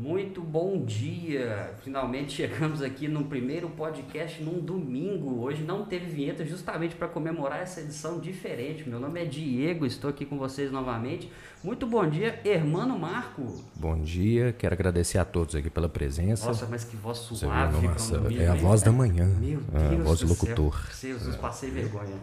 [0.00, 1.74] Muito bom dia!
[1.84, 5.42] Finalmente chegamos aqui no primeiro podcast num domingo.
[5.42, 8.88] Hoje não teve vinheta justamente para comemorar essa edição diferente.
[8.88, 11.30] Meu nome é Diego, estou aqui com vocês novamente.
[11.62, 13.62] Muito bom dia, Hermano Marco.
[13.76, 16.46] Bom dia, quero agradecer a todos aqui pela presença.
[16.46, 17.86] Nossa, mas que voz suave.
[17.86, 19.26] Nossa, é a voz da manhã.
[19.26, 20.82] Meu Deus a voz do do locutor.
[20.94, 21.18] Céu.
[21.18, 22.16] Jesus, passei vergonha.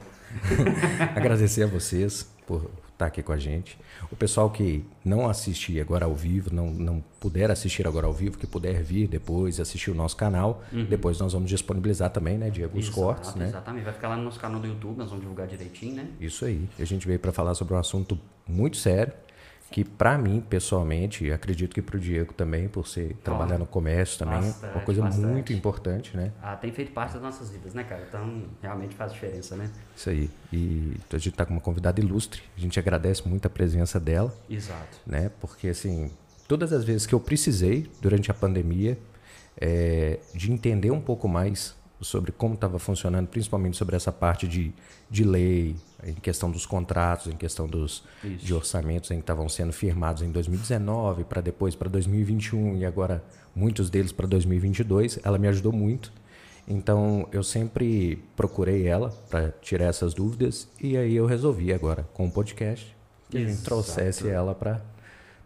[1.16, 3.78] agradecer a vocês por estar aqui com a gente.
[4.12, 8.38] O pessoal que não assistir agora ao vivo, não, não puder assistir agora ao vivo,
[8.38, 10.86] que puder vir depois assistir o nosso canal, Uhum.
[10.86, 13.48] depois nós vamos disponibilizar também, né, Diego, os Exato, cortes, né?
[13.50, 16.08] Exatamente, vai ficar lá no nosso canal do YouTube, nós vamos divulgar direitinho, né?
[16.20, 16.68] Isso aí.
[16.80, 19.14] A gente veio para falar sobre um assunto muito sério,
[19.70, 23.66] que para mim, pessoalmente, e acredito que para o Diego também, por ser trabalhar no
[23.66, 25.26] comércio também, é Bastante, uma coisa bastante.
[25.28, 26.32] muito importante, né?
[26.42, 28.06] Ah, tem feito parte das nossas vidas, né, cara?
[28.08, 29.70] Então, realmente faz diferença, né?
[29.96, 30.30] Isso aí.
[30.54, 32.42] E a gente está com uma convidada ilustre.
[32.56, 34.98] A gente agradece muito a presença dela, Exato.
[35.06, 35.30] né?
[35.42, 36.10] Porque, assim,
[36.48, 38.98] todas as vezes que eu precisei, durante a pandemia,
[39.60, 44.74] é, de entender um pouco mais sobre como estava funcionando, principalmente sobre essa parte de,
[45.10, 48.46] de lei, em questão dos contratos, em questão dos, Isso.
[48.46, 53.24] de orçamentos em que estavam sendo firmados em 2019, para depois para 2021 e agora
[53.56, 56.12] muitos deles para 2022, ela me ajudou muito.
[56.68, 62.28] Então eu sempre procurei ela para tirar essas dúvidas e aí eu resolvi agora com
[62.28, 62.96] o podcast
[63.30, 63.66] que a gente Exato.
[63.66, 64.82] trouxesse ela para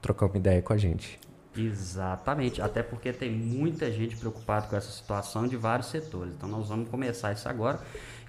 [0.02, 1.20] trocar uma ideia com a gente.
[1.56, 6.34] Exatamente, até porque tem muita gente preocupada com essa situação de vários setores.
[6.34, 7.80] Então nós vamos começar isso agora.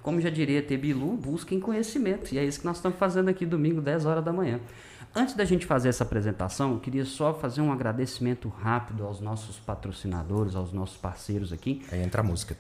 [0.03, 2.34] Como já diria Tebilu, busquem conhecimento.
[2.34, 4.61] E é isso que nós estamos fazendo aqui domingo, 10 horas da manhã.
[5.14, 9.59] Antes da gente fazer essa apresentação, eu queria só fazer um agradecimento rápido aos nossos
[9.59, 11.83] patrocinadores, aos nossos parceiros aqui.
[11.92, 12.57] Aí entra a música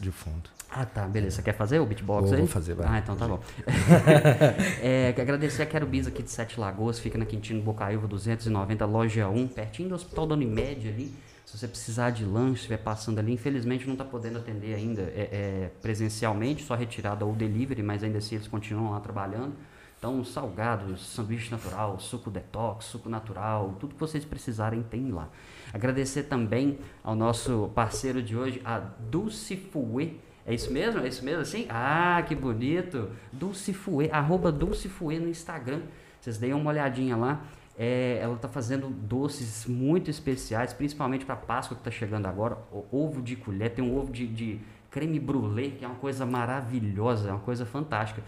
[0.00, 0.57] de fundo.
[0.70, 1.36] Ah, tá, beleza.
[1.36, 2.38] Você quer fazer o beatbox Vou- aí?
[2.40, 2.86] vou fazer, vai.
[2.88, 3.40] Ah, então tá bom.
[4.82, 9.28] é, agradecer a Quero Bis aqui de Sete Lagoas, fica na Quintino Bocaiúva 290, loja
[9.28, 11.14] 1, pertinho do Hospital da Unimed ali.
[11.46, 15.28] Se você precisar de lanche, estiver passando ali, infelizmente não está podendo atender ainda é,
[15.32, 19.54] é, presencialmente, só retirada ou delivery, mas ainda assim eles continuam lá trabalhando.
[19.98, 25.28] Então, salgados, sanduíche natural, suco detox, suco natural, tudo que vocês precisarem tem lá.
[25.72, 30.20] Agradecer também ao nosso parceiro de hoje, a Dulce Fouet.
[30.48, 31.02] É isso mesmo?
[31.02, 31.66] É isso mesmo assim?
[31.68, 33.10] Ah, que bonito!
[33.30, 35.82] Dulce Fouet, arroba Dulce Fouet no Instagram.
[36.18, 37.44] Vocês deem uma olhadinha lá.
[37.78, 42.56] É, ela está fazendo doces muito especiais, principalmente para Páscoa que está chegando agora.
[42.72, 44.58] O ovo de colher, tem um ovo de, de
[44.90, 48.22] creme brulee, que é uma coisa maravilhosa, é uma coisa fantástica.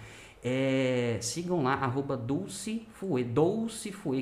[0.45, 3.25] É, sigam lá, arroba Dulce Fouet,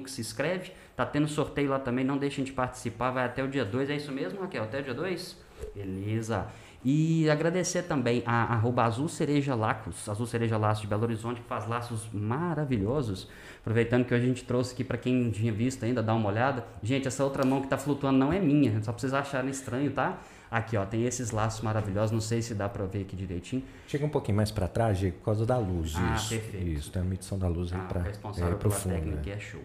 [0.04, 0.70] que se escreve.
[0.94, 3.90] Tá tendo sorteio lá também, não deixem de participar, vai até o dia 2.
[3.90, 4.62] É isso mesmo, Raquel?
[4.62, 5.36] Até o dia 2?
[5.74, 6.46] Beleza.
[6.84, 11.48] E agradecer também a arroba Azul Cereja Lacos, Azul Cereja Laços de Belo Horizonte, que
[11.48, 13.28] faz laços maravilhosos.
[13.60, 16.28] Aproveitando que hoje a gente trouxe aqui para quem não tinha visto ainda, dá uma
[16.28, 16.64] olhada.
[16.82, 19.90] Gente, essa outra mão que tá flutuando não é minha, só pra vocês acharem estranho,
[19.90, 20.18] tá?
[20.50, 23.62] Aqui, ó, tem esses laços maravilhosos, não sei se dá para ver aqui direitinho.
[23.86, 25.94] Chega um pouquinho mais para trás, Diego, por causa da luz.
[25.96, 26.68] Ah, isso, perfeito.
[26.68, 29.30] Isso, tem a medição da luz aí Ah, para o responsável pro pela fundo, técnica
[29.30, 29.36] né?
[29.36, 29.60] é show.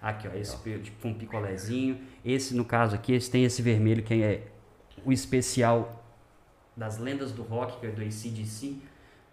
[0.00, 1.98] Aqui, ó, esse tipo um picolézinho.
[2.24, 4.42] Esse, no caso aqui, esse tem esse vermelho que é
[5.04, 5.97] o especial
[6.78, 8.76] das lendas do rock, que é do ACDC.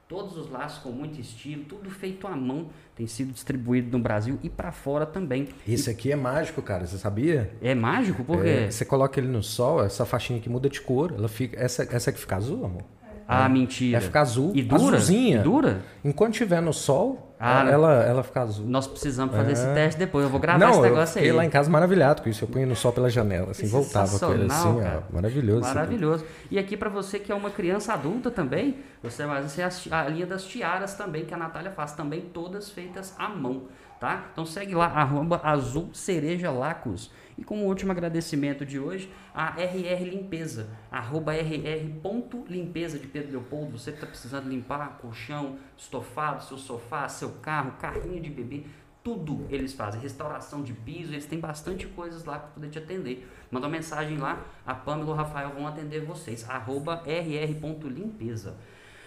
[0.07, 4.37] Todos os laços com muito estilo, tudo feito à mão, tem sido distribuído no Brasil
[4.43, 5.49] e para fora também.
[5.67, 7.51] Esse aqui é mágico, cara, você sabia?
[7.59, 8.23] É mágico?
[8.23, 8.49] Por quê?
[8.49, 11.87] É, você coloca ele no sol, essa faixinha aqui muda de cor, ela fica, essa,
[11.91, 12.83] essa aqui fica azul, amor.
[13.27, 13.97] ah, mentira.
[13.97, 14.97] Vai ficar azul, E dura?
[14.97, 15.39] azulzinha.
[15.39, 15.81] E dura?
[16.03, 18.65] Enquanto tiver no sol, Ah, ela, ela fica azul.
[18.65, 19.73] Nós precisamos fazer esse É.
[19.73, 20.23] teste depois.
[20.23, 21.35] Eu vou gravar Não, esse eu negócio fiquei aí.
[21.35, 22.43] lá em casa maravilhado com isso.
[22.43, 25.03] Eu punha no sol pela janela, assim, Que voltava com ele assim, cara.
[25.09, 25.65] ó, maravilhoso.
[25.65, 25.75] aqui.
[25.75, 26.25] Maravilhoso.
[26.49, 29.93] E aqui para você que é uma criança adulta também, você vai ser as ti-
[29.93, 33.63] a linha das tiaras também que a Natália faz, também todas feitas à mão,
[33.99, 34.25] tá?
[34.31, 37.11] Então segue lá arroba azul cereja lacos.
[37.37, 43.77] E como último agradecimento de hoje, a RR Limpeza, arroba rr.limpeza de Pedro Leopoldo.
[43.77, 48.63] Você que está precisando limpar colchão, estofado, seu sofá, seu carro, carrinho de bebê,
[49.03, 50.01] tudo eles fazem.
[50.01, 53.29] Restauração de piso, eles têm bastante coisas lá para poder te atender.
[53.51, 56.49] Manda uma mensagem lá, a Pamela e o Rafael vão atender vocês.
[56.49, 58.55] Arroba rr.limpeza.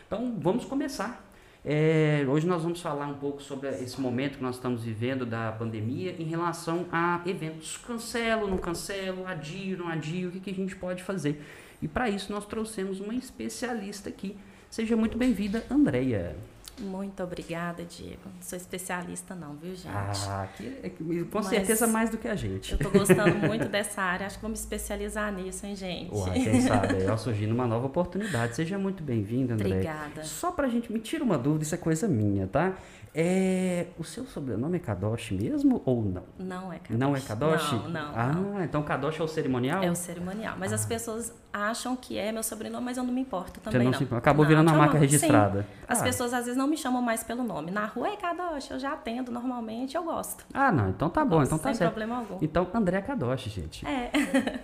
[0.06, 1.27] Então vamos começar.
[1.64, 5.52] É, hoje nós vamos falar um pouco sobre esse momento que nós estamos vivendo da
[5.52, 7.76] pandemia em relação a eventos.
[7.76, 11.42] Cancelo, não cancelo, adio, não adio, o que, que a gente pode fazer?
[11.82, 14.36] E para isso nós trouxemos uma especialista aqui.
[14.70, 16.36] Seja muito bem-vinda, Andréia.
[16.80, 18.22] Muito obrigada, Diego.
[18.24, 19.88] Não sou especialista não, viu, gente?
[19.88, 22.72] Ah, que, que, com Mas certeza mais do que a gente.
[22.72, 26.14] Eu tô gostando muito dessa área, acho que vou me especializar nisso, hein, gente?
[26.14, 28.56] Uai, quem sabe, aí surgindo uma nova oportunidade.
[28.56, 29.68] Seja muito bem-vinda, André.
[29.68, 30.24] Obrigada.
[30.24, 32.74] Só pra gente, me tira uma dúvida, isso é coisa minha, tá?
[33.14, 36.24] É, o seu sobrenome é Kadoshi mesmo ou não?
[36.38, 36.98] Não é Kadoshi.
[36.98, 37.74] Não é Kadoshi?
[37.74, 38.12] Não, não.
[38.14, 38.64] Ah, não.
[38.64, 39.82] então Kadoshi é o cerimonial?
[39.82, 40.56] É o cerimonial.
[40.58, 40.76] Mas ah.
[40.76, 43.80] as pessoas acham que é meu sobrenome, mas eu não me importo também.
[43.80, 43.98] Você não, não.
[43.98, 44.14] Se...
[44.14, 45.62] Acabou não, virando a marca registrada.
[45.62, 45.84] Sim.
[45.88, 46.04] As ah.
[46.04, 47.70] pessoas às vezes não me chamam mais pelo nome.
[47.70, 50.44] Na rua é Kadoshi, eu já atendo normalmente, eu gosto.
[50.52, 51.90] Ah, não, então tá eu bom, gosto, então tá sem certo.
[51.90, 52.38] problema algum.
[52.40, 53.86] Então, André Kadoshi, gente.
[53.86, 54.10] É.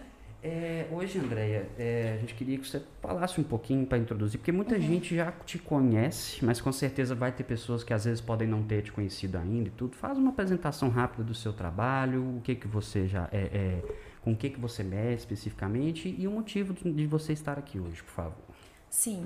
[0.46, 4.52] É, hoje, Andréia, é, a gente queria que você falasse um pouquinho para introduzir, porque
[4.52, 4.80] muita uhum.
[4.82, 8.62] gente já te conhece, mas com certeza vai ter pessoas que às vezes podem não
[8.62, 9.96] ter te conhecido ainda e tudo.
[9.96, 13.82] Faz uma apresentação rápida do seu trabalho, o que que você já é, é
[14.20, 18.02] com o que que você mexe especificamente e o motivo de você estar aqui hoje,
[18.02, 18.44] por favor.
[18.90, 19.24] Sim.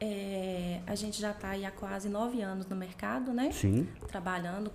[0.00, 3.50] É, a gente já está há quase nove anos no mercado, né?
[3.50, 3.88] Sim.
[4.06, 4.70] Trabalhando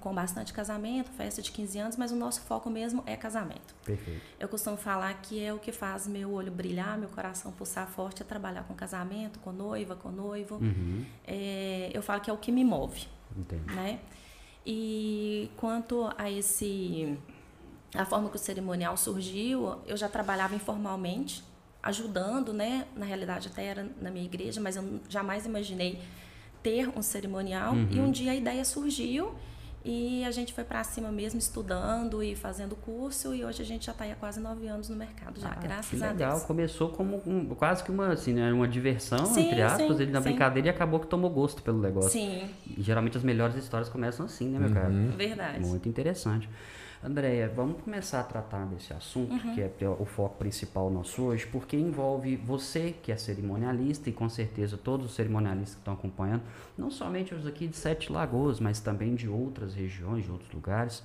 [0.00, 3.74] com bastante casamento, festa de 15 anos, mas o nosso foco mesmo é casamento.
[3.84, 4.20] Perfeito.
[4.38, 8.22] Eu costumo falar que é o que faz meu olho brilhar, meu coração pulsar forte,
[8.22, 10.56] é trabalhar com casamento, com noiva, com noivo.
[10.56, 11.06] Uhum.
[11.26, 13.06] É, eu falo que é o que me move.
[13.34, 13.74] Entendi.
[13.74, 13.98] Né?
[14.66, 17.16] E quanto a esse
[17.94, 21.42] a forma que o cerimonial surgiu, eu já trabalhava informalmente
[21.86, 22.86] ajudando, né?
[22.96, 25.98] Na realidade, até era na minha igreja, mas eu jamais imaginei
[26.62, 27.72] ter um cerimonial.
[27.72, 27.88] Uhum.
[27.90, 29.34] E um dia a ideia surgiu
[29.84, 33.32] e a gente foi para cima mesmo, estudando e fazendo curso.
[33.32, 36.02] E hoje a gente já está há quase nove anos no mercado, já, ah, graças
[36.02, 36.32] a legal.
[36.32, 36.42] Deus.
[36.42, 40.10] Começou como um, quase que uma, assim, né, uma diversão, sim, entre aspas, sim, ele
[40.10, 40.30] na sim.
[40.30, 42.10] brincadeira e acabou que tomou gosto pelo negócio.
[42.10, 42.50] Sim.
[42.76, 44.74] E, geralmente as melhores histórias começam assim, né, meu uhum.
[44.74, 44.90] cara?
[44.90, 45.60] Verdade.
[45.60, 46.48] Muito interessante.
[47.04, 49.54] Andréia, vamos começar a tratar desse assunto, uhum.
[49.54, 54.28] que é o foco principal nosso hoje, porque envolve você, que é cerimonialista, e com
[54.28, 56.42] certeza todos os cerimonialistas que estão acompanhando,
[56.76, 61.02] não somente os aqui de Sete Lagoas, mas também de outras regiões, de outros lugares.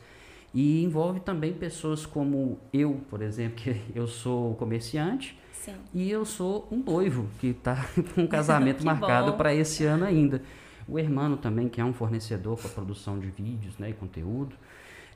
[0.54, 5.76] E envolve também pessoas como eu, por exemplo, que eu sou comerciante Sim.
[5.94, 7.86] e eu sou um noivo que está
[8.16, 10.42] com um casamento marcado para esse ano ainda.
[10.88, 14.56] O Hermano também, que é um fornecedor para produção de vídeos né, e conteúdo.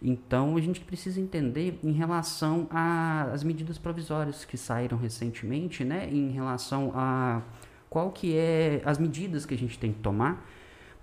[0.07, 6.29] Então a gente precisa entender em relação às medidas provisórias que saíram recentemente, né, em
[6.29, 7.41] relação a
[7.89, 10.47] qual que é as medidas que a gente tem que tomar,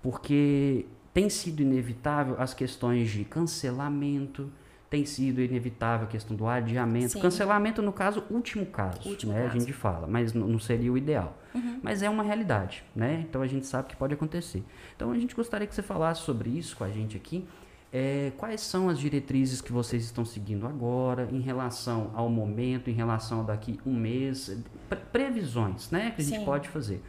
[0.01, 4.49] porque tem sido inevitável as questões de cancelamento,
[4.89, 7.09] tem sido inevitável a questão do adiamento.
[7.09, 7.19] Sim.
[7.19, 9.43] Cancelamento, no caso, último caso, último né?
[9.43, 9.57] Caso.
[9.57, 11.37] A gente fala, mas não seria o ideal.
[11.53, 11.79] Uhum.
[11.81, 13.25] Mas é uma realidade, né?
[13.27, 14.63] Então a gente sabe que pode acontecer.
[14.95, 17.45] Então a gente gostaria que você falasse sobre isso com a gente aqui
[17.93, 22.93] é, quais são as diretrizes que vocês estão seguindo agora em relação ao momento, em
[22.93, 24.57] relação a daqui um mês,
[24.89, 26.45] pre previsões né, que a gente Sim.
[26.45, 27.03] pode fazer.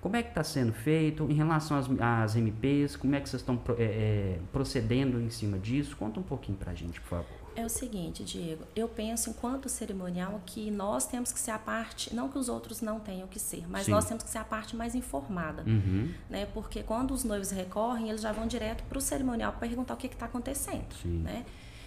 [0.00, 2.96] Como é que está sendo feito em relação às, às MPs?
[2.96, 5.94] Como é que vocês estão é, é, procedendo em cima disso?
[5.94, 7.39] Conta um pouquinho para a gente, por favor.
[7.56, 12.14] É o seguinte, Diego, eu penso enquanto cerimonial que nós temos que ser a parte,
[12.14, 13.90] não que os outros não tenham que ser, mas Sim.
[13.90, 16.12] nós temos que ser a parte mais informada, uhum.
[16.28, 16.46] né?
[16.46, 19.96] Porque quando os noivos recorrem, eles já vão direto para o cerimonial para perguntar o
[19.96, 21.18] que está acontecendo, Sim.
[21.18, 21.44] né?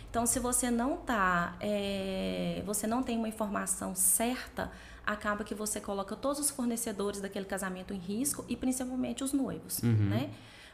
[0.09, 4.71] Então, se você não tá, é, você não tem uma informação certa,
[5.05, 9.79] acaba que você coloca todos os fornecedores daquele casamento em risco e principalmente os noivos,
[9.79, 10.09] uhum.
[10.09, 10.29] né?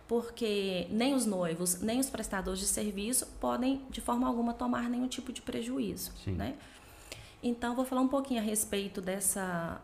[0.10, 5.08] Porque nem os noivos, nem os prestadores de serviço podem, de forma alguma, tomar nenhum
[5.08, 6.12] tipo de prejuízo.
[6.24, 6.32] Sim.
[6.32, 6.56] Né?
[7.44, 9.80] Então, vou falar um pouquinho a respeito dessa,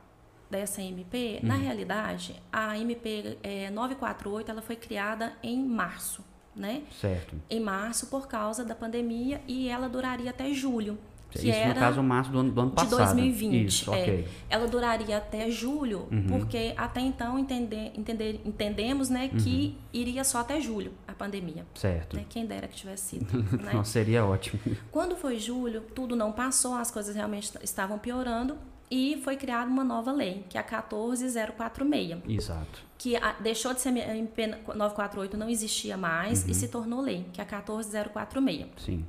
[0.50, 1.40] dessa MP.
[1.44, 6.26] Na realidade, a MP é, 948 ela foi criada em março.
[6.56, 6.82] Né?
[7.00, 7.40] Certo.
[7.48, 10.98] Em março, por causa da pandemia, e ela duraria até julho.
[11.40, 12.98] Que Isso era no caso março do ano, do ano de passado.
[12.98, 13.66] 2020.
[13.66, 14.02] Isso, é.
[14.02, 14.28] ok.
[14.50, 16.28] Ela duraria até julho, Uhum.
[16.28, 19.86] porque até então entender, entender, entendemos né, que Uhum.
[19.94, 21.66] iria só até julho a pandemia.
[21.76, 22.16] Certo.
[22.16, 22.26] Né?
[22.30, 23.26] Quem dera que tivesse sido.
[23.62, 23.72] né?
[23.74, 24.60] Não, seria ótimo.
[24.92, 28.58] Quando foi julho, tudo não passou, as coisas realmente estavam piorando
[28.90, 32.84] e foi criada uma nova lei, que é a 14046, Exato.
[32.98, 36.52] que a- deixou de ser MP 948, não existia mais Uhum.
[36.52, 39.06] e se tornou lei, que é a 14046 Sim.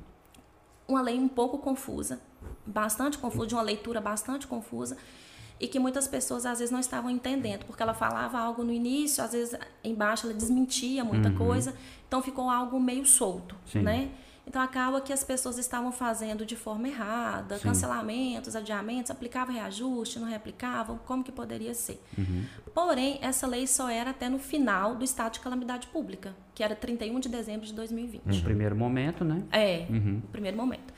[0.87, 2.19] Uma lei um pouco confusa,
[2.65, 4.97] bastante confusa, de uma leitura bastante confusa,
[5.59, 9.23] e que muitas pessoas às vezes não estavam entendendo, porque ela falava algo no início,
[9.23, 11.73] às vezes embaixo ela desmentia muita coisa,
[12.07, 13.81] então ficou algo meio solto, Sim.
[13.81, 14.11] né?
[14.47, 17.63] Então acaba que as pessoas estavam fazendo de forma errada, Sim.
[17.63, 22.01] cancelamentos, adiamentos, aplicavam reajuste, não reaplicavam, como que poderia ser?
[22.17, 22.45] Uhum.
[22.73, 26.75] Porém, essa lei só era até no final do estado de calamidade pública, que era
[26.75, 28.23] 31 de dezembro de 2020.
[28.25, 29.43] No primeiro momento, né?
[29.51, 30.21] É, Uhum.
[30.23, 30.93] no primeiro momento.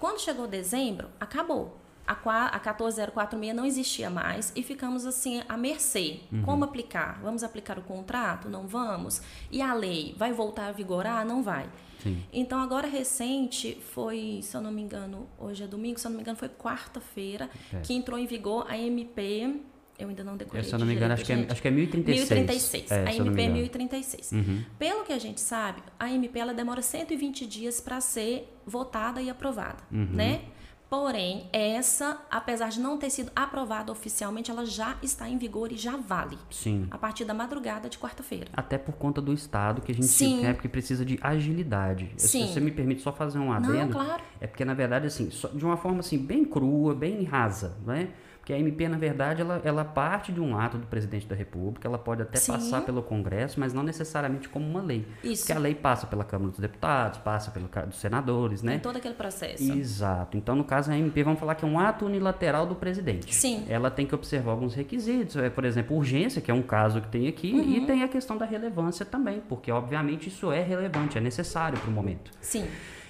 [0.00, 1.78] Quando chegou dezembro, acabou.
[2.08, 6.20] A, a 14046 não existia mais e ficamos assim à mercê.
[6.32, 6.42] Uhum.
[6.42, 7.20] Como aplicar?
[7.22, 8.48] Vamos aplicar o contrato?
[8.48, 9.20] Não vamos?
[9.50, 11.26] E a lei vai voltar a vigorar?
[11.26, 11.68] Não vai.
[12.02, 12.22] Sim.
[12.32, 16.16] Então, agora recente, foi, se eu não me engano, hoje é domingo, se eu não
[16.16, 17.80] me engano, foi quarta-feira, é.
[17.80, 19.60] que entrou em vigor a MP
[19.98, 20.62] eu ainda não decorei.
[20.62, 22.30] se eu não me engano, acho que, é, acho que é 1036.
[22.30, 22.90] 1036.
[22.92, 24.30] É, a MP é 1036.
[24.30, 24.64] Uhum.
[24.78, 29.28] Pelo que a gente sabe, a MP ela demora 120 dias para ser votada e
[29.28, 30.06] aprovada, uhum.
[30.12, 30.42] né?
[30.90, 35.76] Porém, essa, apesar de não ter sido aprovada oficialmente, ela já está em vigor e
[35.76, 36.38] já vale.
[36.50, 36.86] Sim.
[36.90, 38.48] A partir da madrugada de quarta-feira.
[38.54, 40.46] Até por conta do estado que a gente Sim.
[40.46, 42.10] é porque precisa de agilidade.
[42.16, 42.46] Sim.
[42.46, 44.22] Se você me permite só fazer um adendo, não, claro.
[44.40, 48.08] é porque na verdade assim, de uma forma assim bem crua, bem rasa, né?
[48.48, 51.86] Que a MP, na verdade, ela, ela parte de um ato do presidente da República,
[51.86, 52.52] ela pode até Sim.
[52.52, 55.06] passar pelo Congresso, mas não necessariamente como uma lei.
[55.22, 55.42] Isso.
[55.42, 58.72] Porque a lei passa pela Câmara dos Deputados, passa pelo dos senadores, né?
[58.72, 59.70] Tem todo aquele processo.
[59.70, 60.38] Exato.
[60.38, 63.34] Então, no caso, a MP, vamos falar que é um ato unilateral do presidente.
[63.34, 63.66] Sim.
[63.68, 67.08] Ela tem que observar alguns requisitos, é, por exemplo, urgência, que é um caso que
[67.08, 67.70] tem aqui, uhum.
[67.70, 71.90] e tem a questão da relevância também, porque, obviamente, isso é relevante, é necessário para
[71.90, 72.30] o momento.
[72.40, 72.66] Sim.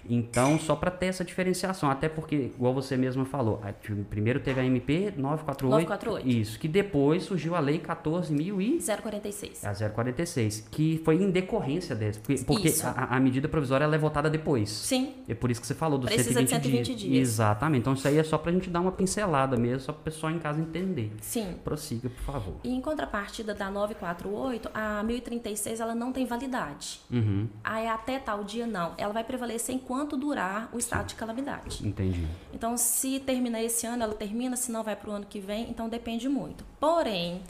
[0.08, 3.60] Então, só para ter essa diferenciação, até porque, igual você mesma falou,
[4.08, 6.28] primeiro teve a MP 948, 948.
[6.28, 8.78] Isso, que depois surgiu a Lei 14.000 e...
[8.78, 9.64] 046.
[9.64, 13.98] A 046, que foi em decorrência dessa, porque, porque a, a, medida provisória ela é
[13.98, 14.70] votada depois.
[14.70, 15.14] Sim.
[15.28, 17.00] É por isso que você falou dos Precisa 120, de 120 dias.
[17.00, 17.28] dias.
[17.28, 17.80] Exatamente.
[17.80, 20.04] Então, isso aí é só para a gente dar uma pincelada mesmo, só para o
[20.04, 21.12] pessoal em casa entender.
[21.20, 21.54] Sim.
[21.64, 22.54] Prossiga, por favor.
[22.64, 27.00] E em contrapartida da 948, a 1036 ela não tem validade.
[27.10, 27.48] Uhum.
[27.62, 28.94] Aí até tal dia não.
[28.96, 31.84] Ela vai prevalecer enquanto quanto durar o estado de calamidade.
[31.84, 32.24] Entendi.
[32.54, 35.68] Então, se terminar esse ano, ela termina, se não vai para o ano que vem,
[35.68, 36.64] então depende muito.
[36.78, 37.42] Porém,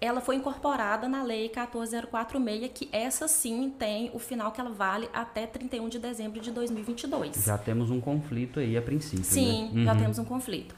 [0.00, 5.10] ela foi incorporada na Lei 14046, que essa sim tem o final que ela vale
[5.12, 7.44] até 31 de dezembro de 2022.
[7.44, 9.18] Já temos um conflito aí a princípio.
[9.18, 9.24] Né?
[9.24, 9.84] Sim, né?
[9.84, 9.98] já uhum.
[9.98, 10.74] temos um conflito.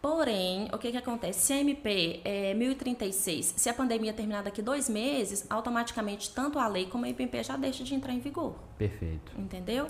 [0.00, 1.46] Porém, o que, que acontece?
[1.46, 6.68] Se a MP é 1036, se a pandemia terminar daqui dois meses, automaticamente tanto a
[6.68, 8.54] lei como a MP já deixa de entrar em vigor.
[8.78, 9.32] Perfeito.
[9.36, 9.88] Entendeu?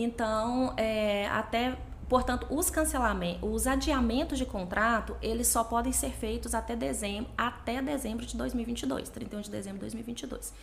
[0.00, 1.76] Então, é, até,
[2.08, 7.82] portanto, os cancelamentos, os adiamentos de contrato, eles só podem ser feitos até dezembro, até
[7.82, 10.54] dezembro de 2022, 31 de dezembro de 2022.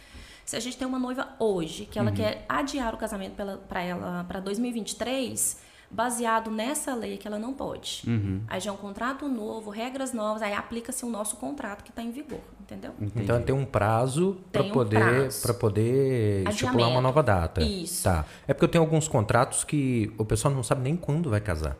[0.45, 2.15] Se a gente tem uma noiva hoje que ela uhum.
[2.15, 3.35] quer adiar o casamento
[3.67, 8.03] para ela para 2023, baseado nessa lei que ela não pode.
[8.07, 8.41] Uhum.
[8.47, 12.01] Aí já é um contrato novo, regras novas, aí aplica-se o nosso contrato que está
[12.01, 12.91] em vigor, entendeu?
[12.99, 13.23] Entendi.
[13.23, 16.49] Então tem um prazo para um poder para poder Adiamento.
[16.49, 17.61] estipular uma nova data.
[17.63, 18.03] Isso.
[18.03, 18.25] Tá.
[18.47, 21.77] É porque eu tenho alguns contratos que o pessoal não sabe nem quando vai casar.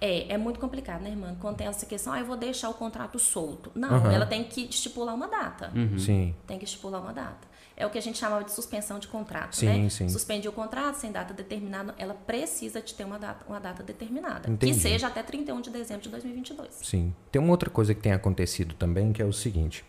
[0.00, 1.36] É, é muito complicado, né, irmã?
[1.40, 3.70] Quando tem essa questão, ah, eu vou deixar o contrato solto.
[3.74, 4.10] Não, uhum.
[4.10, 5.70] ela tem que estipular uma data.
[5.74, 5.98] Uhum.
[5.98, 6.34] Sim.
[6.46, 7.49] Tem que estipular uma data
[7.80, 9.88] é o que a gente chamava de suspensão de contrato, sim, né?
[9.88, 10.08] Sim.
[10.08, 14.50] Suspende o contrato sem data determinada, ela precisa de ter uma data, uma data determinada,
[14.50, 14.74] Entendi.
[14.74, 16.74] que seja até 31 de dezembro de 2022.
[16.82, 17.14] Sim.
[17.32, 19.82] Tem uma outra coisa que tem acontecido também, que é o seguinte: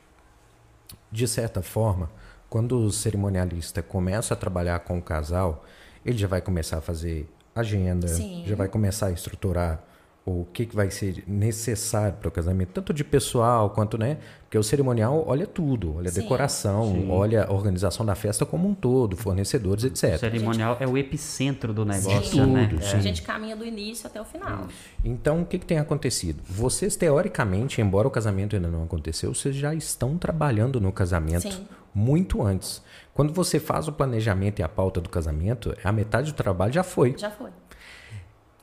[1.11, 2.09] de certa forma,
[2.49, 5.65] quando o cerimonialista começa a trabalhar com o casal,
[6.05, 8.45] ele já vai começar a fazer agenda, sim.
[8.47, 9.83] já vai começar a estruturar
[10.23, 14.17] o que, que vai ser necessário para o casamento, tanto de pessoal quanto, né?
[14.43, 17.09] Porque o cerimonial olha tudo, olha a decoração, sim.
[17.09, 20.15] olha a organização da festa como um todo, fornecedores, etc.
[20.15, 20.83] O cerimonial gente...
[20.83, 22.45] é o epicentro do negócio, sim.
[22.45, 22.67] né?
[22.67, 22.95] Tudo, é.
[22.95, 24.67] A gente caminha do início até o final.
[25.03, 26.43] Então, o que, que tem acontecido?
[26.47, 31.67] Vocês, teoricamente, embora o casamento ainda não aconteceu, vocês já estão trabalhando no casamento sim.
[31.95, 32.83] muito antes.
[33.13, 36.83] Quando você faz o planejamento e a pauta do casamento, a metade do trabalho já
[36.83, 37.15] foi.
[37.17, 37.49] Já foi.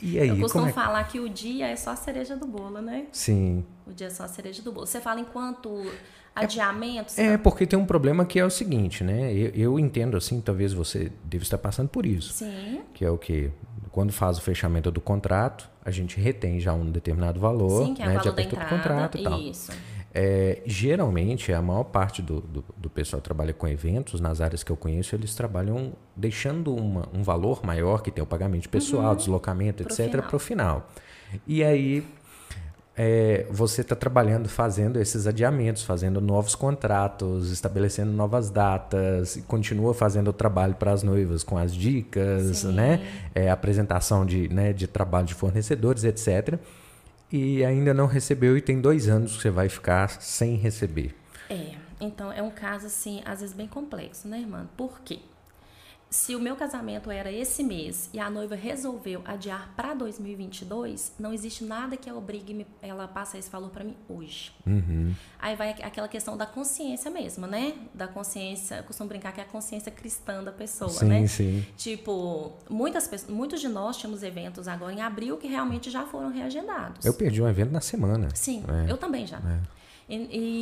[0.00, 0.72] E aí, Eu costumo é...
[0.72, 3.06] falar que o dia é só a cereja do bolo, né?
[3.12, 3.64] Sim.
[3.86, 4.86] O dia é só a cereja do bolo.
[4.86, 5.90] Você fala enquanto
[6.34, 7.18] adiamentos?
[7.18, 9.32] É, é porque tem um problema que é o seguinte, né?
[9.32, 12.32] Eu, eu, entendo assim, talvez você deva estar passando por isso.
[12.32, 12.82] Sim.
[12.94, 13.50] Que é o que
[13.90, 18.02] quando faz o fechamento do contrato, a gente retém já um determinado valor, Sim, que
[18.02, 19.40] é né, o valor de abertura do contrato e tal.
[19.40, 19.72] Isso.
[20.20, 24.64] É, geralmente, a maior parte do, do, do, pessoal que trabalha com eventos, nas áreas
[24.64, 29.10] que eu conheço, eles trabalham deixando uma, um valor maior, que tem o pagamento pessoal,
[29.10, 29.16] uhum.
[29.16, 30.90] deslocamento, Pro etc., para o final.
[31.46, 32.04] E aí,
[32.96, 39.94] é, você está trabalhando, fazendo esses adiamentos, fazendo novos contratos, estabelecendo novas datas, e continua
[39.94, 43.06] fazendo o trabalho para as noivas com as dicas, né?
[43.36, 46.58] É, apresentação de, né, de trabalho de fornecedores, etc
[47.30, 51.14] e ainda não recebeu e tem dois anos que você vai ficar sem receber.
[51.50, 54.68] É, então é um caso assim, às vezes bem complexo, né, irmã?
[54.76, 55.18] Por quê?
[56.10, 61.32] Se o meu casamento era esse mês e a noiva resolveu adiar para 2022, não
[61.34, 64.52] existe nada que obrigue me, ela a passar esse valor para mim hoje.
[64.66, 65.14] Uhum.
[65.38, 67.74] Aí vai aquela questão da consciência mesmo, né?
[67.92, 71.26] Da consciência, eu costumo brincar que é a consciência cristã da pessoa, sim, né?
[71.26, 76.06] Sim, Tipo, muitas pessoas, muitos de nós tínhamos eventos agora em abril que realmente já
[76.06, 77.04] foram reagendados.
[77.04, 78.28] Eu perdi um evento na semana.
[78.34, 78.90] Sim, É.
[78.90, 79.38] eu também já.
[79.38, 79.78] É.
[80.08, 80.16] E,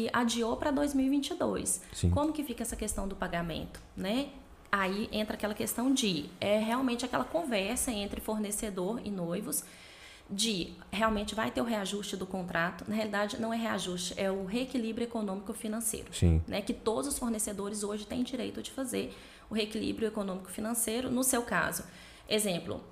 [0.06, 1.80] e adiou para 2022.
[1.92, 2.10] Sim.
[2.10, 4.30] Como que fica essa questão do pagamento, né?
[4.70, 9.64] Aí entra aquela questão de é realmente aquela conversa entre fornecedor e noivos
[10.28, 12.84] de realmente vai ter o reajuste do contrato.
[12.88, 16.42] Na realidade, não é reajuste, é o reequilíbrio econômico financeiro, Sim.
[16.48, 16.60] né?
[16.60, 19.16] Que todos os fornecedores hoje têm direito de fazer
[19.48, 21.08] o reequilíbrio econômico financeiro.
[21.12, 21.84] No seu caso,
[22.28, 22.82] exemplo,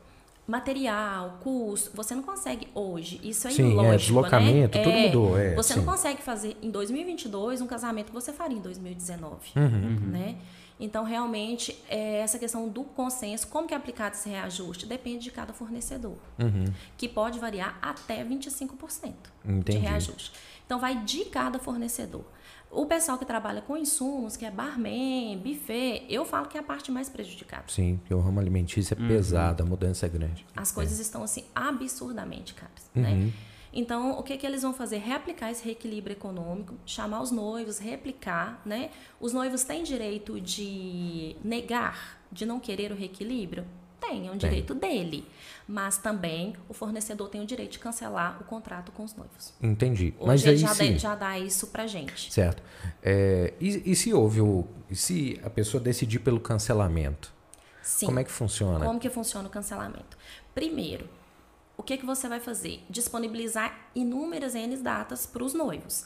[0.47, 3.21] material, custo, você não consegue hoje.
[3.25, 4.85] Isso é Sim, é, ilógico, deslocamento, né?
[4.85, 5.79] tudo mudou, é, você sim.
[5.81, 9.99] não consegue fazer em 2022 um casamento que você faria em 2019, Uhum.
[10.11, 10.37] né?
[10.79, 15.31] Então, realmente, é essa questão do consenso, como que é aplicado esse reajuste, depende de
[15.31, 16.65] cada fornecedor, Uhum.
[16.97, 19.13] que pode variar até 25%
[19.45, 19.79] de Entendi.
[19.79, 20.33] reajuste.
[20.67, 22.25] Então, vai de cada fornecedor.
[22.71, 26.65] O pessoal que trabalha com insumos, que é barman, buffet, eu falo que é a
[26.65, 27.65] parte mais prejudicada.
[27.69, 30.45] Sim, porque o ramo alimentício é pesado, a mudança é grande.
[30.57, 33.03] As coisas estão assim absurdamente caras, Uhum.
[33.03, 33.33] né?
[33.77, 34.99] Então, o que que eles vão fazer?
[34.99, 38.91] Reaplicar esse reequilíbrio econômico, chamar os noivos, replicar, né?
[39.21, 43.65] Os noivos têm direito de negar, de não querer o reequilíbrio?
[44.01, 44.51] Tem, é um Tem.
[44.51, 45.27] direito dele.
[45.67, 49.55] Mas também o fornecedor tem o direito de cancelar o contrato com os noivos.
[49.63, 50.15] Entendi.
[50.19, 50.93] Hoje Mas aí já, sim.
[50.93, 52.31] dá- já dá isso pra gente.
[52.33, 52.63] Certo.
[53.03, 54.67] É, e, e se houve o.
[54.91, 57.33] e se a pessoa decidir pelo cancelamento?
[57.83, 58.07] Sim.
[58.07, 58.85] Como é que funciona?
[58.85, 60.17] Como que funciona o cancelamento?
[60.55, 61.09] Primeiro,
[61.77, 62.85] o que, que você vai fazer?
[62.89, 66.05] Disponibilizar inúmeras N datas para os noivos.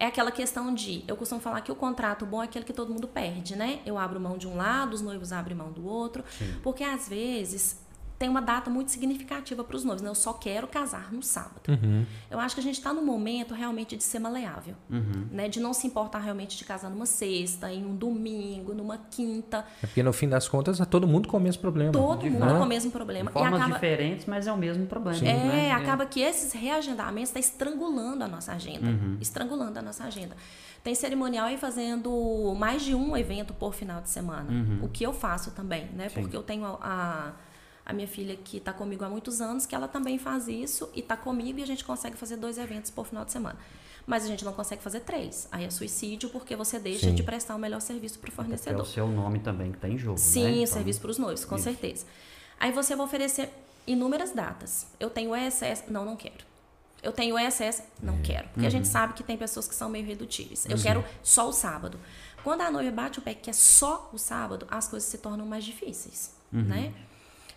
[0.00, 2.92] É aquela questão de, eu costumo falar que o contrato bom é aquele que todo
[2.92, 3.80] mundo perde, né?
[3.86, 6.24] Eu abro mão de um lado, os noivos abrem mão do outro,
[6.62, 7.85] porque às vezes
[8.18, 10.08] tem uma data muito significativa para os noivos, né?
[10.08, 11.60] Eu só quero casar no sábado.
[11.68, 12.06] Uhum.
[12.30, 14.74] Eu acho que a gente está no momento realmente de ser maleável,
[15.30, 15.48] né?
[15.48, 19.64] De não se importar realmente de casar numa sexta, em um domingo, numa quinta.
[19.82, 21.92] É porque no fim das contas é todo mundo com o mesmo problema.
[21.92, 23.30] Todo De mundo com o mesmo problema.
[23.30, 25.18] Formas e acaba, diferentes, mas é o mesmo problema.
[25.18, 25.72] é, né?
[25.72, 28.88] acaba que esses reagendamentos estão estrangulando a nossa agenda.
[29.20, 30.36] Estrangulando a nossa agenda.
[30.82, 34.48] Tem cerimonial aí fazendo mais de um evento por final de semana.
[34.82, 36.08] O que eu faço também, né?
[36.08, 36.20] Sim.
[36.20, 37.32] Porque eu tenho a, a,
[37.86, 41.00] a minha filha que está comigo há muitos anos, que ela também faz isso e
[41.00, 43.56] está comigo e a gente consegue fazer dois eventos por final de semana.
[44.06, 45.48] Mas a gente não consegue fazer três.
[45.50, 47.14] Aí é suicídio porque você deixa Sim.
[47.14, 48.82] de prestar o melhor serviço para o É fornecedor.
[48.82, 50.18] o seu nome também que está em jogo.
[50.18, 50.50] Sim, né?
[50.50, 51.64] o Então, serviço para os noivos, com isso.
[51.64, 52.04] certeza.
[52.58, 53.50] Aí você vai oferecer
[53.86, 54.86] inúmeras datas.
[54.98, 56.44] Eu tenho ESS, não, não quero.
[57.02, 58.48] Eu tenho ESS, não quero.
[58.48, 60.66] Porque a gente sabe que tem pessoas que são meio redutíveis.
[60.66, 61.98] Eu quero só o sábado.
[62.42, 65.44] Quando a noiva bate o pé que é só o sábado, as coisas se tornam
[65.46, 66.92] mais difíceis, né?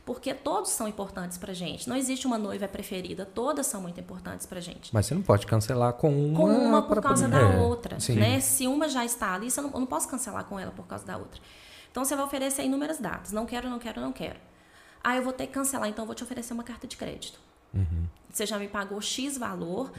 [0.09, 1.87] Porque todos são importantes pra gente.
[1.87, 5.45] Não existe uma noiva preferida, todas são muito importantes pra gente Mas você não pode
[5.45, 6.39] cancelar com uma.
[6.39, 8.15] com uma por causa poder- da é, outra, sim.
[8.15, 8.39] né?
[8.39, 11.05] Se uma já está ali, você não, eu não posso cancelar com ela por causa
[11.05, 11.39] da outra.
[11.91, 13.31] Então você vai oferecer inúmeras datas.
[13.31, 14.39] Não quero, não quero, não quero.
[15.03, 17.39] Ah, eu vou ter que cancelar, então eu vou te oferecer uma carta de crédito.
[17.71, 18.05] Uhum.
[18.31, 19.91] Você já me pagou X valor.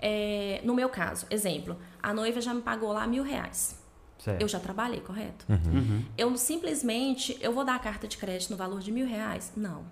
[0.00, 3.77] É, no meu caso, exemplo, a noiva já me pagou lá mil reais.
[4.18, 4.42] Certo.
[4.42, 5.46] Eu já trabalhei, correto?
[5.48, 6.04] Uhum.
[6.16, 9.52] Eu simplesmente, eu vou dar a carta de crédito no valor de mil reais?
[9.56, 9.84] Não.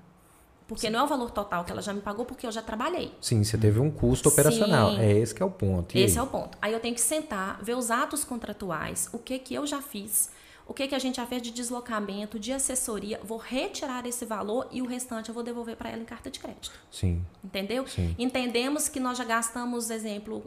[0.66, 3.12] Porque não é o valor total que ela já me pagou, porque eu já trabalhei.
[3.20, 4.90] Sim, você teve um custo operacional.
[4.90, 5.00] Sim.
[5.00, 5.96] É esse que é o ponto.
[5.96, 6.26] E Esse é aí?
[6.26, 6.58] o ponto.
[6.60, 10.28] Aí eu tenho que sentar, ver os atos contratuais, o que que eu já fiz,
[10.66, 14.66] o que que a gente já fez de deslocamento, de assessoria, vou retirar esse valor
[14.72, 16.72] e o restante eu vou devolver para ela em carta de crédito.
[16.90, 17.24] Sim.
[17.44, 17.86] Entendeu?
[17.86, 18.16] Sim.
[18.18, 20.44] Entendemos que nós já gastamos, exemplo,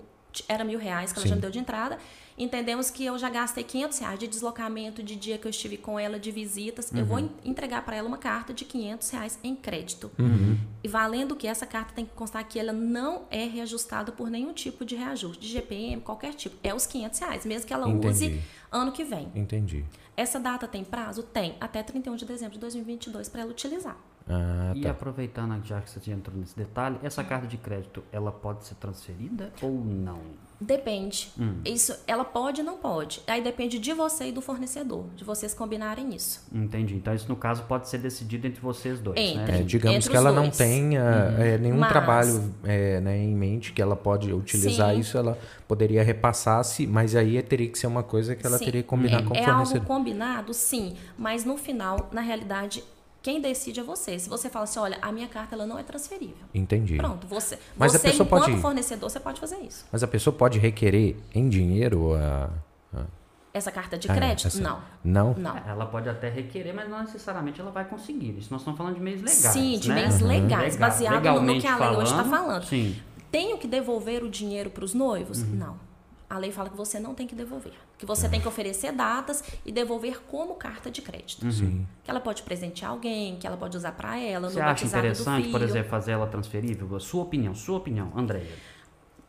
[0.50, 1.36] era mil reais que ela já Sim.
[1.36, 1.98] me deu de entrada.
[2.40, 6.00] Entendemos que eu já gastei 500 reais de deslocamento, de dia que eu estive com
[6.00, 6.90] ela, de visitas.
[6.94, 7.06] Eu Uhum.
[7.06, 10.10] vou en- entregar para ela uma carta de 500 reais em crédito.
[10.18, 10.58] Uhum.
[10.82, 14.54] E valendo que essa carta tem que constar que ela não é reajustada por nenhum
[14.54, 16.56] tipo de reajuste, de GPM, qualquer tipo.
[16.64, 18.42] É os 500 reais, mesmo que ela use Entendi.
[18.72, 19.28] ano que vem.
[19.36, 19.84] Entendi.
[20.16, 21.24] Essa data tem prazo?
[21.24, 21.56] Tem.
[21.60, 23.98] Até 31 de dezembro de 2022 para ela utilizar.
[24.28, 24.92] Ah, E tá.
[24.92, 28.76] aproveitando, já que você já entrou nesse detalhe, essa carta de crédito, ela pode ser
[28.76, 30.22] transferida ou não?
[30.62, 31.32] Depende.
[31.66, 33.22] Isso, ela pode e não pode.
[33.26, 36.46] Aí depende de você e do fornecedor, de vocês combinarem isso.
[36.54, 36.96] Entendi.
[36.96, 39.52] Então, isso no caso pode ser decidido entre vocês dois, Entre.
[39.52, 39.60] né?
[39.60, 40.58] É, digamos Entre que os ela não dois.
[40.58, 41.02] tenha
[41.40, 45.00] é, nenhum Mas- trabalho é, né, em mente que ela pode utilizar Sim.
[45.00, 48.66] isso, ela poderia repassar, se, mas aí teria que ser uma coisa que ela Sim.
[48.66, 49.86] teria que combinar é, com o é algo fornecedor.
[49.88, 52.84] combinado, sim, mas no final, na realidade,
[53.22, 54.18] quem decide é você.
[54.18, 56.46] Se você fala assim, olha, a minha carta ela não é transferível.
[56.54, 56.96] Entendi.
[56.98, 59.86] Pronto, você, Mas a você pessoa enquanto pode- fornecedor, você pode fazer isso.
[59.92, 62.50] Mas a pessoa pode requerer em dinheiro a.
[62.96, 63.06] a-
[63.54, 64.48] essa carta de Ah, crédito?
[64.48, 64.80] essa- Não.
[65.04, 65.34] Não?
[65.34, 65.58] Não.
[65.68, 68.38] Ela pode até requerer, mas não necessariamente ela vai conseguir.
[68.38, 69.38] Isso nós estamos falando de meios legais.
[69.54, 69.96] Sim, de né?
[69.96, 72.64] meios legais, Legal- baseado no que a lei hoje está falando.
[72.66, 72.96] Sim.
[73.32, 75.42] Tenho que devolver o dinheiro para os noivos?
[75.42, 75.56] Uhum.
[75.56, 75.89] Não.
[76.30, 77.74] A lei fala que você não tem que devolver.
[77.98, 81.44] Que você tem que oferecer datas e devolver como carta de crédito.
[81.44, 81.52] Uhum.
[81.52, 81.88] Sim.
[82.04, 85.46] Que ela pode presentear alguém, que ela pode usar para ela, Você no acha interessante,
[85.46, 85.52] filho.
[85.52, 86.96] por exemplo, fazer ela transferível?
[86.96, 88.48] A sua opinião, sua opinião, Andréia.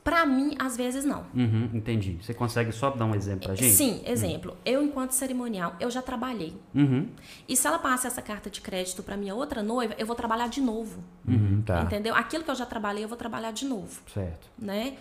[0.05, 1.25] Para mim, às vezes não.
[1.35, 2.19] Uhum, entendi.
[2.23, 3.75] Você consegue só dar um exemplo pra gente?
[3.75, 4.57] Sim, exemplo.
[4.65, 6.55] Eu, enquanto cerimonial, eu já trabalhei.
[6.75, 7.09] Uhum.
[7.47, 10.49] E se ela passa essa carta de crédito para minha outra noiva, eu vou trabalhar
[10.49, 11.03] de novo.
[11.27, 11.83] Uhum, tá.
[11.83, 12.15] Entendeu?
[12.15, 14.01] Aquilo que eu já trabalhei, eu vou trabalhar de novo.
[14.13, 14.49] Certo.
[14.59, 14.97] Né?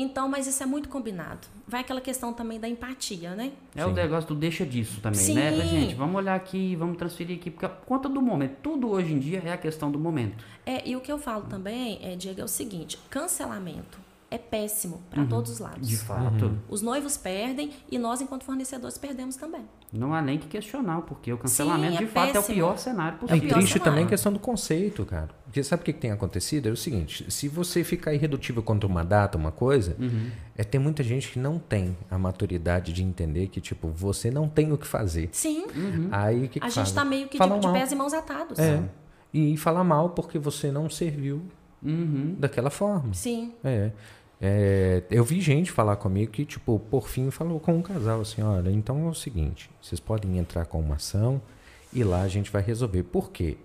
[0.00, 1.48] Então, mas isso é muito combinado.
[1.66, 3.50] Vai aquela questão também da empatia, né?
[3.74, 5.34] É o negócio do deixa disso também, Sim.
[5.34, 5.50] né?
[5.66, 8.58] Gente, vamos olhar aqui, vamos transferir aqui, porque por conta do momento.
[8.62, 10.44] Tudo hoje em dia é a questão do momento.
[10.64, 13.98] É, e o que eu falo também, é, Diego, é o seguinte: cancelamento
[14.30, 15.88] é péssimo para todos os lados.
[15.88, 16.56] De fato.
[16.68, 19.62] Os noivos perdem e nós, enquanto fornecedores, perdemos também.
[19.92, 22.54] Não há nem que questionar, porque o cancelamento Sim, é de fato é o péssimo.
[22.54, 23.40] pior cenário É possível.
[23.40, 23.92] pior triste cenário.
[23.92, 25.30] também a questão do conceito, cara.
[25.48, 26.68] Porque sabe o que, que tem acontecido?
[26.68, 30.30] É o seguinte, se você ficar irredutível contra uma data, uma coisa, Uhum.
[30.54, 34.46] é tem muita gente que não tem a maturidade de entender que, tipo, você não
[34.46, 35.30] tem o que fazer.
[35.32, 35.64] Sim,
[36.12, 36.88] Aí o que, que a gente faz?
[36.88, 38.58] está meio que Fala de, de pés e mãos atados.
[38.58, 38.82] É.
[39.32, 41.42] E falar mal porque você não serviu
[41.82, 42.34] Uhum.
[42.38, 43.14] daquela forma.
[43.14, 43.54] Sim.
[43.64, 43.90] É.
[44.40, 48.42] É, eu vi gente falar comigo que, tipo, por fim falou com um casal assim:
[48.42, 51.40] olha, então é o seguinte, vocês podem entrar com uma ação
[51.92, 53.02] e lá a gente vai resolver.
[53.04, 53.56] Por quê?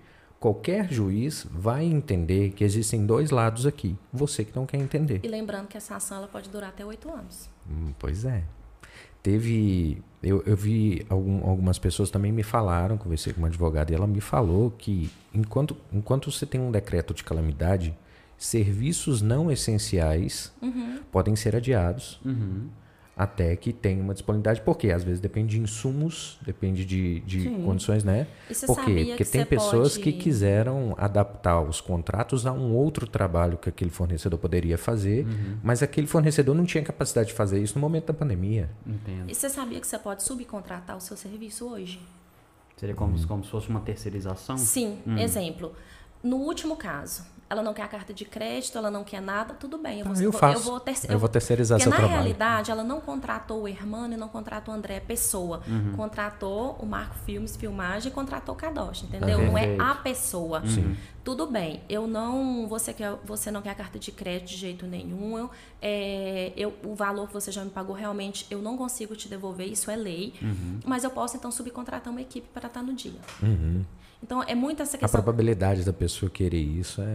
[0.43, 3.95] Qualquer juiz vai entender que existem dois lados aqui.
[4.11, 5.21] Você que não quer entender.
[5.23, 7.49] E lembrando que essa ação ela pode durar até oito anos.
[7.65, 8.43] Hum, pois é.
[9.21, 10.01] Teve.
[10.21, 14.05] Eu, eu vi algum- algumas pessoas também me falaram, conversei com uma advogada e ela
[14.05, 17.97] me falou que enquanto, enquanto você tem um decreto de calamidade,
[18.37, 20.51] serviços não essenciais
[21.09, 22.67] podem ser adiados Uhum.
[23.15, 24.61] Até que tenha uma disponibilidade.
[24.61, 28.27] Porque às vezes depende de insumos, depende de, de condições, né?
[28.49, 29.05] E você Por quê?
[29.09, 33.69] Porque que tem pessoas pode- que quiseram adaptar os contratos a um outro trabalho que
[33.69, 35.57] aquele fornecedor poderia fazer, Uhum.
[35.63, 38.69] mas aquele fornecedor não tinha capacidade de fazer isso no momento da pandemia.
[38.85, 39.29] Entendo.
[39.29, 41.99] E você sabia que você pode subcontratar o seu serviço hoje?
[42.77, 44.57] Seria como, como se fosse uma terceirização?
[44.57, 45.17] Sim, Hum.
[45.17, 45.71] exemplo.
[46.23, 49.77] No último caso, ela não quer a carta de crédito, ela não quer nada, tudo
[49.77, 49.99] bem.
[49.99, 50.57] Eu Tá, vou, eu vou- faço.
[50.57, 52.21] Eu vou, terci- Eu vou terceirizar Porque seu na trabalho.
[52.21, 55.61] realidade, ela não contratou o Hermano e não contratou o André Pessoa.
[55.67, 55.93] Uhum.
[55.95, 59.37] Contratou o Marco Filmes Filmagem e contratou o Kadosh, entendeu?
[59.39, 60.61] Ah, não é a pessoa.
[60.65, 60.95] Uhum.
[61.23, 62.67] Tudo bem, eu não.
[62.67, 65.37] Você, quer, você não quer a carta de crédito de jeito nenhum.
[65.37, 65.49] Eu,
[65.81, 69.67] é, eu, o valor que você já me pagou, realmente, eu não consigo te devolver,
[69.67, 70.33] isso é lei.
[70.41, 70.79] Uhum.
[70.85, 73.19] Mas eu posso, então, subcontratar uma equipe para estar no dia.
[74.23, 75.21] Então, é muito essa A questão.
[75.21, 77.05] probabilidade da pessoa querer isso é,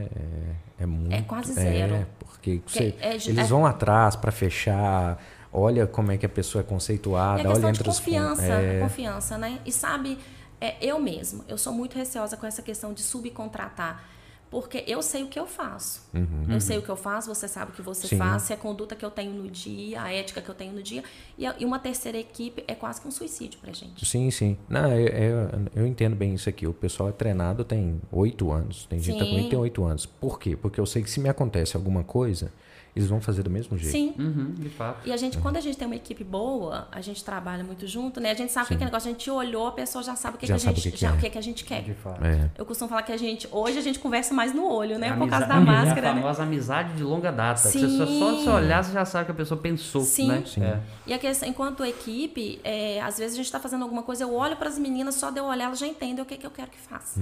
[0.79, 1.11] é, é muito.
[1.13, 1.95] É quase zero.
[1.95, 5.19] É, porque você- é eles é- vão atrás para fechar,
[5.51, 7.99] olha como é que a pessoa é conceituada, E a olha questão de entre os
[7.99, 9.59] confiança, é, confiança, né?
[9.65, 10.19] E sabe,
[10.61, 14.05] é, eu mesmo, eu sou muito receosa com essa questão de subcontratar.
[14.51, 16.09] Porque eu sei o que eu faço.
[16.49, 18.09] Eu sei o que eu faço, você sabe o que você Uhum.
[18.11, 18.17] Sim.
[18.19, 20.73] faz, se é a conduta que eu tenho no dia, a ética que eu tenho
[20.73, 21.05] no dia.
[21.37, 24.07] E, a- e uma terceira equipe é quase que um suicídio pra gente.
[24.07, 24.57] Sim, sim.
[24.69, 26.67] Não, eu, eu, eu entendo bem isso aqui.
[26.67, 28.87] O pessoal é treinado tem oito anos.
[28.87, 29.57] Tem gente que tá Sim.
[29.57, 30.07] oito anos.
[30.07, 30.57] Por quê?
[30.57, 32.51] Porque eu sei que se me acontece alguma coisa,
[32.97, 33.93] eles vão fazer do mesmo jeito.
[33.93, 34.15] Sim.
[34.19, 35.07] Uhum, de fato.
[35.09, 38.21] E a gente, quando a gente tem uma equipe boa, a gente trabalha muito junto,
[38.21, 38.31] né?
[38.31, 40.39] A gente sabe o que é negócio, a gente olhou, a pessoa já sabe o
[40.39, 41.13] que, Já que a sabe gente o que que já, é.
[41.13, 41.83] o que, que a gente quer.
[41.83, 42.25] De fato.
[42.25, 42.51] É.
[42.57, 45.09] Eu costumo falar que a gente, hoje a gente conversa mais no olho, né?
[45.09, 46.21] É Por causa da amizade- máscara, é a né?
[46.23, 47.61] famosa amizade de longa data.
[47.61, 47.81] Sim.
[47.81, 50.29] Você só, você olhar, você já sabe que a pessoa pensou, Sim.
[50.29, 50.43] né?
[50.47, 50.63] Sim.
[50.65, 50.81] É.
[51.07, 54.35] E a questão, enquanto equipe, é, às vezes a gente está fazendo alguma coisa, eu
[54.35, 56.51] olho para as meninas, só de eu olhar, elas já entendem o que, que eu
[56.51, 57.21] quero que faça.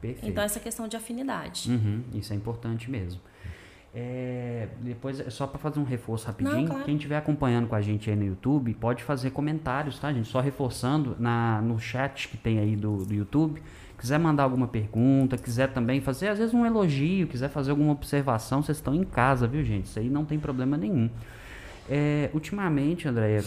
[0.00, 0.26] Perfeito.
[0.30, 1.70] Então, essa questão de afinidade.
[1.70, 3.20] Uhum, isso é importante mesmo.
[3.94, 6.84] É, depois, é só para fazer um reforço rapidinho, claro.
[6.84, 10.28] quem estiver acompanhando com a gente aí no YouTube, pode fazer comentários, tá, gente?
[10.28, 13.62] Só reforçando na, no chat que tem aí do, do YouTube.
[13.98, 18.62] Quiser mandar alguma pergunta, quiser também fazer, às vezes, um elogio, quiser fazer alguma observação,
[18.62, 19.86] vocês estão em casa, viu, gente?
[19.86, 21.10] Isso aí não tem problema nenhum.
[21.90, 23.42] É, ultimamente, Andréia,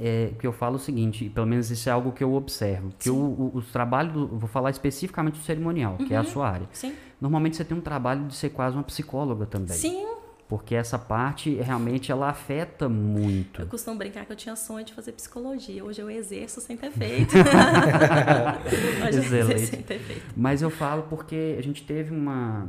[0.00, 3.10] é, que eu falo o seguinte, pelo menos isso é algo que eu observo, que
[3.10, 6.66] o, o, os trabalhos, do- vou falar especificamente do cerimonial, que é a sua área.
[6.72, 6.94] Sim.
[7.20, 9.76] Normalmente você tem um trabalho de ser quase uma psicóloga também.
[9.76, 10.04] Sim.
[10.48, 13.60] Porque essa parte realmente ela afeta muito.
[13.62, 15.84] Eu costumo brincar que eu tinha sonho de fazer psicologia.
[15.84, 17.34] Hoje eu exerço sem ter feito.
[19.08, 19.52] Hoje eu Excelente.
[19.54, 20.22] exerço sem ter feito.
[20.36, 22.68] Mas eu falo porque a gente teve uma.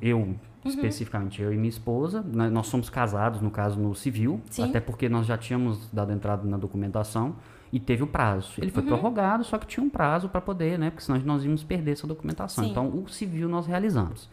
[0.00, 0.18] Eu,
[0.64, 0.70] Uhum.
[0.72, 4.64] especificamente, eu e minha esposa, né, nós somos casados, no caso, no civil, Sim.
[4.64, 7.36] até porque nós já tínhamos dado entrada na documentação
[7.72, 8.52] e teve o prazo.
[8.58, 8.72] Ele Uhum.
[8.72, 10.90] foi prorrogado, só que tinha um prazo para poder, né?
[10.90, 12.64] Porque senão nós íamos perder essa documentação.
[12.64, 12.70] Sim.
[12.70, 14.28] Então, o civil nós realizamos.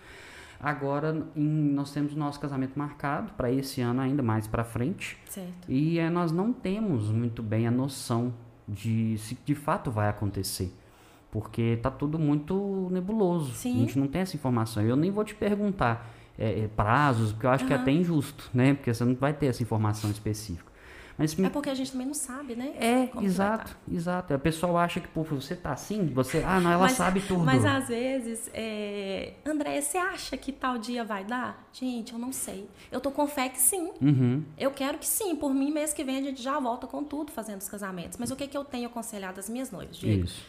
[0.59, 5.17] Agora em- nós temos o nosso casamento marcado para esse ano ainda mais para frente.
[5.27, 5.49] Certo.
[5.69, 8.33] E eh, nós não temos muito bem a noção
[8.67, 10.73] de se de fato vai acontecer.
[11.29, 13.51] Porque tá tudo muito nebuloso.
[13.53, 13.75] Sim.
[13.75, 14.83] A gente não tem essa informação.
[14.83, 18.73] Eu nem vou te perguntar eh, prazos, porque eu acho que é até injusto, né?
[18.73, 20.71] Porque você não vai ter essa informação específica.
[21.17, 22.73] Mas É porque a gente também não sabe, né?
[22.79, 24.33] é, Como que vai exato, exato.
[24.33, 26.43] A pessoa acha que, pô, você tá assim, você.
[26.43, 27.43] Ah, não, ela Mas- sabe tudo.
[27.43, 29.33] Mas às vezes, é...
[29.45, 31.69] André, você acha que tal dia vai dar?
[31.71, 32.67] Gente, eu não sei.
[32.91, 33.91] Eu tô com fé que sim.
[34.01, 34.43] Uhum.
[34.57, 35.35] Eu quero que sim.
[35.35, 38.17] Por mim, mês que vem a gente já volta com tudo fazendo os casamentos.
[38.17, 40.25] Mas o que, que eu tenho aconselhado às minhas noivas, Diego?
[40.25, 40.43] Isso,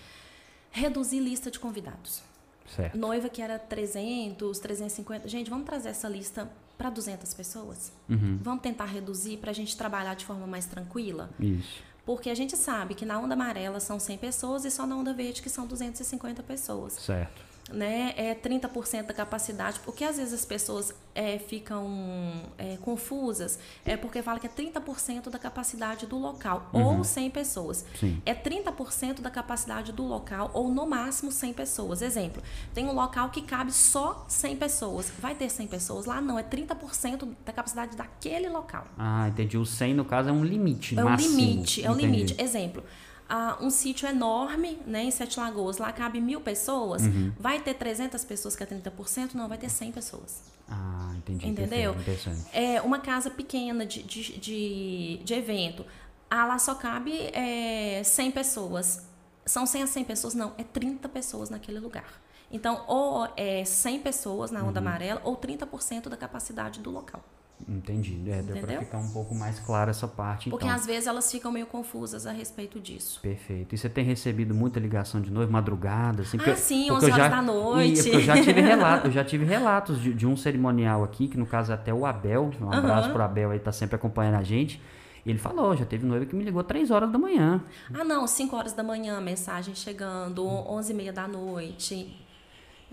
[0.71, 2.23] Reduzir lista de convidados.
[2.67, 2.97] certo.
[2.99, 5.29] Noiva que era 300, 350.
[5.29, 7.93] Gente, vamos trazer essa lista para 200 pessoas?
[8.09, 8.39] Uhum.
[8.43, 11.31] Vamos tentar reduzir para a gente trabalhar de forma mais tranquila?
[11.39, 11.83] Isso.
[12.05, 15.15] Porque a gente sabe que na onda amarela são 100 pessoas e só na onda
[15.15, 16.95] verde que são 250 pessoas.
[16.95, 17.54] Certo.
[17.73, 18.13] Né?
[18.17, 24.21] É 30% da capacidade, porque às vezes as pessoas é, ficam é, confusas, é porque
[24.21, 27.85] fala que é 30% da capacidade do local, ou 100 pessoas.
[27.99, 28.21] Sim.
[28.27, 32.03] É 30% da capacidade do local, ou no máximo 100 pessoas.
[32.03, 32.43] Exemplo,
[32.75, 35.11] tem um local que cabe só 100 pessoas.
[35.19, 36.21] Vai ter 100 pessoas lá?
[36.21, 38.85] Não, é 30% da capacidade daquele local.
[38.99, 39.57] Ah, entendi.
[39.57, 41.37] O 100, no caso, é um limite É um máximo.
[41.39, 42.13] limite, é um Entendi.
[42.13, 42.43] limite.
[42.43, 42.85] Exemplo,
[43.29, 47.33] ah, um sítio enorme, né, em Sete Lagoas, lá cabe mil pessoas, Uhum.
[47.39, 49.35] vai ter 300 pessoas, que é 30%?
[49.35, 50.43] Não, vai ter 100 pessoas.
[50.69, 51.49] Ah, entendi.
[51.49, 51.95] Entendeu?
[52.53, 55.85] É uma casa pequena de, de, de, de evento,
[56.31, 59.03] ah, lá só cabe é, 100 pessoas.
[59.47, 60.35] São 100 a 100 pessoas?
[60.35, 62.21] Não, é 30 pessoas naquele lugar.
[62.51, 64.69] Então, ou é 100 pessoas na Uhum.
[64.69, 67.23] onda amarela, ou 30% da capacidade do local.
[67.69, 68.21] Entendi.
[68.31, 68.81] É, deu Entendeu?
[68.81, 70.77] ficar um pouco mais clara essa parte, Porque então.
[70.77, 73.21] às vezes elas ficam meio confusas a respeito disso.
[73.23, 73.75] Perfeito.
[73.75, 76.37] E você tem recebido muita ligação de novo, madrugada, assim?
[76.37, 78.09] porque- Ah, sim, porque 11 eu já- horas da noite.
[78.09, 81.39] E- eu já tive relatos, eu já tive relatos de, de um cerimonial aqui, que
[81.39, 84.43] no caso é até o Abel, um abraço pro Abel aí, tá sempre acompanhando a
[84.43, 84.81] gente.
[85.27, 87.63] Ele falou, já teve noiva que me ligou 3 horas da manhã.
[87.95, 92.15] Ah, não, 5 horas da manhã, mensagem chegando, 11 e meia da noite,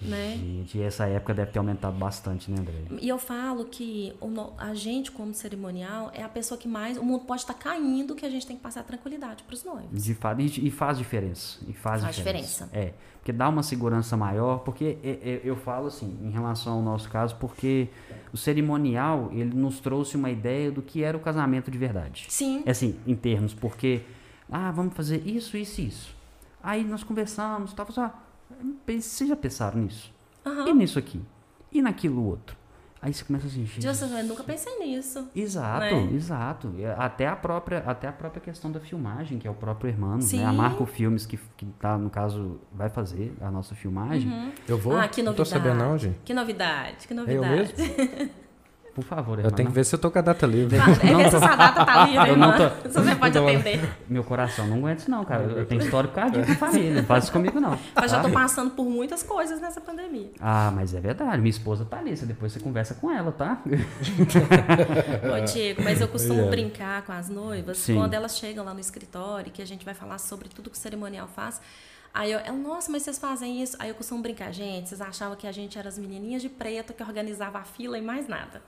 [0.02, 0.38] né?
[0.38, 2.74] Gente, e essa época deve ter aumentado bastante, né, André?
[3.00, 6.98] E eu falo que o a gente, como cerimonial, é a pessoa que mais.
[6.98, 10.04] O mundo pode estar caindo, que a gente tem que passar tranquilidade para os noivos.
[10.04, 11.60] De fato, e, e faz diferença.
[11.68, 12.66] E faz, Faz diferença.
[12.66, 12.70] diferença.
[12.74, 17.10] É, porque dá uma segurança maior, porque é, eu falo assim, em relação ao nosso
[17.10, 17.88] caso, porque
[18.34, 22.26] o cerimonial, ele nos trouxe uma ideia do que era o casamento de verdade.
[22.30, 22.64] Sim.
[22.66, 24.02] É assim, em termos, porque,
[24.52, 26.16] ah, vamos fazer isso, isso e isso.
[26.64, 28.12] Aí nós conversamos, tava só,
[28.88, 30.14] vocês já pensaram nisso?
[30.46, 30.68] Aham.
[30.70, 31.22] E nisso aqui?
[31.72, 32.58] E naquilo outro?
[33.04, 35.28] Aí você começa assim, gente, Deus, eu nunca pensei nisso.
[35.36, 36.10] Exato, né?
[36.14, 36.72] exato.
[36.98, 40.46] Até a própria, até a própria questão da filmagem, que é o próprio irmão, né?
[40.46, 44.54] A Marco Filmes que que tá no caso vai fazer a nossa filmagem.
[44.68, 44.96] Eu vou?
[44.96, 45.38] Ah, que não novidade.
[45.38, 46.20] tô sabendo não, gente.
[46.24, 47.74] Que novidade, que É eu novidade.
[47.76, 48.30] mesmo?
[48.94, 49.56] Por favor, Eu irmã.
[49.56, 50.78] tenho que ver se eu tô com a data livre.
[50.78, 50.80] É
[51.16, 52.70] ver se essa data tá livre, Eu não irmã.
[52.84, 53.50] tô- Se você pode Não, não.
[53.50, 53.90] atender.
[54.10, 55.44] Meu coração não aguenta isso não, cara.
[55.44, 57.80] Eu tenho histórico cardíaco de família, não faz isso comigo não.
[57.96, 60.32] Mas já tô passando por muitas coisas nessa pandemia.
[60.42, 61.38] Ah, mas é verdade.
[61.38, 62.16] Minha esposa tá ali.
[62.18, 63.62] você- Depois você conversa com ela, tá?
[63.66, 67.96] Ô, Diego, mas eu costumo brincar com as noivas Sim.
[67.96, 70.80] quando elas chegam lá no escritório, que a gente vai falar sobre tudo que o
[70.80, 71.62] cerimonial faz.
[72.14, 73.78] Aí eu, ela, nossa, mas vocês fazem isso?
[73.80, 76.94] Aí eu costumo brincar, gente, vocês achavam que a gente era as menininhas de preto
[76.94, 78.62] que organizava a fila e mais nada.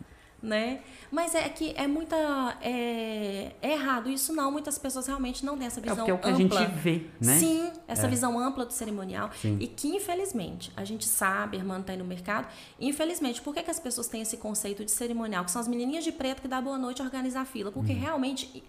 [0.44, 0.82] Né?
[1.10, 2.18] Mas é que é muita.
[2.62, 4.52] É, é errado isso, não.
[4.52, 6.60] Muitas pessoas realmente não têm essa É visão porque é o que a ampla.
[6.60, 7.40] gente vê, né?
[7.40, 8.10] Sim, essa É.
[8.10, 9.30] visão ampla do cerimonial.
[9.42, 9.58] Sim.
[9.62, 13.64] E que, infelizmente, a gente sabe, a irmã está aí no mercado, infelizmente, por que,
[13.64, 15.46] que as pessoas têm esse conceito de cerimonial?
[15.46, 17.72] Que são as menininhas de preto que dá boa noite e organizar a fila.
[17.72, 18.62] Porque realmente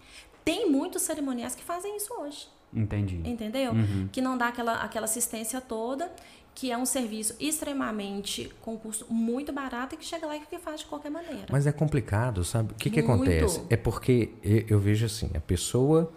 [0.45, 2.47] tem muitos cerimoniais que fazem isso hoje.
[2.73, 3.21] Entendi.
[3.25, 3.73] Entendeu?
[3.73, 4.07] Uhum.
[4.13, 6.09] Que não dá aquela, aquela assistência toda,
[6.55, 10.57] que é um serviço extremamente com custo muito barato e que chega lá e que
[10.57, 11.45] faz de qualquer maneira.
[11.51, 12.71] Mas é complicado, sabe?
[12.71, 13.23] O que, que Muito.
[13.23, 13.61] acontece?
[13.69, 16.11] É porque eu, eu vejo assim, a pessoa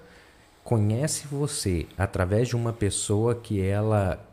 [0.62, 4.24] conhece você através de uma pessoa que ela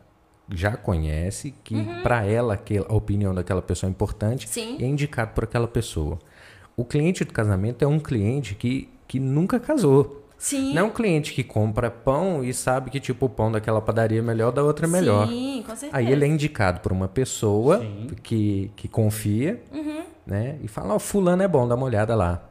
[0.48, 2.02] já conhece, que Uhum.
[2.02, 4.76] para ela aquela- a opinião daquela pessoa é importante Sim.
[4.78, 6.18] e é indicado por aquela pessoa.
[6.76, 10.22] O cliente do casamento é um cliente que, que nunca casou.
[10.38, 10.74] Sim.
[10.74, 14.18] Não é um cliente que compra pão e sabe que tipo o pão daquela padaria
[14.18, 15.26] é melhor, da outra é melhor.
[15.28, 15.96] Sim, com certeza.
[15.96, 17.82] Aí ele é indicado por uma pessoa
[18.22, 20.02] que, que confia, Uhum.
[20.26, 20.56] né?
[20.62, 22.42] E fala, ó, fulano é bom, dá uma olhada lá.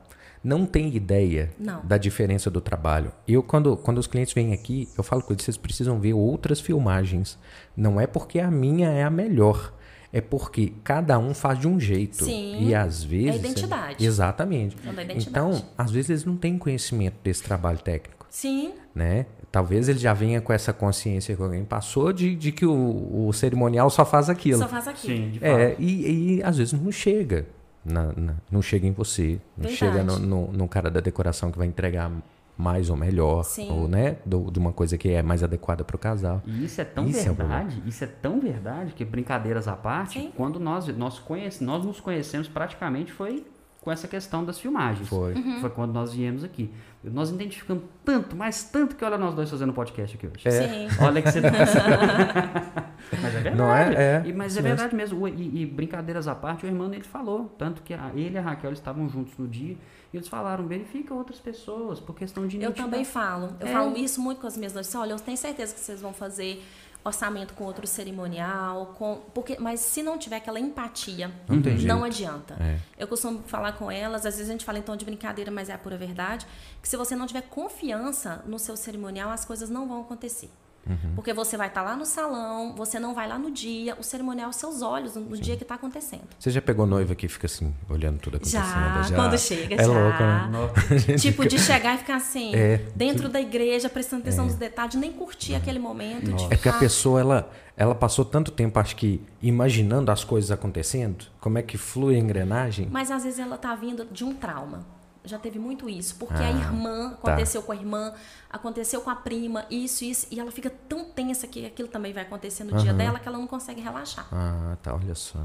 [0.43, 1.81] Não tem ideia Não.
[1.83, 3.11] da diferença do trabalho.
[3.27, 6.59] Eu, quando, quando os clientes vêm aqui, eu falo com eles, vocês precisam ver outras
[6.59, 7.37] filmagens.
[7.75, 9.73] Não é porque a minha é a melhor.
[10.17, 12.23] É porque cada um faz de um jeito.
[12.23, 12.67] Sim.
[12.69, 13.35] E às vezes...
[13.41, 14.05] identidade.
[14.05, 14.77] Exatamente.
[14.87, 15.27] É da identidade.
[15.29, 18.25] Então, às vezes eles não têm conhecimento desse trabalho técnico.
[18.29, 18.71] Sim.
[18.95, 19.25] Né?
[19.51, 23.33] Talvez ele já venha com essa consciência que alguém passou de, de que o, o
[23.33, 24.59] cerimonial só faz aquilo.
[24.59, 25.17] Só faz aquilo.
[25.17, 25.49] Sim, de fato.
[25.49, 27.45] É, e, e às vezes não chega.
[27.83, 29.39] na- na- não chega em você.
[29.57, 29.75] Não Verdade.
[29.77, 32.09] chega no, no, no cara da decoração que vai entregar
[32.57, 33.43] mais ou melhor.
[33.43, 33.69] Sim.
[33.71, 34.17] Ou, né?
[34.25, 36.41] do- de uma coisa que é mais adequada para o casal.
[36.45, 40.19] E isso é tão Isso é verdade, isso é tão verdade que brincadeiras à parte,
[40.19, 40.31] Sim.
[40.35, 43.45] quando nós nós conhece, nós nos conhecemos praticamente foi
[43.85, 45.07] com essa questão das filmagens.
[45.07, 45.33] Foi.
[45.35, 45.59] Uhum.
[45.61, 46.73] Foi quando nós viemos aqui.
[47.03, 50.51] Nós identificamos tanto, mas tanto que olha nós dois fazendo podcast aqui hoje.
[50.51, 50.87] Sim.
[50.99, 51.49] Olha que você tá...
[53.11, 53.55] Mas é verdade.
[53.55, 53.93] Não é?
[53.93, 54.75] É, E, mas é mesmo.
[54.75, 55.27] verdade mesmo.
[55.27, 57.53] E, e brincadeiras à parte, o irmão ele falou.
[57.57, 59.77] Tanto que a- ele e a Raquel estavam juntos no dia.
[60.11, 63.55] E eles falaram, verifica outras pessoas, por questão de Eu também falo.
[63.59, 63.71] Eu É.
[63.71, 64.93] falo isso muito com as minhas noivas.
[64.95, 66.63] Olha, eu tenho certeza que vocês vão fazer
[67.05, 72.03] orçamento com outro cerimonial, com porque mas se não tiver aquela empatia, Não não jeito.
[72.05, 72.55] adianta.
[72.59, 72.79] É.
[72.97, 75.73] Eu costumo falar com elas, às vezes a gente fala tom de brincadeira, mas é
[75.73, 76.45] a pura verdade,
[76.81, 80.49] que se você não tiver confiança no seu cerimonial, as coisas não vão acontecer.
[80.87, 81.13] Uhum.
[81.15, 84.47] Porque você vai estar lá no salão, você não vai lá no dia, o cerimonial
[84.47, 86.23] aos seus olhos, no, no dia que está acontecendo.
[86.37, 88.63] Você já pegou noiva que fica assim, olhando tudo acontecendo?
[88.63, 89.87] Já, quando chega, é já.
[89.87, 91.17] louco, né?
[91.17, 92.81] Tipo, de chegar e ficar assim, É.
[92.95, 96.31] dentro da igreja, prestando atenção nos detalhes, nem curtir aquele momento.
[96.33, 100.51] De É porque a pessoa, ela, ela passou tanto tempo, acho que, imaginando as coisas
[100.51, 102.87] acontecendo, como é que flui a engrenagem.
[102.91, 104.85] Mas às vezes ela tá vindo de um trauma.
[105.25, 106.15] Já teve muito isso.
[106.15, 107.15] Porque a Ah, irmã, tá.
[107.31, 108.13] aconteceu com a irmã,
[108.49, 110.27] aconteceu com a prima, isso, isso.
[110.31, 113.37] E ela fica tão tensa que aquilo também vai acontecer no dia dela que ela
[113.37, 114.27] não consegue relaxar.
[114.31, 115.39] Ah, tá, olha só.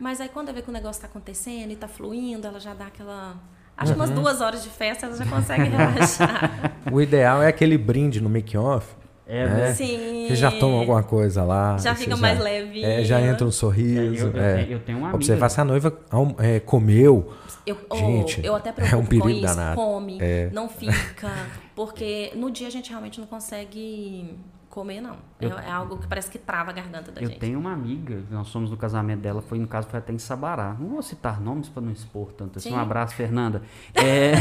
[0.00, 2.72] Mas aí quando ela vê que o negócio tá acontecendo e tá fluindo, ela já
[2.74, 3.34] dá aquela.
[3.76, 6.72] Acho que umas duas horas de festa ela já consegue relaxar.
[6.92, 8.86] O ideal é aquele brinde no make-off,
[9.26, 9.54] É, né?
[9.54, 9.74] né?
[9.74, 10.24] Sim.
[10.28, 11.76] que já toma alguma coisa lá.
[11.78, 12.86] Já você fica mais levinho.
[12.86, 14.26] É, já entra um sorriso.
[14.26, 14.54] É, eu- eu é.
[14.56, 15.98] tenho- eu tenho uma Observar amiga- se a noiva
[16.38, 17.32] é, comeu.
[17.68, 19.76] Eu, oh, Gente, eu até é um preocupo com perigo isso, danado.
[19.76, 20.48] come, É.
[20.52, 21.30] não fica,
[21.76, 24.34] porque no dia a gente realmente não consegue
[24.70, 25.16] comer, não.
[25.40, 27.38] É, Eu- é algo que parece que trava a garganta da Eu gente.
[27.40, 30.76] tenho uma amiga, nós somos no casamento dela, foi no caso foi até em Sabará.
[30.78, 32.68] Não vou citar nomes para não expor tanto assim.
[32.70, 32.74] Sim.
[32.76, 33.62] Um abraço, Fernanda.
[33.94, 34.32] É,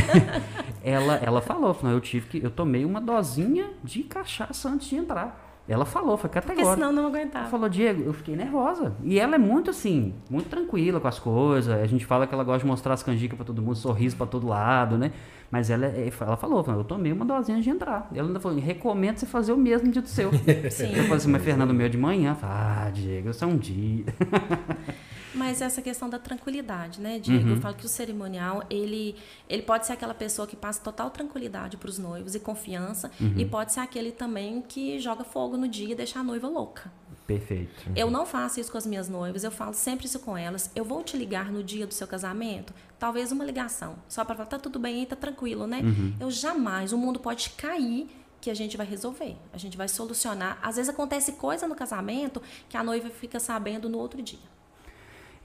[0.83, 4.95] ela, ela falou, falou, eu tive que, eu tomei uma dosinha de cachaça antes de
[4.95, 5.46] entrar.
[5.69, 6.75] Ela falou, foi Porque categórico.
[6.75, 7.49] senão não Ela aguentava.
[7.49, 8.93] falou, Diego, eu fiquei nervosa.
[9.03, 11.73] E ela é muito assim, muito tranquila com as coisas.
[11.73, 14.25] A gente fala que ela gosta de mostrar as canjicas pra todo mundo, sorriso pra
[14.25, 15.11] todo lado, né?
[15.51, 18.09] Mas ela, é- ela falou, eu tomei uma dosinha de entrar.
[18.15, 20.31] Ela ainda falou, recomendo você fazer o mesmo dia do seu.
[20.71, 20.89] Sim.
[20.95, 22.33] Eu falei assim, mas Fernando, meu de manhã?
[22.35, 24.05] Falei, ah, Diego, isso é um dia.
[25.37, 27.45] Mas essa questão da tranquilidade, né, Diego?
[27.49, 27.55] Uhum.
[27.55, 29.15] Eu falo que o cerimonial, ele,
[29.47, 33.33] ele pode ser aquela pessoa que passa total tranquilidade para os noivos e confiança, Uhum.
[33.37, 36.91] e pode ser aquele também que joga fogo no dia e deixa a noiva louca.
[37.25, 37.91] Perfeito.
[37.95, 40.71] Eu não faço isso com as minhas noivas, eu falo sempre isso com elas.
[40.75, 44.47] Eu vou te ligar no dia do seu casamento, talvez uma ligação, só para falar,
[44.47, 45.81] tá tudo bem aí, tá tranquilo, né?
[46.19, 48.07] Eu jamais, o mundo pode cair
[48.39, 50.57] que a gente vai resolver, a gente vai solucionar.
[50.61, 54.39] Às vezes acontece coisa no casamento que a noiva fica sabendo no outro dia.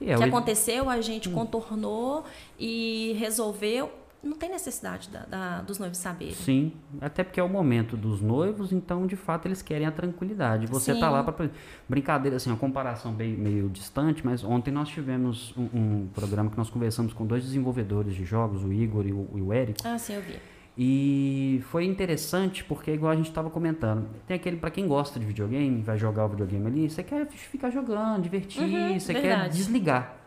[0.01, 2.23] É, O que aconteceu, a gente contornou
[2.59, 3.91] e resolveu.
[4.23, 6.33] Não tem necessidade da- da- dos noivos saberem.
[6.33, 10.65] Sim, até porque é o momento dos noivos, então de fato eles querem a tranquilidade.
[10.67, 11.11] Você tá Sim.
[11.13, 11.49] lá para
[11.89, 16.57] brincadeira, assim, uma comparação bem meio distante, mas ontem nós tivemos um, um programa que
[16.57, 19.97] nós conversamos com dois desenvolvedores de jogos, o Igor e o, e o Érico, Ah,
[19.97, 20.35] sim, eu vi.
[20.77, 25.25] E foi interessante porque igual a gente estava comentando, tem aquele para quem gosta de
[25.25, 29.43] videogame, vai jogar o videogame ali, você quer ficar jogando, divertir, Uhum, você quer verdade.
[29.49, 29.49] Uhum.
[29.57, 30.17] desligar.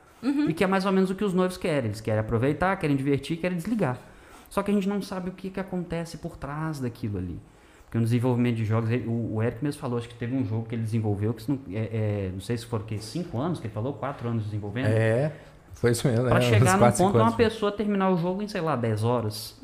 [0.49, 1.87] E que é mais ou menos o que os noivos querem.
[1.89, 3.99] Eles querem aproveitar, querem divertir, querem desligar.
[4.49, 7.39] Só que a gente não sabe o que, que acontece por trás daquilo ali.
[7.85, 10.45] Porque no desenvolvimento de jogos, ele- o, o Eric mesmo falou, acho que teve um
[10.45, 11.79] jogo que ele desenvolveu, que não, é,
[12.27, 14.87] é, não sei se foram o quê, cinco anos que ele falou, quatro anos desenvolvendo.
[14.87, 15.33] É,
[15.77, 16.25] foi isso mesmo.
[16.27, 19.05] Pra é, chegar num ponto de uma pessoa terminar o jogo em, sei lá, 10
[19.05, 19.57] horas.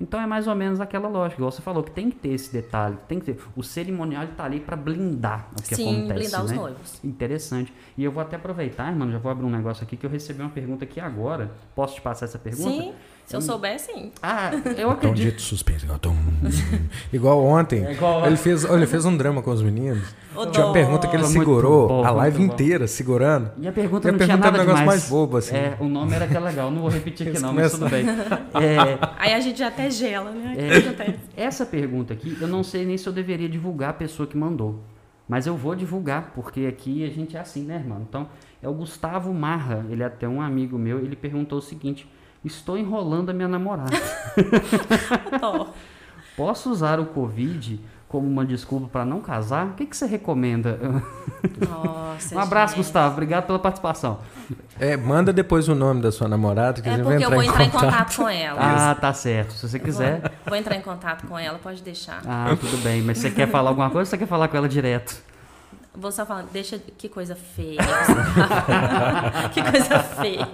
[0.00, 1.40] Então é mais ou menos aquela lógica.
[1.40, 2.96] Igual você falou, que tem que ter esse detalhe.
[3.08, 3.38] Tem que ter.
[3.56, 6.20] O cerimonial ele tá ali pra blindar o que Sim, acontece.
[6.20, 6.56] blindar os né?
[6.56, 7.00] noivos.
[7.02, 7.72] Interessante.
[7.96, 10.42] E eu vou até aproveitar, irmão, já vou abrir um negócio aqui que eu recebi
[10.42, 11.50] uma pergunta aqui agora.
[11.74, 12.70] Posso te passar essa pergunta?
[12.70, 12.92] Sim,
[13.26, 14.12] se eu souber, sim.
[14.22, 15.16] Ah, eu Tom acredito.
[15.30, 15.86] dito suspense.
[15.90, 16.14] ó, tom.
[17.12, 17.84] Igual ontem.
[17.84, 20.14] É igual- Ele, fez, ele fez um drama com os meninos.
[20.36, 23.50] Ô, Tinha uma pergunta que ele Muito segurou bom, a live inteira, segurando.
[23.58, 25.00] E a pergunta E a não tinha pergunta é um nada negócio demais.
[25.00, 25.54] mais bobo, assim.
[25.54, 28.04] É, o nome era até legal, não vou repetir aqui não, mas tudo bem.
[28.60, 30.54] É, Aí a gente até gela, né?
[30.58, 30.76] É.
[30.78, 31.18] acontece?
[31.36, 34.80] essa pergunta aqui, eu não sei nem se eu deveria divulgar a pessoa que mandou.
[35.28, 38.04] Mas eu vou divulgar, porque aqui a gente é assim, né, irmão?
[38.06, 38.28] Então,
[38.62, 42.06] é o Gustavo Marra, ele é até um amigo meu, ele perguntou o seguinte:
[42.44, 43.96] Estou enrolando a minha namorada.
[46.36, 47.80] Posso usar o Covid
[48.14, 50.78] como uma desculpa para não casar, o que, que você recomenda?
[51.68, 52.84] Nossa, um abraço, gente.
[52.84, 53.12] Gustavo.
[53.14, 54.20] Obrigado pela participação.
[54.78, 57.64] É, manda depois o nome da sua namorada que a É porque eu vou entrar
[57.64, 58.60] em em contato com ela.
[58.60, 59.54] Ah, tá certo.
[59.54, 60.20] Se você quiser.
[60.20, 62.22] Vou, vou entrar em contato com ela, pode deixar.
[62.24, 63.02] Ah, tudo bem.
[63.02, 65.20] Mas você quer falar alguma coisa ou você quer falar com ela direto?
[65.92, 66.78] Vou só falar, deixa.
[66.96, 67.80] Que coisa feia.
[69.52, 70.48] que coisa feia.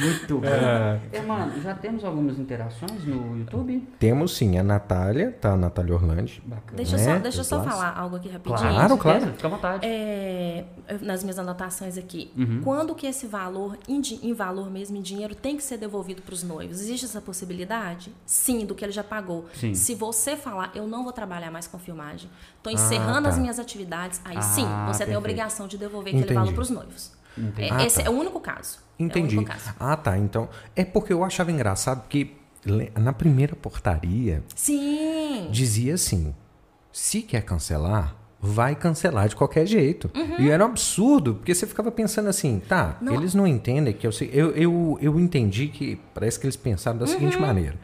[0.00, 0.46] Muito bom.
[0.46, 3.86] É, mano, já temos algumas interações no YouTube?
[3.98, 5.52] Temos sim, a Natália, tá?
[5.52, 6.42] A Natália Orlandi.
[6.46, 6.76] Bacana.
[6.76, 7.04] Deixa, eu Né?
[7.14, 8.58] só, deixa eu só falar algo aqui rapidinho.
[8.58, 9.26] Claro, claro.
[9.26, 9.86] Fica à vontade.
[9.86, 10.64] É,
[11.00, 12.30] nas minhas anotações aqui.
[12.36, 12.60] Uhum.
[12.64, 16.34] Quando que esse valor, em, em valor mesmo, em dinheiro, tem que ser devolvido para
[16.34, 16.80] os noivos?
[16.80, 18.12] Existe essa possibilidade?
[18.24, 19.46] Sim, do que ele já pagou.
[19.54, 19.74] Sim.
[19.74, 23.28] Se você falar, eu não vou trabalhar mais com filmagem, estou encerrando tá.
[23.30, 25.14] as minhas atividades, aí sim, Ah, você tem perfeito.
[25.14, 26.34] a obrigação de devolver aquele Entendi.
[26.38, 27.12] valor para os noivos.
[27.58, 28.08] É, Ah, esse tá.
[28.08, 28.78] é o único caso.
[28.98, 29.36] Entendi.
[29.36, 29.74] É único caso.
[29.78, 30.18] Ah, tá.
[30.18, 32.36] Então, é porque eu achava engraçado que
[32.98, 35.48] na primeira portaria Sim.
[35.50, 36.34] dizia assim:
[36.92, 40.10] se quer cancelar, vai cancelar de qualquer jeito.
[40.38, 43.14] E era um absurdo, porque você ficava pensando assim, tá, Não.
[43.14, 44.30] eles não entendem que eu sei.
[44.32, 47.76] Eu, eu, eu entendi que parece que eles pensaram da seguinte maneira: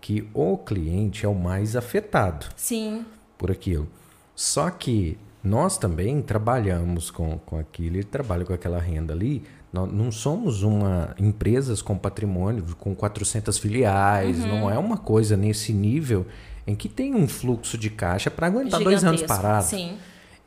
[0.00, 3.04] que o cliente é o mais afetado Sim.
[3.38, 3.88] por aquilo.
[4.34, 9.44] Só que nós também trabalhamos com, com aquilo, ele trabalha com aquela renda ali.
[9.76, 14.46] Nós não somos uma empresas com patrimônio com 400 filiais, Uhum.
[14.48, 16.24] não é uma coisa nesse nível
[16.66, 19.42] em que tem um fluxo de caixa para aguentar dois anos Gigantesco.
[19.42, 19.64] parado.
[19.66, 19.98] Sim.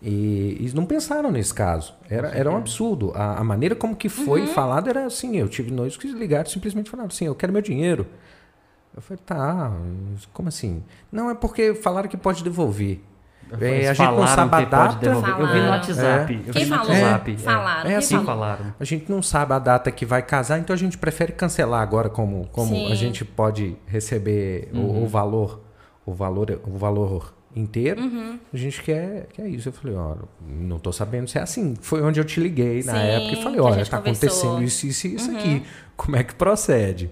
[0.01, 1.93] E eles não pensaram nesse caso.
[2.09, 3.11] Era, era um absurdo.
[3.13, 4.47] A, a maneira como que foi Uhum.
[4.47, 7.61] falado era assim: eu tive noivos que ligaram e simplesmente falaram assim: eu quero meu
[7.61, 8.07] dinheiro.
[8.95, 9.71] Eu falei, tá,
[10.33, 10.83] como assim?
[11.11, 13.01] Não, é porque falaram que pode devolver.
[13.59, 15.05] É, a gente não sabe a data.
[15.05, 15.69] Eu vi no.
[15.69, 16.33] WhatsApp.
[16.33, 16.49] É.
[16.49, 16.91] Eu Quem vi no falou?
[16.91, 17.37] WhatsApp.
[17.37, 17.89] Falaram.
[17.89, 18.15] É assim.
[18.15, 18.25] Falou?
[18.25, 18.73] falaram.
[18.79, 22.09] A gente não sabe a data que vai casar, então a gente prefere cancelar agora
[22.09, 22.91] como, como Sim.
[22.91, 25.61] a gente pode receber o, o valor,
[26.05, 28.01] o valor, o valor inteiro.
[28.01, 28.39] Uhum.
[28.53, 29.69] A gente quer, quer isso.
[29.69, 30.15] Eu falei, ó,
[30.47, 31.75] não tô sabendo se é assim.
[31.81, 34.51] Foi onde eu te liguei na Sim, época e falei, olha, tá conversou.
[34.51, 34.57] Uhum.
[34.57, 35.63] acontecendo isso, isso e isso aqui.
[35.95, 37.11] Como é que procede?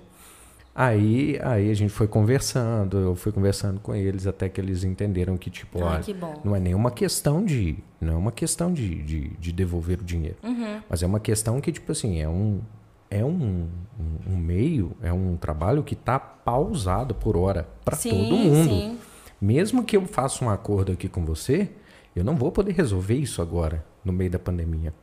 [0.80, 5.36] Aí, aí a gente foi conversando, eu fui conversando com eles até que eles entenderam
[5.36, 6.16] que, tipo, Ai, olha, que
[6.46, 7.80] não é nenhuma questão de.
[8.00, 10.38] Não é uma questão de, de, de devolver o dinheiro.
[10.44, 10.80] Uhum.
[10.88, 12.62] Mas é uma questão que, tipo assim, é um.
[13.10, 13.68] É um,
[14.00, 18.70] um, um meio, é um trabalho que está pausado por hora para todo mundo.
[18.70, 19.00] sim.
[19.42, 21.72] Mesmo que eu faça um acordo aqui com você,
[22.16, 24.94] eu não vou poder resolver isso agora, no meio da pandemia.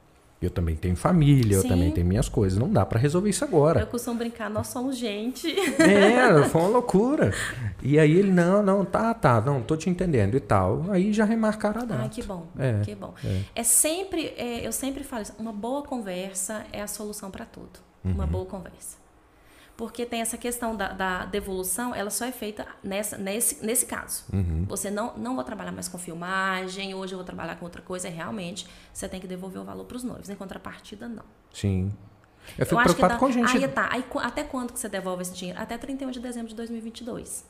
[0.42, 1.68] Eu também tenho família, eu Sim.
[1.68, 2.58] também tenho minhas coisas.
[2.58, 3.86] Não dá para resolver isso Eu agora.
[3.86, 5.48] costumo brincar, nós somos gente.
[5.80, 7.32] É, foi uma loucura.
[7.82, 10.84] E aí ele, não, não, tá, tá, não, tô te entendendo e tal.
[10.90, 12.02] Aí já remarcaram a data.
[12.02, 12.46] Ai, que bom.
[12.58, 13.14] É, que bom.
[13.54, 17.80] É, sempre, é, eu sempre falo isso, uma boa conversa é a solução para tudo.
[18.04, 18.12] Uhum.
[18.12, 19.03] Uma boa conversa.
[19.76, 24.24] Porque tem essa questão da, da devolução, ela só é feita nessa, nesse, nesse caso.
[24.32, 24.64] Uhum.
[24.68, 28.06] Você não, não vou trabalhar mais com filmagem, hoje eu vou trabalhar com outra coisa,
[28.06, 30.30] é realmente você tem que devolver o valor para os noivos.
[30.30, 31.24] Em contrapartida, não.
[31.52, 31.92] Sim.
[32.58, 33.56] Eu fico eu preocupado dá, com a gente.
[33.56, 33.88] Aí tá.
[33.90, 35.60] Aí, até quando que você devolve esse dinheiro?
[35.60, 37.44] Até 31 de dezembro de 2022.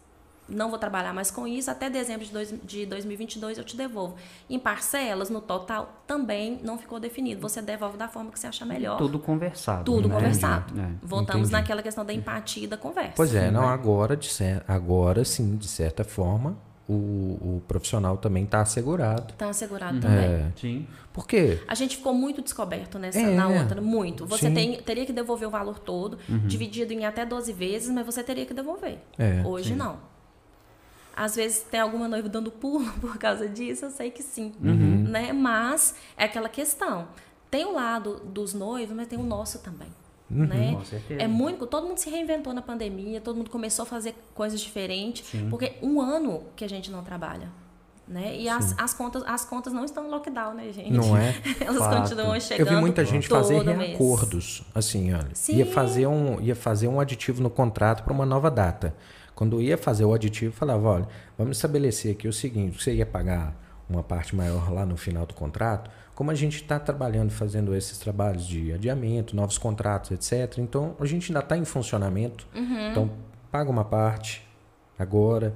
[0.49, 1.71] Não vou trabalhar mais com isso.
[1.71, 4.15] Até dezembro de, dois, de 2022 eu te devolvo.
[4.49, 7.41] Em parcelas, no total, também não ficou definido.
[7.41, 8.99] Você devolve da forma que você achar melhor.
[8.99, 9.85] Tudo conversado.
[9.85, 10.15] Tudo né?
[10.15, 10.79] conversado.
[10.79, 10.91] É.
[11.03, 11.53] Voltamos entendi.
[11.53, 13.15] naquela questão da empatia e da conversa.
[13.17, 18.45] Pois é, não, agora, de cer- agora sim, de certa forma, o, o profissional também
[18.45, 19.33] está assegurado.
[19.35, 20.25] Tá assegurado também.
[20.25, 20.53] É.
[20.57, 20.87] Sim.
[21.11, 21.63] Por quê?
[21.67, 24.27] A gente ficou muito descoberto nessa, É, na outra, muito.
[24.27, 24.49] Você sim.
[24.49, 24.55] Uhum.
[24.55, 28.45] tem, teria que devolver o valor todo, dividido em até 12 vezes, mas você teria
[28.45, 28.99] que devolver.
[29.19, 30.13] É, Hoje não.
[31.17, 34.53] Às vezes tem alguma noiva dando pulo por causa disso, eu sei que sim.
[34.63, 35.05] Uhum.
[35.09, 35.33] Né?
[35.33, 37.09] Mas é aquela questão.
[37.51, 39.89] Tem o lado dos noivos, mas tem o nosso também.
[40.31, 40.47] Uhum.
[40.47, 40.73] Né?
[40.75, 41.23] Com certeza.
[41.23, 41.67] É muito.
[41.67, 45.25] Todo mundo se reinventou na pandemia, todo mundo começou a fazer coisas diferentes.
[45.49, 47.49] Porque um ano que a gente não trabalha.
[48.07, 48.37] Né?
[48.37, 50.91] E as, as, contas, as contas não estão em lockdown, né, gente?
[50.93, 51.35] Não é?
[51.59, 52.03] Elas Fato.
[52.03, 52.69] continuam Eu chegando.
[52.69, 53.79] vi muita gente fazer mês.
[53.79, 55.31] reacordos, assim, olha.
[55.33, 55.57] Sim.
[55.57, 58.95] Ia fazer, um, ia fazer um aditivo no contrato para uma nova data.
[59.35, 63.55] Quando ia fazer o aditivo, falava, olha, vamos estabelecer aqui o seguinte, você ia pagar
[63.89, 67.99] uma parte maior lá no final do contrato, como a gente está trabalhando, fazendo esses
[67.99, 70.59] trabalhos de adiamento, novos contratos, etc.
[70.59, 72.47] Então, a gente ainda está em funcionamento.
[72.55, 72.91] Uhum.
[72.91, 73.11] Então,
[73.51, 74.47] paga uma parte
[74.99, 75.53] agora,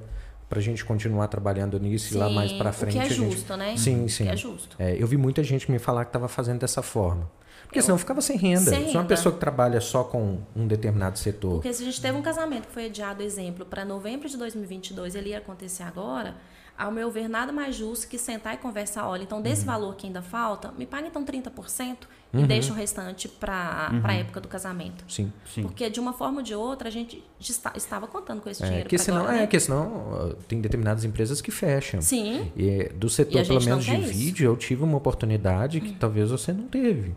[0.48, 2.96] para a gente continuar trabalhando nisso e lá mais para frente.
[2.96, 3.76] O que é a gente- justo, né?
[3.76, 4.24] Sim, O sim.
[4.24, 4.76] que é justo.
[4.78, 7.30] É, eu vi muita gente me falar que estava fazendo dessa forma.
[7.68, 8.70] Porque senão ficava sem renda.
[8.70, 11.52] Sem Se uma pessoa que trabalha só com um determinado setor.
[11.54, 15.14] Porque se a gente teve um casamento que foi adiado, exemplo, para novembro de 2022,
[15.14, 16.34] ele ia acontecer agora,
[16.78, 19.44] ao meu ver, nada mais justo que sentar e conversar, olha, então Uhum.
[19.44, 24.12] desse valor que ainda falta, me paga então 30%, e deixa o restante para a
[24.14, 25.02] época do casamento.
[25.08, 25.32] Sim.
[25.54, 25.62] Sim.
[25.62, 28.66] Porque de uma forma ou de outra a gente está- estava contando com esse É,
[28.66, 28.88] dinheiro.
[28.88, 29.46] que senão, agora, é, né?
[29.46, 32.00] que senão uh, tem determinadas empresas que fecham.
[32.00, 32.50] Sim.
[32.56, 34.00] E do E setor, pelo menos de isso.
[34.04, 34.12] Hum.
[34.12, 37.14] vídeo, eu tive uma oportunidade que talvez você não teve.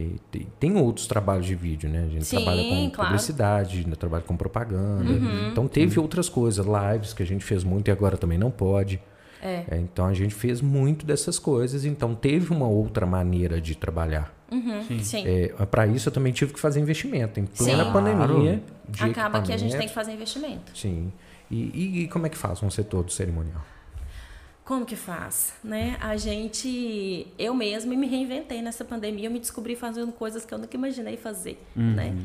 [0.00, 2.04] Que tem, tem outros trabalhos de vídeo, né?
[2.06, 3.10] A gente Sim, trabalha com claro.
[3.10, 3.94] publicidade, né?
[3.94, 5.10] trabalha com propaganda.
[5.12, 5.48] Uhum.
[5.50, 8.98] Então teve outras coisas, lives que a gente fez muito e agora também não pode.
[9.42, 9.64] É.
[9.70, 14.34] É, então a gente fez muito dessas coisas, então teve uma outra maneira de trabalhar.
[14.50, 15.22] Uhum, sim.
[15.26, 17.38] É, para isso eu também tive que fazer investimento.
[17.38, 17.92] Em plena Sim.
[17.92, 18.62] pandemia.
[18.88, 20.76] De Acaba que a gente tem que fazer investimento.
[20.76, 21.12] Sim.
[21.50, 23.60] E, e- e como é que faz um setor do cerimonial?
[24.70, 25.96] Como que faz, né?
[26.00, 30.58] A gente, eu mesma me reinventei nessa pandemia, eu me descobri fazendo coisas que eu
[30.58, 32.16] nunca imaginei fazer, né?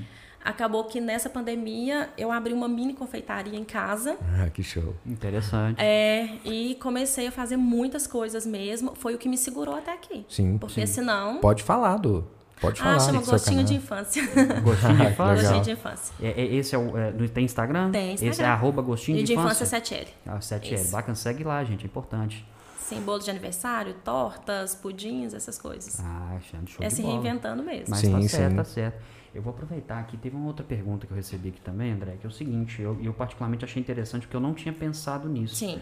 [0.44, 4.94] Acabou que nessa pandemia eu abri uma mini confeitaria em casa Ah, que show.
[5.04, 5.82] Interessante.
[5.82, 8.94] é, e comecei a fazer muitas coisas mesmo.
[8.94, 10.24] Foi o que me segurou até aqui.
[10.30, 10.60] Sim.
[10.60, 11.40] Porque senão.
[11.40, 12.28] Pode falar, Du.
[12.62, 12.96] Pode falar.
[12.96, 14.24] Ah, chama Gostinho de Infância.
[14.64, 15.42] Gostinho de Ah, infância?
[15.44, 16.14] Gostinho de Infância.
[16.22, 16.98] É, é- esse é o.
[16.98, 17.92] é, tem Instagram?
[17.92, 18.54] Tem Esse é Instagram.
[18.54, 19.64] arroba gostinho E de, de infância.
[19.66, 20.08] Infância 7L.
[20.26, 20.74] Ah, 7L.
[20.74, 20.92] Isso.
[20.92, 21.84] Bacana, segue lá, gente.
[21.84, 22.46] É importante.
[22.80, 26.00] Sim, bolo de aniversário, tortas, pudins, essas coisas.
[26.00, 27.14] Ah, achando show é de se bola.
[27.16, 27.86] reinventando mesmo.
[27.90, 28.28] Mas Sim, tá sim.
[28.28, 29.02] certo, tá certo.
[29.34, 32.26] Eu vou aproveitar aqui, teve uma outra pergunta que eu recebi aqui também, André, que
[32.26, 35.56] é o seguinte, eu, eu particularmente achei interessante porque eu não tinha pensado nisso.
[35.56, 35.80] Sim.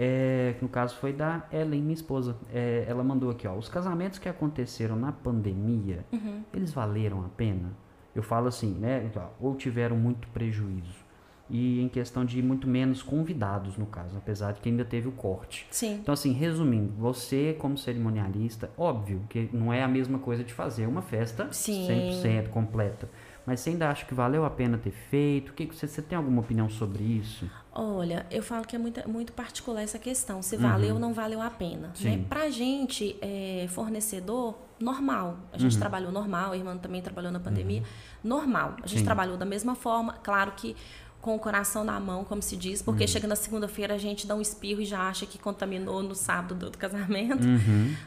[0.00, 2.36] É, que no caso foi da Ellen, minha esposa.
[2.54, 6.42] É, ela mandou aqui, ó, os casamentos que aconteceram na pandemia, Uhum.
[6.54, 7.70] eles valeram a pena?
[8.14, 11.08] Eu falo assim, né, ou tiveram muito prejuízo.
[11.50, 15.12] E em questão de muito menos convidados, no caso, apesar de que ainda teve o
[15.12, 15.66] corte.
[15.70, 15.94] Sim.
[15.94, 20.86] Então, assim, resumindo, você como cerimonialista, óbvio que não é a mesma coisa de fazer
[20.86, 21.86] uma festa Sim.
[21.88, 23.08] 100% completa.
[23.46, 25.54] Mas você ainda acha que valeu a pena ter feito?
[25.54, 27.50] Que você, você tem alguma opinião sobre isso?
[27.80, 31.40] Olha, eu falo que é muito, muito particular essa questão, se valeu ou não valeu
[31.40, 31.88] a pena.
[31.88, 31.90] Né?
[31.94, 32.26] Sim.
[32.28, 35.36] Pra gente, é, fornecedor, normal.
[35.52, 37.84] A gente trabalhou normal, a irmã também trabalhou na pandemia,
[38.22, 38.74] normal.
[38.82, 39.04] A gente Sim.
[39.04, 40.74] trabalhou da mesma forma, claro que
[41.20, 44.34] com o coração na mão, como se diz, porque chega na segunda-feira a gente dá
[44.36, 47.42] um espirro e já acha que contaminou no sábado do outro casamento.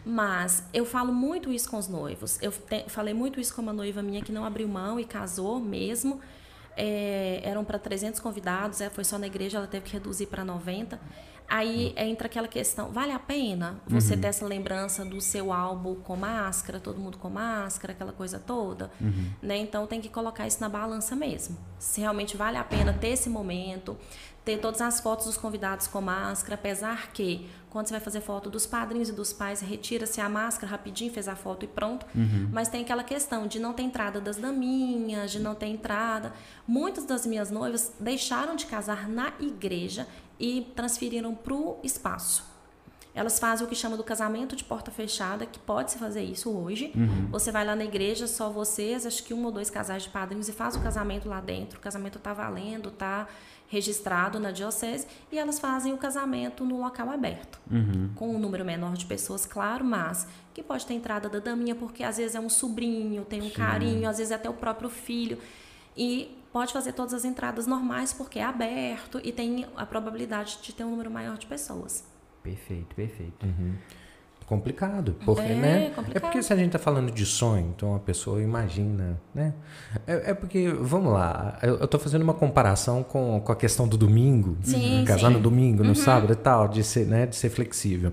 [0.06, 2.38] Mas eu falo muito isso com os noivos.
[2.42, 5.60] Eu te- falei muito isso com uma noiva minha que não abriu mão e casou
[5.60, 6.20] mesmo.
[6.76, 10.46] É, eram para 300 convidados, é, foi só na igreja, ela teve que reduzir para
[10.46, 11.00] 90.
[11.52, 16.16] Aí entra aquela questão: vale a pena você ter essa lembrança do seu álbum com
[16.16, 18.90] máscara, todo mundo com máscara, aquela coisa toda?
[19.42, 19.58] Né?
[19.58, 21.58] Então tem que colocar isso na balança mesmo.
[21.78, 23.98] Se realmente vale a pena ter esse momento,
[24.44, 28.50] ter todas as fotos dos convidados com máscara, apesar que quando você vai fazer foto
[28.50, 32.06] dos padrinhos e dos pais, retira-se a máscara rapidinho, fez a foto e pronto.
[32.52, 36.34] Mas tem aquela questão de não ter entrada das daminhas, de não ter entrada.
[36.68, 40.06] Muitas das minhas noivas deixaram de casar na igreja
[40.38, 42.52] e transferiram para o espaço.
[43.14, 46.50] Elas fazem o que chama do casamento de porta fechada, que pode se fazer isso
[46.50, 46.94] hoje.
[47.30, 50.50] Você vai lá na igreja, só vocês, acho que um ou dois casais de padrinhos,
[50.50, 51.78] e faz o casamento lá dentro.
[51.78, 53.28] O casamento tá valendo, tá
[53.72, 57.58] registrado na diocese, e elas fazem o casamento no local aberto.
[58.16, 62.04] Com um número menor de pessoas, claro, mas que pode ter entrada da daminha, porque
[62.04, 65.38] às vezes é um sobrinho, tem um carinho, às vezes é até o próprio filho.
[65.96, 70.74] E pode fazer todas as entradas normais, porque é aberto e tem a probabilidade de
[70.74, 72.04] ter um número maior de pessoas.
[72.44, 73.46] Perfeito, perfeito.
[74.52, 75.92] Complicado, porque, É, né?
[75.96, 76.18] complicado.
[76.18, 79.54] É porque se a gente tá falando de sonho, então a pessoa imagina, né?
[80.06, 83.96] É, é porque, vamos lá, eu, tô fazendo uma comparação com, com a questão do
[83.98, 85.36] domingo, Sim, casar sim.
[85.36, 88.12] no domingo, no sábado e tal, de ser, né, de ser flexível.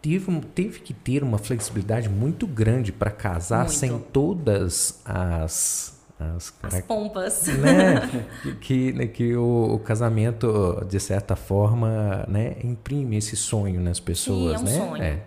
[0.00, 3.72] Teve, teve que ter uma flexibilidade muito grande para casar Muito.
[3.74, 7.48] sem todas as as, As carac- pompas.
[7.48, 8.24] né?
[8.40, 13.98] que, que, né, que o, o casamento, de certa forma, né, imprime esse sonho nas
[14.00, 14.70] pessoas, é um né?
[14.88, 15.02] sonho.
[15.02, 15.22] É.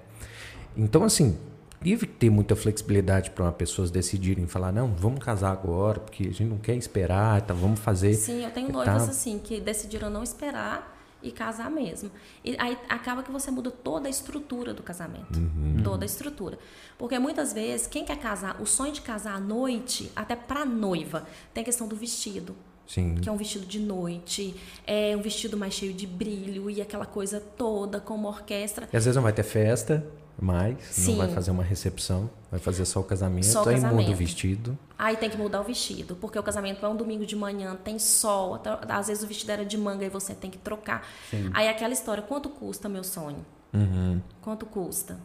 [0.78, 1.38] Então, assim,
[1.82, 6.32] teve que ter muita flexibilidade para pessoas decidirem falar, não, vamos casar agora, porque a
[6.32, 8.14] gente não quer esperar, tá, vamos fazer.
[8.14, 9.10] Sim, eu tenho noivas tal.
[9.10, 12.12] assim que decidiram não esperar e casar mesmo.
[12.44, 15.40] E aí acaba que você muda toda a estrutura do casamento.
[15.40, 15.82] Uhum.
[15.84, 16.60] Toda a estrutura.
[16.98, 21.26] Porque muitas vezes, quem quer casar, o sonho de casar à noite, até pra noiva,
[21.54, 22.56] tem a questão do vestido.
[22.88, 23.16] Sim.
[23.16, 24.56] Que é um vestido de noite,
[24.86, 28.88] é um vestido mais cheio de brilho e aquela coisa toda, com uma orquestra.
[28.94, 30.06] E às vezes não vai ter festa,
[30.40, 31.12] mas Sim.
[31.12, 33.92] não vai fazer uma recepção, vai fazer só o casamento, Só o aí muda o
[33.98, 34.18] casamento.
[34.18, 34.78] vestido.
[34.98, 37.98] Aí tem que mudar o vestido, porque o casamento é um domingo de manhã, tem
[38.00, 41.08] sol, até- às vezes o vestido era de manga e você tem que trocar.
[41.54, 43.46] Aí aquela história, quanto custa meu sonho?
[43.74, 44.22] Uhum.
[44.42, 45.20] Quanto custa?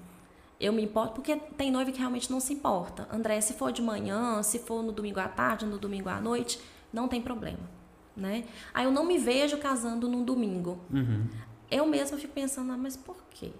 [0.58, 3.06] Eu me importo, porque tem noiva que realmente não se importa.
[3.12, 6.60] André, se for de manhã, se for no domingo à tarde, no domingo à noite,
[6.92, 7.58] não tem problema,
[8.16, 8.44] né?
[8.72, 10.78] Aí eu não me vejo casando num domingo.
[11.70, 13.50] Eu mesma fico pensando, ah, mas por quê?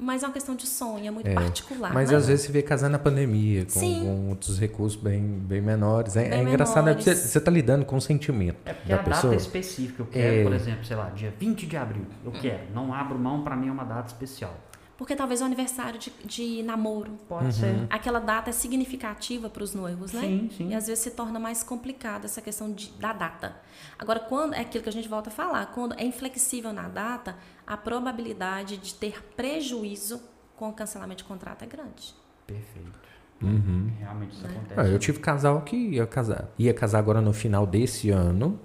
[0.00, 1.92] Mas é uma questão de sonho, é muito particular.
[1.92, 2.16] Mas né?
[2.16, 6.14] às vezes você vê casar na pandemia, com, com outros recursos bem, bem menores.
[6.16, 6.90] É, Bem é engraçado, né?
[6.92, 7.04] menores.
[7.04, 9.32] Porque você, você tá lidando com o sentimento É porque da a pessoa.
[9.32, 10.42] data específica, eu quero, É.
[10.44, 12.72] por exemplo, sei lá, dia 20 de abril, eu quero.
[12.74, 14.54] Não abro mão, pra mim é uma data especial.
[14.96, 17.12] Porque talvez é o aniversário de, de namoro.
[17.28, 17.86] Pode ser.
[17.88, 20.22] Aquela data é significativa para os noivos, né?
[20.22, 20.68] Sim, sim.
[20.70, 23.54] E às vezes se torna mais complicada essa questão de- da data.
[23.96, 27.36] Agora, quando é aquilo que a gente volta a falar, quando é inflexível na data,
[27.68, 30.22] a probabilidade de ter prejuízo
[30.56, 32.14] com o cancelamento de contrato é grande.
[32.46, 32.98] Perfeito.
[33.42, 33.92] Uhum.
[33.98, 34.80] Realmente isso acontece.
[34.80, 36.48] Ah, eu tive casal que ia casar.
[36.58, 38.58] Ia casar agora no final desse ano,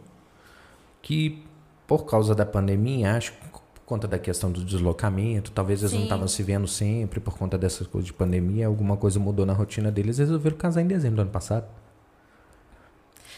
[1.01, 1.45] que
[1.85, 5.99] por causa da pandemia, acho que por conta da questão do deslocamento, talvez eles não
[5.99, 6.05] Sim.
[6.05, 9.91] estavam se vendo sempre por conta dessas coisas de pandemia, alguma coisa mudou na rotina
[9.91, 11.67] deles, eles resolveram casar em dezembro do ano passado.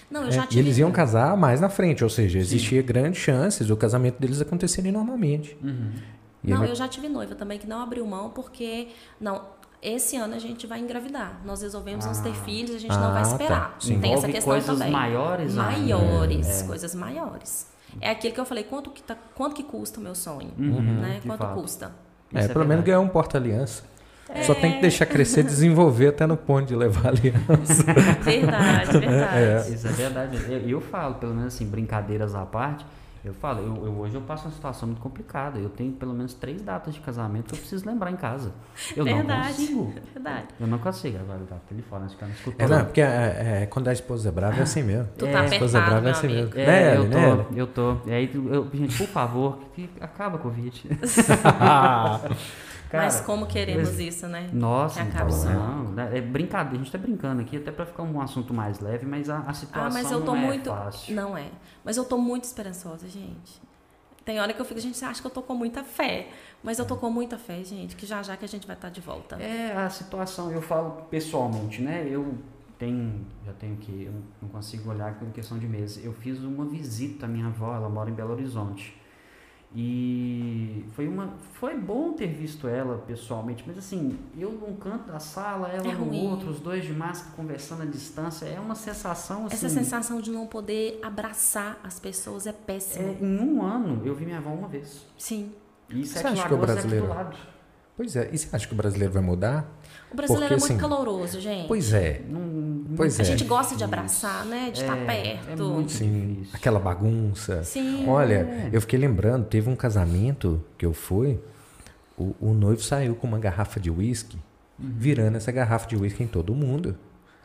[0.09, 0.59] Não, eu É, já e tive.
[0.61, 4.91] eles iam casar mais na frente, ou seja, existia grandes chances do casamento deles acontecerem
[4.91, 5.57] normalmente.
[5.63, 5.91] Uhum.
[6.43, 8.89] Não, eu já tive noiva também que não abriu mão porque
[9.19, 9.41] não,
[9.81, 11.41] esse ano a gente vai engravidar.
[11.43, 13.29] Nós resolvemos não ter filhos, a gente não Ah, vai tá.
[13.29, 13.75] esperar.
[13.79, 13.99] Sim.
[13.99, 14.91] Tem essa Envolve questão coisas também.
[14.91, 15.55] maiores.
[15.55, 16.67] Maiores, É.
[16.67, 17.67] coisas maiores.
[17.99, 20.51] É aquilo que eu falei, quanto que, tá, quanto que custa o meu sonho?
[20.57, 21.21] Uhum, né?
[21.25, 21.59] Quanto fato.
[21.59, 21.91] custa?
[22.33, 22.85] É, Isso pelo menos verdade.
[22.87, 23.83] ganhar um porta-aliança.
[24.43, 27.83] Só tem que deixar crescer, desenvolver até no ponto de levar aliança.
[28.23, 29.73] Verdade, verdade.
[29.73, 30.37] Isso é verdade.
[30.51, 32.83] Eu, eu falo, pelo menos assim, brincadeiras à parte,
[33.23, 35.59] eu falo, eu, eu- hoje eu passo uma situação muito complicada.
[35.59, 38.51] Eu tenho pelo menos três datas de casamento que eu preciso lembrar em casa.
[38.95, 39.47] Eu não Verdade.
[39.53, 39.93] consigo.
[40.13, 40.45] Verdade.
[40.59, 41.17] Eu não consigo.
[41.19, 42.55] Agora tá telefone, acho que eu não escuto.
[42.63, 45.07] É, não, porque é, é, quando a esposa é brava é assim mesmo.
[45.17, 46.55] Tu É, tá a esposa apertado, brava é assim amigo.
[46.55, 46.59] mesmo.
[46.59, 47.97] É, Né, eu tô, né, eu tô.
[48.05, 50.51] E aí, eu- gente, por favor, que acaba o
[52.95, 53.05] Covid.
[53.05, 54.49] Mas Cara, como queremos mas- isso, né?
[54.53, 58.03] Nossa, Que então, não, né, é brincadeira, a gente tá brincando aqui até pra ficar
[58.03, 60.69] um assunto mais leve, mas a, a situação Ah, mas eu tô não é muito.
[60.69, 61.15] fácil.
[61.15, 61.47] Não é.
[61.83, 63.61] Mas eu tô muito esperançosa, gente.
[64.23, 66.29] Tem hora que eu fico, gente, acha que eu tô com muita fé.
[66.63, 68.89] Mas eu tô com muita fé, gente, que já já que a gente vai estar
[68.89, 69.35] de volta.
[69.35, 72.07] É a situação, eu falo pessoalmente, né?
[72.09, 72.35] Eu
[72.79, 76.03] tenho, já tenho que, eu não consigo olhar em questão de meses.
[76.03, 78.99] Eu fiz uma visita à minha avó, ela mora em Belo Horizonte.
[79.77, 85.19] E foi uma, foi bom ter visto ela pessoalmente, mas assim, eu num canto da
[85.19, 86.27] sala, ela É no ruim.
[86.27, 89.55] outro, os dois de máscara conversando à distância, é uma sensação assim.
[89.55, 93.03] Essa sensação de não poder abraçar as pessoas é péssima.
[93.05, 95.05] é, em um ano eu vi minha avó uma vez.
[95.17, 95.51] Sim.
[95.89, 97.37] E Você acha que o é aqui brasileiro- do lado.
[97.97, 99.65] Pois é, e você acha que o brasileiro vai mudar?
[100.15, 101.67] O brasileiro Porque, é muito assim, caloroso, gente.
[101.67, 103.25] Pois é, Não, Pois a é.
[103.25, 104.69] gente gosta de abraçar, né?
[104.71, 105.49] De estar É, perto.
[105.51, 106.51] é muito sim, difícil.
[106.55, 107.63] aquela bagunça.
[107.63, 108.05] Sim.
[108.07, 111.37] Olha, eu fiquei lembrando, teve um casamento que eu fui,
[112.17, 114.37] o, o noivo saiu com uma garrafa de uísque,
[114.79, 116.95] virando essa garrafa de uísque em todo mundo.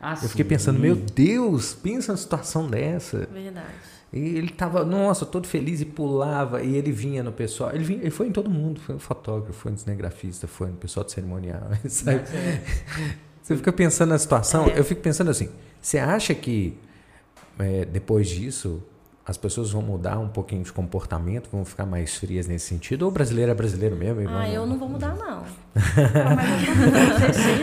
[0.00, 0.48] Ah, Eu fiquei sim.
[0.48, 3.28] pensando, meu Deus, pensa numa situação dessa.
[3.32, 3.66] Verdade.
[4.12, 7.70] E ele tava, nossa, todo feliz e pulava, e ele vinha no pessoal.
[7.72, 10.76] Ele, vinha, ele foi em todo mundo, foi um fotógrafo, foi um cinegrafista, foi no
[10.76, 11.68] pessoal de cerimonial.
[11.88, 12.22] sabe?
[13.40, 15.48] Você fica pensando na situação, eu fico pensando assim,
[15.80, 16.76] você acha que
[17.58, 18.82] é, depois disso
[19.30, 23.02] as pessoas vão mudar um pouquinho de comportamento, vão ficar mais frias nesse sentido?
[23.02, 24.28] Ou o brasileiro é brasileiro mesmo?
[24.28, 25.44] Ah, vamos- eu não vou mudar, não.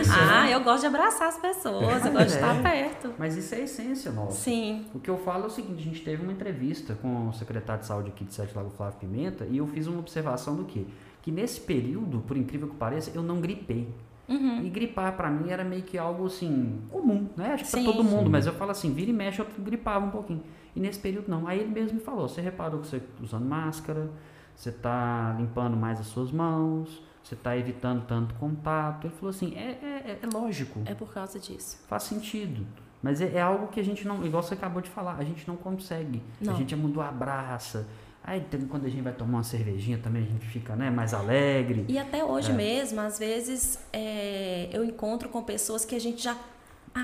[0.00, 0.54] Isso é Ah, né?
[0.54, 2.36] eu gosto de abraçar as pessoas, eu gosto de é.
[2.36, 3.10] estar perto.
[3.18, 4.32] Mas isso é a essência nossa.
[4.40, 4.86] Sim.
[4.94, 7.82] O que eu falo é o seguinte, a gente teve uma entrevista com o secretário
[7.82, 10.84] de saúde aqui de Sete Lago Flávio Pimenta e eu fiz uma observação do quê?
[11.22, 13.88] Que nesse período, por incrível que pareça, eu não gripei.
[14.26, 14.62] Uhum.
[14.64, 17.52] E gripar pra mim era meio que algo assim, comum, né?
[17.52, 17.86] Acho que pra Sim.
[17.86, 20.42] todo mundo, mas eu falo assim, vira e mexe, eu gripava um pouquinho.
[20.78, 21.48] E nesse período não.
[21.48, 24.08] Aí ele mesmo me falou, você reparou que você tá usando máscara,
[24.54, 29.08] você tá limpando mais as suas mãos, você tá evitando tanto contato.
[29.08, 29.70] Ele falou assim, é,
[30.06, 31.82] é, é lógico, É por causa disso.
[31.88, 32.64] faz sentido.
[33.02, 35.48] Mas é, é algo que a gente não, igual você acabou de falar, a gente
[35.48, 36.22] não consegue.
[36.40, 36.52] Não.
[36.54, 37.84] A gente é muito abraça.
[38.22, 41.86] Aí quando a gente vai tomar uma cervejinha também a gente fica né, mais alegre.
[41.88, 42.54] E até hoje É.
[42.54, 46.36] mesmo, às vezes, é, eu encontro com pessoas que a gente já.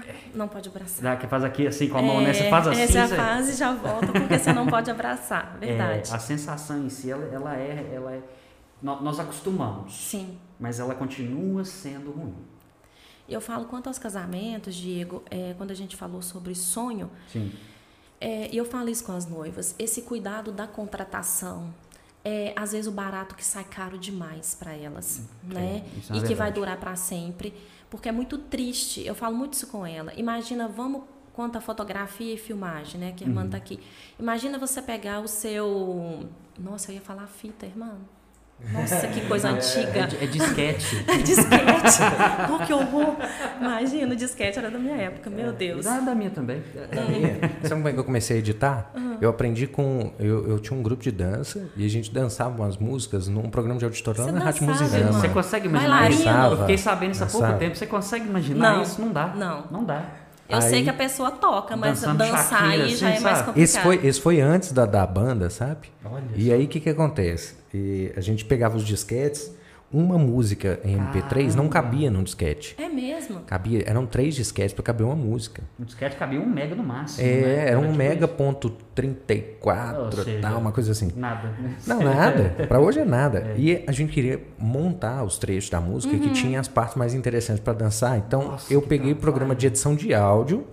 [0.03, 1.03] Ah, não pode abraçar.
[1.03, 2.33] Dá que faz aqui assim com a mão, né?
[2.33, 2.81] Você faz assim.
[2.81, 5.57] Essa você- fase já volta porque você não pode abraçar.
[5.59, 6.11] Verdade.
[6.11, 8.23] É, a sensação em si, ela, ela é, ela é
[8.83, 10.39] nó- nós acostumamos, Sim.
[10.59, 12.35] mas ela continua sendo ruim.
[13.29, 17.53] Eu falo quanto aos casamentos, Diego, é, quando a gente falou sobre sonho, Sim.
[18.21, 21.73] É, e eu falo isso com as noivas, esse cuidado da contratação.
[22.25, 25.85] É, às vezes o barato que sai caro demais para elas, né?
[25.99, 26.55] isso é e uma que vai verdade.
[26.55, 27.53] durar para sempre,
[27.97, 29.05] porque é muito triste.
[29.07, 30.13] Eu falo muito isso com ela.
[30.15, 33.13] Imagina, vamos quanto a fotografia e filmagem, né?
[33.17, 33.51] Que a irmã Uhum.
[33.51, 33.79] tá aqui.
[34.19, 36.29] Imagina você pegar o seu,
[36.59, 37.99] nossa, eu ia falar fita, irmã.
[38.73, 40.09] Nossa, que coisa antiga.
[40.21, 41.05] É, é disquete.
[41.25, 42.01] disquete.
[42.53, 43.17] oh, que horror.
[43.61, 45.87] Imagina, o disquete era da minha época, meu Deus.
[45.87, 46.63] Ah, da minha também.
[47.63, 48.91] Sabe como é que eu comecei a editar?
[48.95, 49.19] Uhum.
[49.21, 50.13] Eu aprendi com.
[50.19, 53.79] Eu, eu, tinha um grupo de dança e a gente dançava umas músicas num programa
[53.79, 54.67] de auditório lá na Rádio.
[54.67, 56.29] Você consegue imaginar isso?
[56.29, 57.77] Eu fiquei sabendo isso há pouco tempo.
[57.77, 59.01] Você consegue imaginar não, isso?
[59.01, 59.29] Não dá.
[59.35, 59.65] Não.
[59.71, 60.24] Não dá.
[60.49, 63.39] Eu aí, sei que a pessoa toca, mas dançar Shakira, aí assim, já é mais
[63.39, 63.59] complicado.
[63.59, 65.89] Esse foi, esse foi antes da, da banda, sabe?
[66.05, 67.55] Olha e aí o que, que acontece?
[67.73, 69.51] E a gente pegava os disquetes
[69.95, 71.57] uma música em MP3 Caramba.
[71.57, 72.75] não cabia num disquete.
[72.77, 73.41] É mesmo?
[73.41, 75.63] Cabia, eram três disquetes para caber uma música.
[75.79, 77.27] Um disquete cabia um mega no máximo.
[77.27, 77.69] É, né?
[77.69, 78.35] era um tipo mega isso.
[78.35, 81.13] ponto 34 e tal, uma coisa assim.
[81.15, 81.53] Nada.
[81.87, 82.55] Não, nada.
[82.67, 83.39] para hoje é nada.
[83.39, 83.55] É.
[83.57, 86.21] E a gente queria montar os trechos da música uhum.
[86.21, 88.19] que tinha as partes mais interessantes para dançar.
[88.19, 90.67] Então Nossa, eu peguei o programa de edição de áudio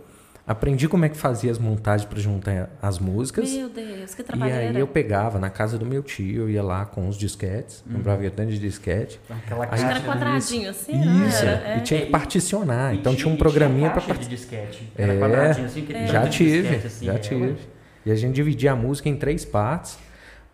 [0.51, 3.49] Aprendi como é que fazia as montagens para juntar as músicas.
[3.49, 6.61] Meu Deus, que trabalho E aí eu pegava na casa do meu tio, eu ia
[6.61, 7.93] lá com os disquetes, uhum.
[7.93, 9.17] comprava tanto de disquete.
[9.29, 9.85] Aquela caixa.
[9.85, 11.77] Era quadradinho assim, Isso, era, é.
[11.77, 12.93] e tinha que particionar.
[12.93, 14.91] E então tinha um programinha para de disquete.
[14.97, 17.57] Era é, quadradinho assim, que já tive, assim, já é, tive.
[18.05, 19.97] E a gente dividia a música em três partes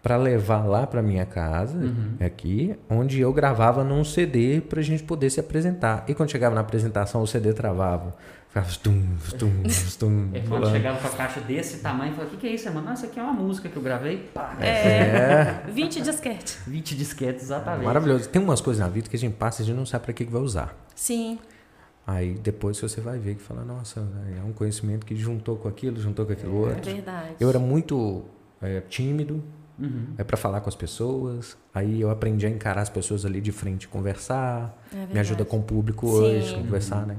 [0.04, 2.18] para levar lá para minha casa, uhum.
[2.20, 6.06] aqui, onde eu gravava num CD para a gente poder se apresentar.
[6.08, 8.16] E quando chegava na apresentação, o CD travava.
[8.58, 10.30] Ficava stum, stum, stum.
[10.34, 12.88] É, quando chegava com a caixa desse tamanho, falava: O que, que é isso, mano?
[12.88, 14.18] Não, isso aqui é uma música que eu gravei.
[14.34, 14.58] Pá.
[14.60, 15.64] É.
[15.68, 15.72] é.
[15.72, 16.60] 20 disquetes.
[16.66, 17.86] 20 disquetes, exatamente.
[17.86, 18.30] Maravilhoso.
[18.30, 20.14] Tem umas coisas na vida que a gente passa e a gente não sabe para
[20.14, 20.76] que, que vai usar.
[20.95, 21.39] Sim.
[22.05, 23.99] Aí depois você vai ver que fala, nossa,
[24.38, 26.89] é um conhecimento que juntou com aquilo, juntou com aquilo é, outro.
[26.89, 27.36] É verdade.
[27.39, 28.24] Eu era muito
[28.62, 29.43] é, tímido,
[29.78, 30.14] uhum.
[30.18, 31.58] é para falar com as pessoas.
[31.76, 34.82] Aí eu aprendi a encarar as pessoas ali de frente, conversar.
[34.93, 36.14] É me ajuda com o público Sim.
[36.14, 37.08] hoje, conversar, uhum.
[37.08, 37.18] né?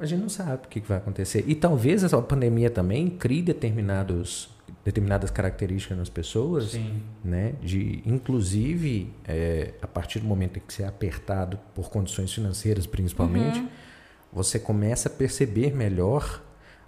[0.00, 1.44] A gente não sabe o que vai acontecer.
[1.46, 4.48] E talvez essa pandemia também crie determinados,
[4.82, 7.02] determinadas características nas pessoas, Sim.
[7.22, 7.52] né?
[7.62, 12.86] De, inclusive, é, a partir do momento em que você é apertado por condições financeiras,
[12.86, 13.68] principalmente, uhum.
[14.32, 16.42] você começa a perceber melhor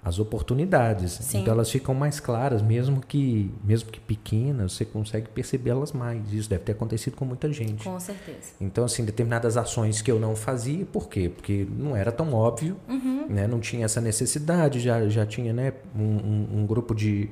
[0.05, 1.13] as oportunidades.
[1.13, 1.41] Sim.
[1.41, 6.33] Então elas ficam mais claras, mesmo que mesmo que pequenas, você consegue percebê-las mais.
[6.33, 7.85] Isso deve ter acontecido com muita gente.
[7.85, 8.55] Com certeza.
[8.61, 11.29] Então assim, determinadas ações que eu não fazia, por quê?
[11.29, 13.27] Porque não era tão óbvio, uhum.
[13.29, 13.47] né?
[13.47, 17.31] Não tinha essa necessidade, já já tinha, né, um, um, um grupo de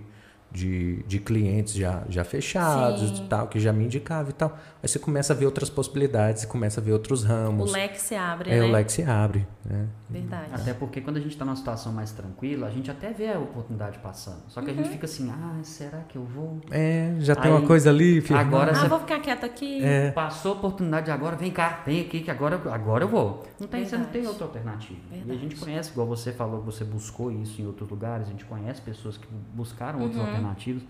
[0.51, 4.59] de, de clientes já, já fechados e tal, que já me indicava e tal.
[4.82, 7.70] Aí você começa a ver outras possibilidades, começa a ver outros ramos.
[7.70, 8.64] O leque se abre, é, né?
[8.64, 9.46] o leque se abre.
[9.64, 9.86] Né?
[10.09, 10.51] Verdade.
[10.53, 13.38] Até porque quando a gente está numa situação mais tranquila, a gente até vê a
[13.38, 14.42] oportunidade passando.
[14.48, 14.72] Só que uhum.
[14.72, 14.92] a gente uhum.
[14.92, 16.61] fica assim, ah, será que eu vou?
[16.70, 18.38] É, já tem uma coisa ali, filho.
[18.38, 19.84] Agora ah, vou ficar quieto aqui.
[19.84, 20.11] É.
[20.11, 23.44] Passou a oportunidade agora, vem cá, vem aqui que agora, agora eu vou.
[23.61, 24.98] Não tem, você não tem outra alternativa.
[25.11, 25.30] Verdade.
[25.30, 28.44] E a gente conhece, igual você falou, você buscou isso em outros lugares, a gente
[28.44, 30.07] conhece pessoas que buscaram uhum.
[30.07, 30.82] outras alternativas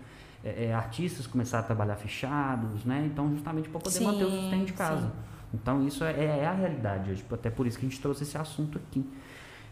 [0.43, 3.03] é, é, artistas começaram a trabalhar fechados, né?
[3.05, 5.07] Então, justamente para poder sim, manter o sustento de casa.
[5.07, 5.11] Sim.
[5.53, 7.23] Então, isso é, é, a realidade hoje.
[7.31, 9.05] Até por isso que a gente trouxe esse assunto aqui.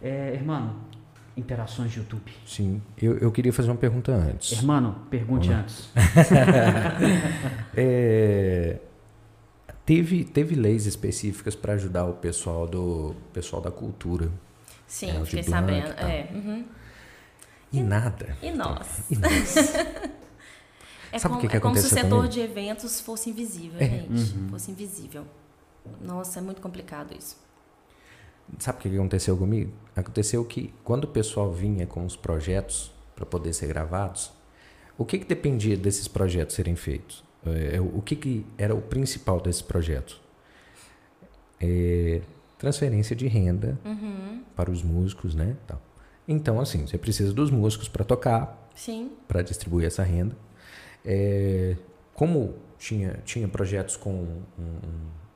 [0.01, 0.75] É, irmão,
[1.35, 2.31] interações de YouTube.
[2.45, 4.51] Sim, eu, eu queria fazer uma pergunta antes.
[4.51, 5.89] Irmão, pergunte antes.
[7.75, 8.79] é,
[9.85, 14.29] teve, teve leis específicas para ajudar o pessoal do pessoal da cultura.
[14.85, 15.87] Sim, é, fiquei sabendo.
[15.97, 16.65] É, uhum.
[17.71, 18.37] E, e, nada.
[18.41, 18.87] E nós.
[19.09, 19.55] E nós.
[21.11, 22.27] É Sabe como, o que, que é como se o setor comigo?
[22.27, 23.89] de eventos fosse invisível, é.
[23.89, 24.37] gente.
[24.37, 24.49] Uhum.
[24.49, 25.25] Fosse invisível.
[25.99, 27.35] Nossa, é muito complicado isso.
[28.57, 29.71] Sabe o que aconteceu comigo?
[29.95, 34.31] Aconteceu que quando o pessoal vinha com os projetos para poder ser gravados,
[34.97, 37.23] o que, que dependia desses projetos serem feitos?
[37.45, 40.19] É, o que, que era o principal desses projetos?
[41.59, 42.21] É,
[42.57, 44.43] transferência de renda uhum.
[44.55, 45.55] para os músicos, né?
[46.31, 48.69] Então, assim, você precisa dos músicos para tocar,
[49.27, 50.37] para distribuir essa renda.
[51.03, 51.75] É,
[52.13, 54.43] como tinha, tinha projetos com um,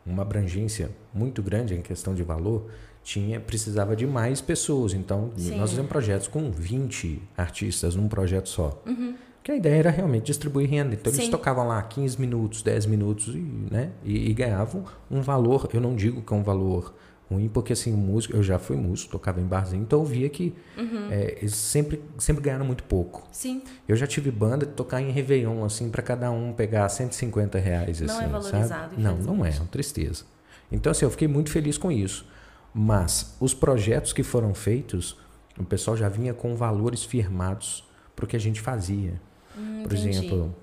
[0.06, 2.70] uma abrangência muito grande em questão de valor,
[3.04, 4.94] tinha precisava de mais pessoas.
[4.94, 5.58] Então, Sim.
[5.58, 8.80] nós fizemos projetos com 20 artistas num projeto só.
[8.86, 9.16] Uhum.
[9.42, 10.94] Que a ideia era realmente distribuir renda.
[10.94, 11.22] Então, Sim.
[11.22, 15.68] eles tocavam lá 15 minutos, 10 minutos e, né, e, e ganhavam um valor.
[15.74, 16.94] Eu não digo que é um valor
[17.30, 20.54] ruim, porque assim, músico, eu já fui músico, tocava em barzinho, então eu via que
[20.78, 21.08] uhum.
[21.10, 23.28] é, eles sempre, sempre ganharam muito pouco.
[23.32, 23.62] Sim.
[23.88, 28.02] Eu já tive banda de tocar em Réveillon, assim, para cada um pegar 150 reais,
[28.02, 29.02] não assim, é valorizado, sabe?
[29.02, 30.26] Não, não é, é uma tristeza.
[30.72, 32.26] Então, assim, eu fiquei muito feliz com isso.
[32.74, 35.18] Mas os projetos que foram feitos,
[35.58, 39.22] o pessoal já vinha com valores firmados para o que a gente fazia.
[39.56, 40.56] Hum, Por exemplo,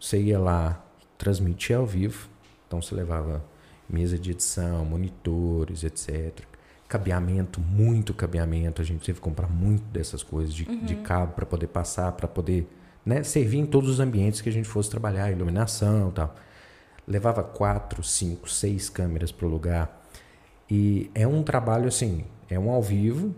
[0.00, 0.82] você ia lá
[1.18, 2.28] transmitir ao vivo,
[2.66, 3.44] então você levava
[3.90, 6.40] mesa de edição, monitores, etc.
[6.88, 8.82] Cabeamento, muito cabeamento.
[8.82, 10.84] A gente teve que comprar muito dessas coisas de, uhum.
[10.84, 12.68] de cabo para poder passar, para poder
[13.04, 16.34] né, servir em todos os ambientes que a gente fosse trabalhar, iluminação e tal.
[17.06, 20.04] levava quatro, cinco, seis câmeras para o lugar.
[20.70, 23.34] E é um trabalho assim, é um ao vivo,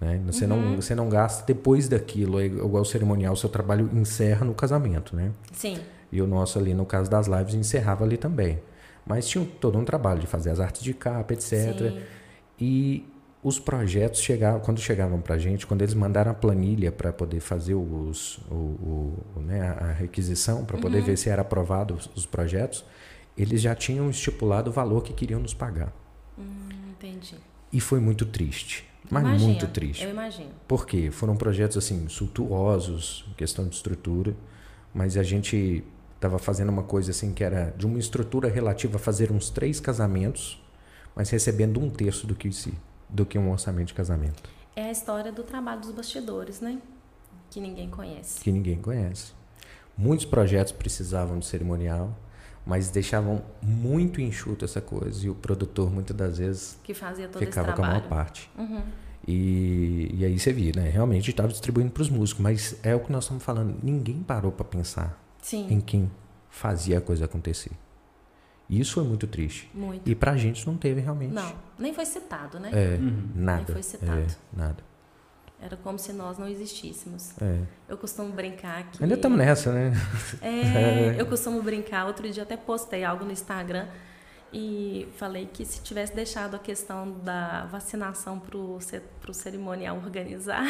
[0.00, 0.20] né?
[0.26, 0.70] Você, uhum.
[0.70, 4.54] não, você não gasta depois daquilo, é igual o cerimonial, o seu trabalho encerra no
[4.54, 5.32] casamento, né?
[5.52, 5.78] Sim.
[6.12, 8.60] E o nosso ali, no caso das lives, encerrava ali também.
[9.06, 11.78] Mas tinha todo um trabalho de fazer as artes de capa, etc.
[11.78, 12.02] Sim.
[12.58, 13.06] E
[13.42, 17.38] os projetos chegavam, quando chegavam para a gente, quando eles mandaram a planilha para poder
[17.38, 21.04] fazer os, o, o né, a requisição, para poder uhum.
[21.04, 22.84] ver se era aprovado os, os, projetos,
[23.38, 25.92] eles já tinham estipulado o valor que queriam nos pagar.
[26.36, 27.36] Hum, entendi.
[27.72, 28.84] E foi muito triste.
[29.08, 30.02] Mas imagino, muito triste.
[30.02, 30.50] Eu imagino.
[30.66, 31.12] Por quê?
[31.12, 34.34] Foram projetos assim, suntuosos, questão de estrutura,
[34.92, 35.84] mas a gente
[36.16, 39.78] estava fazendo uma coisa assim que era de uma estrutura relativa a fazer uns três
[39.78, 40.62] casamentos,
[41.14, 42.74] mas recebendo um terço do que se
[43.08, 44.50] do que um orçamento de casamento.
[44.74, 46.80] É a história do trabalho dos bastidores, né?
[47.48, 48.40] Que ninguém conhece.
[48.40, 49.32] Que ninguém conhece.
[49.96, 52.14] Muitos projetos precisavam de cerimonial,
[52.66, 57.40] mas deixavam muito enxuto essa coisa e o produtor muitas das vezes que fazia todo
[57.40, 58.50] ficava com a maior parte.
[58.58, 58.82] Uhum.
[59.26, 60.88] E, e aí você via, né?
[60.88, 63.76] Realmente estava distribuindo para os músicos, mas é o que nós estamos falando.
[63.82, 65.68] Ninguém parou para pensar Sim.
[65.70, 66.10] em quem
[66.50, 67.70] fazia a coisa acontecer.
[68.68, 69.70] Isso foi muito triste.
[69.72, 70.10] Muito.
[70.10, 71.32] E pra gente não teve realmente.
[71.32, 72.70] Não, nem foi citado, né?
[72.72, 73.28] É, uhum.
[73.32, 73.58] nada.
[73.58, 74.20] Nem foi citado.
[74.20, 74.82] É, nada.
[75.60, 77.32] Era como se nós não existíssemos.
[77.40, 77.60] É.
[77.88, 79.00] Eu costumo brincar que.
[79.00, 79.92] Ainda estamos nessa, né?
[80.42, 82.06] É, eu costumo brincar.
[82.06, 83.86] Outro dia até postei algo no Instagram
[84.52, 90.64] e falei que se tivesse deixado a questão da vacinação para o cerimonial organizar.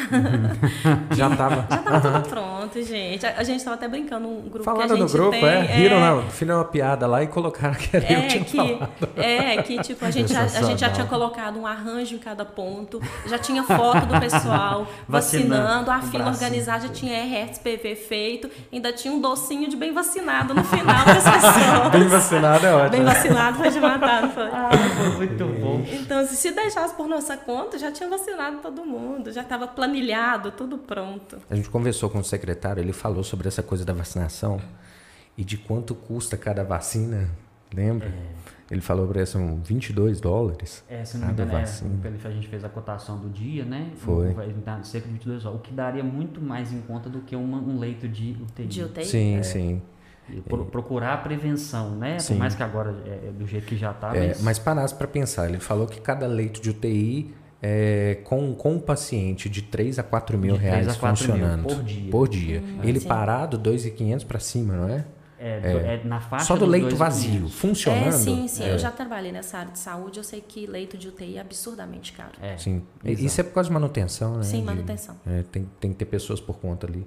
[1.15, 1.67] já estava.
[1.69, 3.25] já estava tudo pronto, gente.
[3.25, 5.45] A, a gente estava até brincando um grupo Falando que a gente no grupo, tem,
[5.45, 8.43] é, riram, é, na, fizeram uma piada lá e colocaram que era é, eu tinha
[8.43, 8.89] que, falado.
[9.15, 12.43] É, que tipo, a gente, já, a gente já tinha colocado um arranjo em cada
[12.43, 18.91] ponto, já tinha foto do pessoal vacinando, a fila organizada, já tinha RSPV feito, ainda
[18.91, 21.91] tinha um docinho de bem vacinado no final das pessoas.
[21.91, 22.89] bem vacinado é ótimo.
[22.89, 24.43] Bem vacinado de matar, não foi?
[24.43, 25.85] Ah, foi muito bom.
[25.91, 30.77] Então, se deixasse por nossa conta, já tinha vacinado todo mundo, já estava planilhado, tudo
[30.77, 31.37] pronto.
[31.49, 34.61] A gente conversou com o secretário, ele falou sobre essa coisa da vacinação
[35.37, 37.29] e de quanto custa cada vacina,
[37.73, 38.07] lembra?
[38.07, 38.47] É.
[38.69, 40.83] Ele falou para são 22 dólares.
[40.89, 43.91] É, se não me engano, é, a gente fez a cotação do dia, né?
[43.95, 44.35] Foi.
[44.83, 45.61] Cerca de 22 dólares.
[45.61, 48.65] O que daria muito mais em conta do que uma, um leito de UTI.
[48.65, 49.05] De UTI?
[49.05, 49.43] Sim, é.
[49.43, 49.81] sim.
[50.47, 52.19] Pro, procurar a prevenção, né?
[52.19, 52.33] Sim.
[52.33, 54.15] Por mais que agora é, é do jeito que já está.
[54.15, 58.53] É, mas, mas parasse para pensar, ele falou que cada leito de UTI é, com,
[58.53, 62.11] com o paciente de 3 a 4 mil reais 4 funcionando mil por dia.
[62.11, 62.61] Por dia.
[62.61, 63.07] Hum, ele sim.
[63.07, 65.05] parado, 2.500 para cima, não é?
[65.39, 68.07] É, é, é, na faixa Só do leito vazio, funcionando.
[68.07, 68.63] É, sim, sim.
[68.63, 68.73] É.
[68.73, 72.11] Eu já trabalhei nessa área de saúde, eu sei que leito de UTI é absurdamente
[72.11, 72.31] caro.
[72.41, 72.81] É, sim.
[73.03, 73.25] Exato.
[73.25, 74.43] Isso é por causa de manutenção, né?
[74.43, 75.15] Sim, manutenção.
[75.23, 77.05] De, é, tem, tem que ter pessoas por conta ali.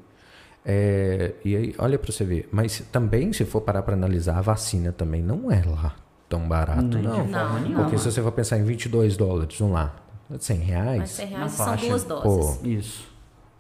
[0.64, 2.48] É, e aí, olha para você ver.
[2.52, 5.94] Mas também, se for parar para analisar, a vacina também não é lá
[6.30, 7.26] tão barato, não.
[7.26, 7.60] não.
[7.60, 9.96] não Porque se você for pensar em 22 dólares, vamos lá,
[10.38, 10.98] 100 reais.
[10.98, 12.56] Mas 100 reais são duas doses.
[12.56, 13.09] Pô, isso.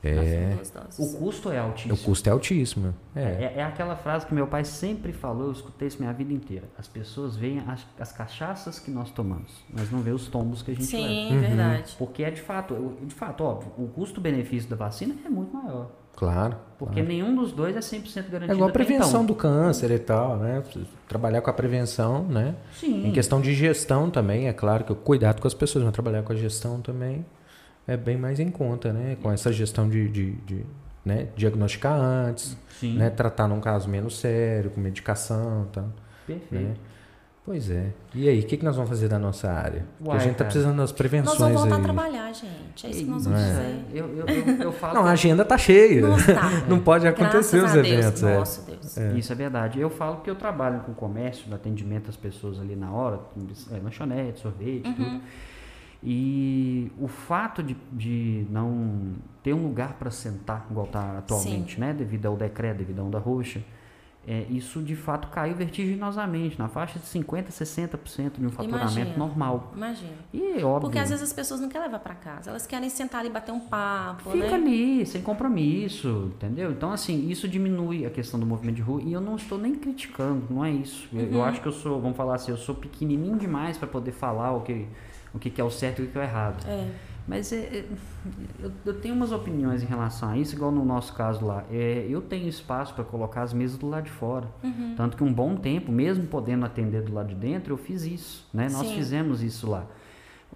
[0.02, 0.56] É,
[0.98, 1.94] o custo é altíssimo.
[1.94, 2.94] O custo é altíssimo.
[3.14, 3.20] É.
[3.20, 3.62] É, é.
[3.62, 6.66] aquela frase que meu pai sempre falou, eu escutei isso minha vida inteira.
[6.78, 10.70] As pessoas veem as, as cachaças que nós tomamos, mas não vê os tombos que
[10.70, 11.10] a gente Sim, leva.
[11.10, 11.40] Sim, uhum.
[11.40, 11.96] verdade.
[11.98, 15.90] Porque é de fato, de fato, óbvio, o custo-benefício da vacina é muito maior.
[16.16, 16.56] Claro.
[16.78, 17.08] Porque claro.
[17.08, 18.52] nenhum dos dois é 100% garantido.
[18.52, 19.26] É igual a prevenção então.
[19.26, 20.62] do câncer e tal, né?
[21.06, 22.54] Trabalhar com a prevenção, né?
[22.72, 23.06] Sim.
[23.06, 26.22] Em questão de gestão também, é claro que o cuidado com as pessoas, mas trabalhar
[26.22, 27.24] com a gestão também
[27.90, 29.16] é bem mais em conta, né?
[29.20, 30.66] Com essa gestão de, de, de
[31.04, 31.28] né?
[31.36, 32.96] diagnosticar antes, Sim.
[32.96, 33.10] né?
[33.10, 35.92] Tratar num caso menos sério, com medicação e tal.
[36.26, 36.54] Perfeito.
[36.54, 36.74] Né?
[37.44, 37.92] Pois é.
[38.14, 39.84] E aí, o que, que nós vamos fazer da nossa área?
[39.96, 41.38] Porque Uai, a gente está precisando das prevenções.
[41.38, 41.80] Nós vamos voltar aí.
[41.80, 42.86] a trabalhar, gente.
[42.86, 43.46] É isso que nós vamos é.
[43.46, 43.84] fazer.
[43.92, 46.00] Eu, eu, eu, eu falo não, a agenda está cheia.
[46.00, 46.50] Não, tá.
[46.68, 48.20] não pode acontecer Graças os eventos.
[48.20, 48.38] Deus, é.
[48.38, 48.98] Nossa Deus.
[48.98, 49.18] É.
[49.18, 49.80] Isso é verdade.
[49.80, 53.18] Eu falo que eu trabalho com comércio, no atendimento às pessoas ali na hora,
[53.72, 54.94] é, lanchonete, sorvete, uhum.
[54.94, 55.20] tudo.
[56.02, 61.80] E o fato de, de não ter um lugar para sentar, igual está atualmente, Sim.
[61.80, 63.62] né, devido ao decreto, devido à onda roxa,
[64.26, 69.16] é, isso de fato caiu vertiginosamente, na faixa de 50%, 60% de um faturamento Imagina.
[69.16, 69.72] normal.
[69.74, 70.12] Imagina.
[70.32, 70.80] E óbvio.
[70.82, 73.32] Porque às vezes as pessoas não querem levar para casa, elas querem sentar ali e
[73.32, 74.30] bater um papo.
[74.30, 74.54] Fica né?
[74.54, 76.70] ali, sem compromisso, entendeu?
[76.70, 79.74] Então, assim, isso diminui a questão do movimento de rua e eu não estou nem
[79.74, 81.08] criticando, não é isso.
[81.12, 81.20] Uhum.
[81.20, 84.12] Eu, eu acho que eu sou, vamos falar assim, eu sou pequenininho demais para poder
[84.12, 84.86] falar o que
[85.34, 86.66] o que, que é o certo e o que é o errado.
[86.66, 86.90] É.
[87.30, 87.84] Mas é, é,
[88.60, 91.64] eu, eu, tenho umas opiniões em relação a isso, igual no nosso caso lá.
[91.70, 94.48] É, eu tenho espaço para colocar as mesas do lado de fora.
[94.64, 94.94] Uhum.
[94.96, 98.48] Tanto que um bom tempo, mesmo podendo atender do lado de dentro, eu fiz isso.
[98.52, 98.64] Né?
[98.64, 98.96] Nós Sim.
[98.96, 99.86] fizemos isso lá.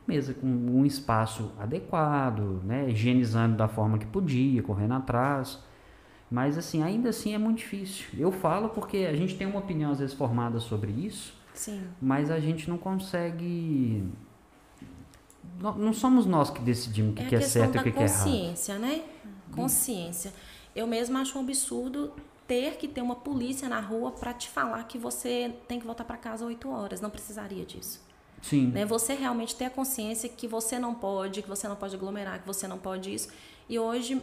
[0.07, 2.91] Mesa com um espaço adequado, né?
[2.91, 5.63] higienizando da forma que podia, correndo atrás.
[6.31, 8.07] Mas assim, ainda assim é muito difícil.
[8.19, 11.83] Eu falo porque a gente tem uma opinião às vezes formada sobre isso, Sim.
[12.03, 14.03] mas a gente não consegue.
[15.61, 17.99] Não, somos nós que decidimos o que É que é certo e o que, que
[17.99, 18.25] é errado.
[18.25, 19.03] consciência, né?
[19.55, 20.33] Consciência.
[20.75, 22.13] Eu mesma acho um absurdo
[22.47, 26.05] ter que ter uma polícia na rua para te falar que você tem que voltar
[26.05, 27.01] para casa 8 horas.
[27.01, 28.03] Não precisaria disso.
[28.43, 28.67] Sim.
[28.67, 28.85] Né?
[28.85, 32.47] Você realmente ter a consciência que você não pode, que você não pode aglomerar, que
[32.47, 33.29] você não pode isso.
[33.69, 34.21] E hoje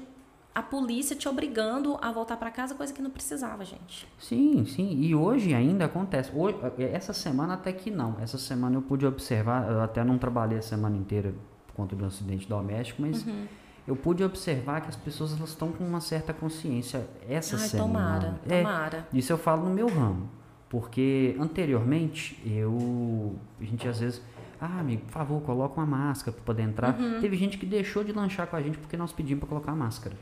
[0.53, 4.07] a polícia te obrigando a voltar para casa, coisa que não precisava, gente.
[4.19, 4.99] Sim, sim.
[5.01, 6.29] E hoje ainda acontece.
[6.35, 8.17] Hoje, essa semana até que não.
[8.21, 11.33] Essa semana eu pude observar, eu até não trabalhei a semana inteira
[11.67, 13.45] por conta do acidente doméstico, mas Uhum.
[13.87, 17.87] eu pude observar que as pessoas elas estão com uma certa consciência essa Ai, semana.
[17.87, 19.07] tomara, É, tomara.
[19.13, 20.29] isso eu falo no meu ramo.
[20.69, 23.35] Porque anteriormente eu.
[23.59, 24.21] A gente às vezes.
[24.59, 26.97] Ah, amigo, por favor, coloca uma máscara para poder entrar.
[26.99, 27.19] Uhum.
[27.19, 29.75] Teve gente que deixou de lanchar com a gente porque nós pedimos para colocar a
[29.75, 30.15] máscara.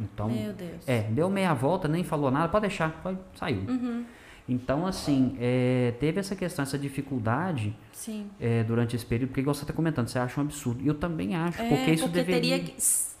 [0.00, 0.88] Então, Meu Deus.
[0.88, 3.62] é, deu meia volta, nem falou nada, pode deixar, foi, saiu.
[3.68, 4.04] Uhum.
[4.48, 8.28] Então, assim, é, teve essa questão, essa dificuldade Sim.
[8.40, 10.82] é, durante esse período, porque igual você está comentando, você acha um absurdo.
[10.84, 12.58] Eu também acho, É, porque isso deveria.
[12.58, 12.74] teria que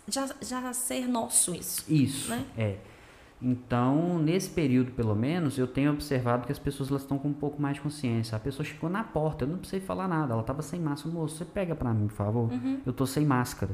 [0.08, 1.84] já, já ser nosso isso.
[1.92, 2.44] Isso, né?
[2.58, 2.76] é.
[3.42, 7.32] Então, nesse período, pelo menos, eu tenho observado que as pessoas elas estão com um
[7.32, 8.36] pouco mais de consciência.
[8.36, 11.14] A pessoa chegou na porta, eu não precisei falar nada, ela estava sem máscara.
[11.14, 12.52] Moço, você pega para mim, por favor?
[12.52, 12.80] Uhum.
[12.84, 13.72] Eu tô sem máscara.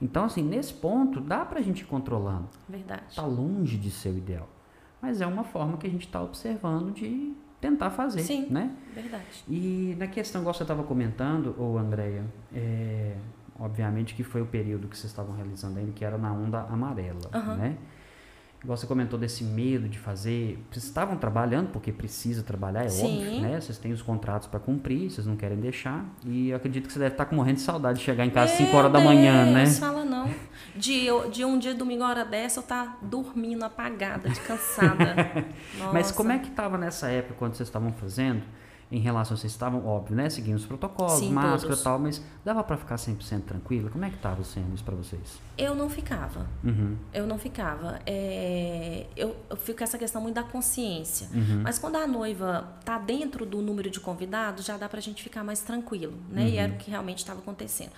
[0.00, 2.48] Então, assim, nesse ponto, dá pra gente ir controlando.
[2.68, 3.02] Verdade.
[3.08, 4.48] Está longe de ser o ideal.
[5.00, 8.46] Mas é uma forma que a gente está observando de tentar fazer, Sim.
[8.50, 8.74] né?
[8.94, 9.44] Verdade.
[9.48, 12.24] E na questão, igual você estava comentando, ô Andréia,
[12.54, 13.16] é,
[13.58, 17.30] obviamente que foi o período que vocês estavam realizando ainda, que era na onda amarela,
[17.32, 17.56] Aham.
[17.56, 17.78] né?
[18.64, 20.58] Igual você comentou desse medo de fazer.
[20.70, 23.18] Vocês estavam trabalhando, porque precisa trabalhar, é Sim.
[23.26, 23.60] óbvio, né?
[23.60, 26.04] Vocês têm os contratos para cumprir, vocês não querem deixar.
[26.24, 28.58] E eu acredito que você deve estar morrendo de saudade de chegar em casa às
[28.58, 29.64] 5 horas da manhã, né?
[29.64, 30.28] Deus, fala não.
[30.74, 35.14] De, eu- de um dia, domingo, hora dessa, eu tá dormindo, apagada, de cansada.
[35.92, 38.42] Mas como é que estava nessa época, quando vocês estavam fazendo,
[38.90, 42.62] em relação, vocês estavam, óbvio, né, seguindo os protocolos, Sim, máscara e tal, mas dava
[42.62, 43.90] para ficar 100% tranquila?
[43.90, 45.38] Como é que estava sendo isso para vocês?
[45.58, 46.46] Eu não ficava.
[46.62, 47.98] Uhum, Eu não ficava.
[48.06, 51.28] É, eu, eu fico com essa questão muito da consciência.
[51.34, 51.62] uhum.
[51.64, 55.42] Mas quando a noiva tá dentro do número de convidados, já dá pra gente ficar
[55.42, 56.48] mais tranquilo, né?
[56.48, 56.78] E era Uhum.
[56.78, 57.90] o que realmente estava acontecendo.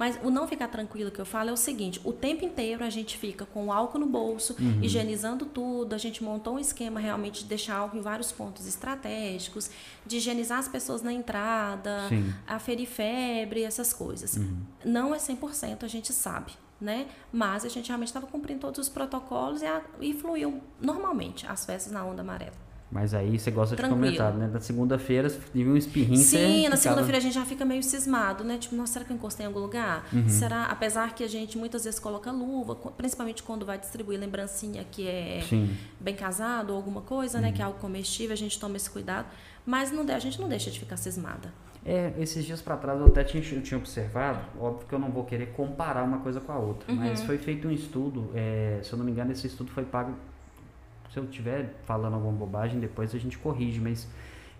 [0.00, 2.88] Mas o não ficar tranquilo que eu falo é o seguinte: o tempo inteiro a
[2.88, 4.80] gente fica com o álcool no bolso, Uhum.
[4.82, 5.94] higienizando tudo.
[5.94, 9.70] A gente montou um esquema realmente de deixar álcool em vários pontos estratégicos,
[10.06, 12.32] de higienizar as pessoas na entrada, Sim.
[12.46, 14.38] aferir febre, essas coisas.
[14.82, 17.06] Não é 100%, a gente sabe, né?
[17.30, 21.66] Mas a gente realmente estava cumprindo todos os protocolos e, a, e fluiu normalmente as
[21.66, 22.69] festas na onda amarela.
[22.92, 24.02] Mas aí você gosta Tranquilo.
[24.10, 24.50] de comentar, né?
[24.52, 27.64] Na segunda-feira, se viu um espirrinho, você Sim, na ficava- segunda-feira a gente já fica
[27.64, 28.58] meio cismado, né?
[28.58, 30.08] Tipo, nossa, será que eu encostei em algum lugar?
[30.12, 30.28] Uhum.
[30.28, 30.64] Será?
[30.64, 35.40] Apesar que a gente muitas vezes coloca luva, principalmente quando vai distribuir lembrancinha que é
[35.48, 35.70] Sim.
[36.00, 37.42] bem casado ou alguma coisa, Uhum.
[37.44, 37.52] né?
[37.52, 39.26] Que é algo comestível, a gente toma esse cuidado.
[39.64, 41.52] Mas não, de- a gente não deixa de ficar cismada.
[41.86, 45.10] É, esses dias para trás eu até tinha, eu tinha observado, óbvio que eu não
[45.10, 46.98] vou querer comparar uma coisa com a outra, Uhum.
[46.98, 50.14] mas foi feito um estudo, é, se eu não me engano, esse estudo foi pago.
[51.12, 54.08] Se eu estiver falando alguma bobagem, depois a gente corrige, mas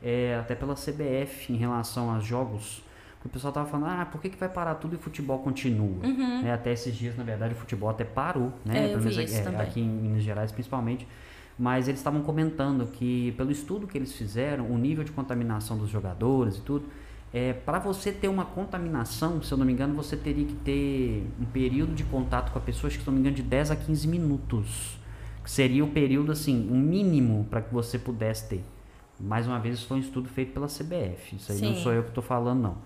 [0.03, 2.83] é, até pela CBF em relação aos jogos.
[3.25, 6.05] O pessoal tava falando, ah, por que, que vai parar tudo e o futebol continua?
[6.47, 8.73] É, até esses dias, na verdade, o futebol até parou, né?
[8.73, 8.85] Uhum.
[8.85, 9.61] É, Pelo menos também.
[9.61, 11.07] aqui em Minas Gerais, principalmente.
[11.59, 15.91] Mas eles estavam comentando que, pelo estudo que eles fizeram, o nível de contaminação dos
[15.91, 16.87] jogadores e tudo,
[17.33, 21.31] é, para você ter uma contaminação, se eu não me engano, você teria que ter
[21.39, 23.43] um período de contato com a pessoa, acho que se eu não me engano, de
[23.43, 25.00] 10 a 15 minutos.
[25.51, 28.65] Seria o período, assim, um mínimo para que você pudesse ter.
[29.19, 31.35] Mais uma vez, isso foi um estudo feito pela CBF.
[31.35, 31.83] Isso aí não Sim.
[31.83, 32.77] sou eu que estou falando, não.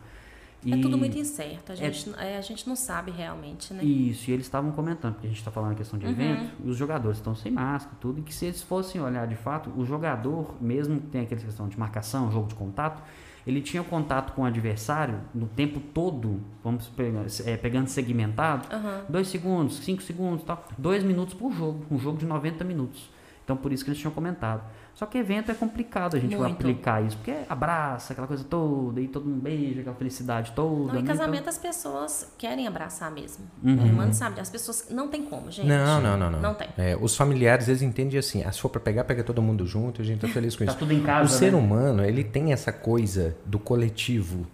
[0.72, 1.72] É tudo E- muito incerto.
[1.72, 3.84] A gente, é, a gente não sabe realmente, né?
[3.84, 6.12] isso, e eles estavam comentando, porque a gente está falando a questão de Uhum.
[6.12, 9.26] evento, e os jogadores estão sem máscara e tudo, e que se eles fossem olhar
[9.28, 13.02] de fato, o jogador, mesmo que tenha aquela questão de marcação, jogo de contato,
[13.46, 19.04] ele tinha contato com o adversário no tempo todo, vamos pegar, é, pegando segmentado, Aham.
[19.08, 23.10] dois segundos, cinco segundos tal, dois minutos por jogo, um jogo de 90 minutos.
[23.44, 24.62] Então por isso que eles tinham comentado.
[24.94, 26.52] Só que evento é complicado a gente Muito.
[26.52, 30.70] aplicar isso, porque abraça aquela coisa toda, e todo mundo beija, aquela felicidade toda.
[30.70, 31.00] Não, né?
[31.00, 33.44] em Então- casamento as pessoas querem abraçar mesmo.
[33.62, 33.88] Uhum.
[33.88, 34.38] É, mano, sabe?
[34.40, 35.66] As pessoas não tem como, gente.
[35.66, 36.40] Não, não, não, não.
[36.40, 36.68] Não tem.
[36.78, 40.00] É, os familiares, eles entendem assim, ah, se for pra pegar, pega todo mundo junto,
[40.00, 40.78] a gente tá feliz com Tá isso.
[40.78, 41.58] tudo em o casa, ser né?
[41.58, 44.46] humano, ele tem essa coisa do coletivo,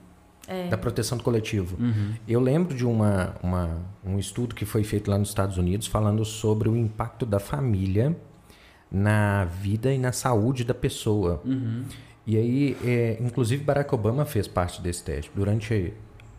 [0.49, 0.68] É.
[0.68, 1.76] da proteção do coletivo.
[1.78, 2.14] Uhum.
[2.26, 6.24] Eu lembro de uma, uma- um estudo que foi feito lá nos Estados Unidos falando
[6.24, 8.16] sobre o impacto da família
[8.91, 11.41] na vida e na saúde da pessoa.
[11.45, 11.84] Uhum.
[12.26, 15.30] E aí, é, inclusive Barack Obama fez parte desse teste.
[15.34, 15.95] Durante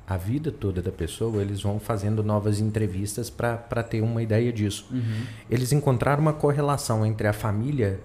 [0.07, 4.87] a vida toda da pessoa, eles vão fazendo novas entrevistas para ter uma ideia disso.
[4.91, 5.23] Uhum.
[5.49, 7.99] Eles encontraram uma correlação entre a família,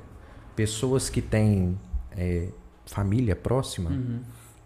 [0.55, 1.79] pessoas que têm
[2.17, 2.49] é,
[2.87, 4.21] família próxima, Uhum.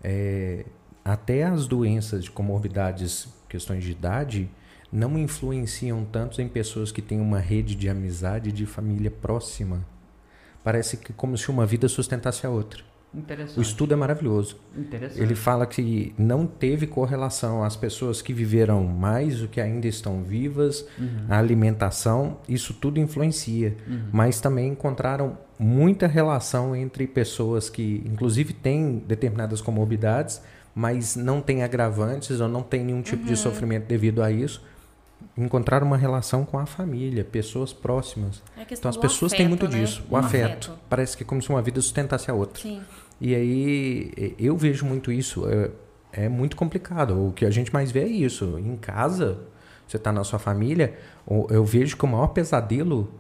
[0.05, 0.64] é,
[1.05, 4.51] até as doenças de comorbidades, questões de idade,
[4.93, 9.84] não influenciam tanto em pessoas que têm uma rede de amizade de família próxima.
[10.64, 12.82] Parece que como se uma vida sustentasse a outra.
[13.59, 14.57] O estudo é maravilhoso.
[15.20, 20.22] Ele fala que não teve correlação às pessoas que viveram mais, o que ainda estão
[20.22, 20.86] vivas,
[21.28, 23.76] a alimentação, isso tudo influencia.
[24.12, 30.41] Mas também encontraram muita relação entre pessoas que, inclusive, têm determinadas comorbidades,
[30.72, 34.62] mas não têm agravantes ou não têm nenhum tipo de sofrimento devido a isso.
[35.45, 38.43] Encontraram uma relação com a família, pessoas próximas.
[38.57, 39.80] É a questão Então as pessoas afeto, têm muito né?
[39.80, 40.72] disso, o Um afeto.
[40.88, 42.61] Parece que é como se uma vida sustentasse a outra.
[42.62, 42.80] Sim.
[43.20, 45.45] E aí eu vejo muito isso.
[45.49, 45.70] É,
[46.24, 47.28] é muito complicado.
[47.28, 48.59] O que a gente mais vê é isso.
[48.59, 49.38] Em casa,
[49.86, 50.95] você está na sua família,
[51.49, 53.12] eu vejo que o maior pesadelo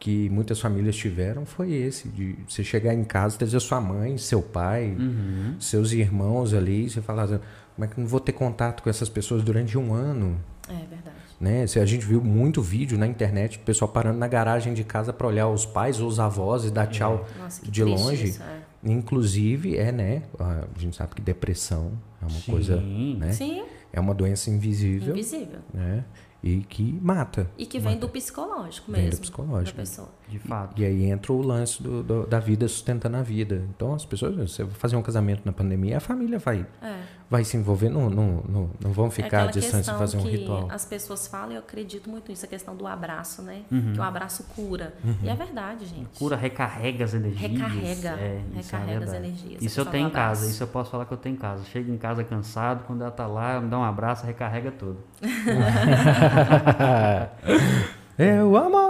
[0.00, 4.16] que muitas famílias tiveram foi esse, de você chegar em casa e dizer sua mãe,
[4.16, 5.56] seu pai, Uhum.
[5.58, 8.88] seus irmãos ali, e você falar, como é que eu não vou ter contato com
[8.88, 10.38] essas pessoas durante um ano?
[10.68, 11.16] É verdade.
[11.40, 11.66] Né?
[11.68, 15.12] Se a gente viu muito vídeo na internet, o pessoal parando na garagem de casa
[15.12, 18.24] para olhar os pais ou os avós e dar tchau Nossa, de longe.
[18.24, 18.58] isso, é.
[18.84, 20.22] Inclusive, é, né?
[20.38, 23.32] A gente sabe que depressão é uma coisa, né?
[23.32, 25.60] Sim, É uma doença invisível, invisível.
[25.72, 26.04] né?
[26.42, 27.50] E que mata.
[27.58, 29.20] E que vem do psicológico Vem do mesmo.
[29.22, 29.76] psicológico.
[29.76, 30.08] Da pessoa.
[30.28, 30.80] De fato.
[30.80, 33.64] E aí entra o lance do- do- da vida sustentando a vida.
[33.74, 37.00] Então, as pessoas, você vai fazer um casamento na pandemia, a família vai, É.
[37.30, 40.16] vai se envolver, não, não, não, não vão É ficar aquela à distância e fazer
[40.16, 40.68] um que ritual.
[40.70, 43.62] as pessoas falam, eu acredito muito nisso, a questão do abraço, né?
[43.70, 43.92] Uhum.
[43.92, 44.94] Que o abraço cura.
[45.22, 46.18] E é verdade, gente.
[46.18, 47.50] Cura recarrega as energias.
[47.52, 49.16] Recarrega, É, isso é recarrega as verdade.
[49.26, 51.64] energias, Isso eu tenho em casa, isso eu posso falar que eu tenho em casa.
[51.64, 54.98] Chego em casa cansado, quando ela tá lá, me dá um abraço, recarrega tudo.
[58.18, 58.80] É o amor!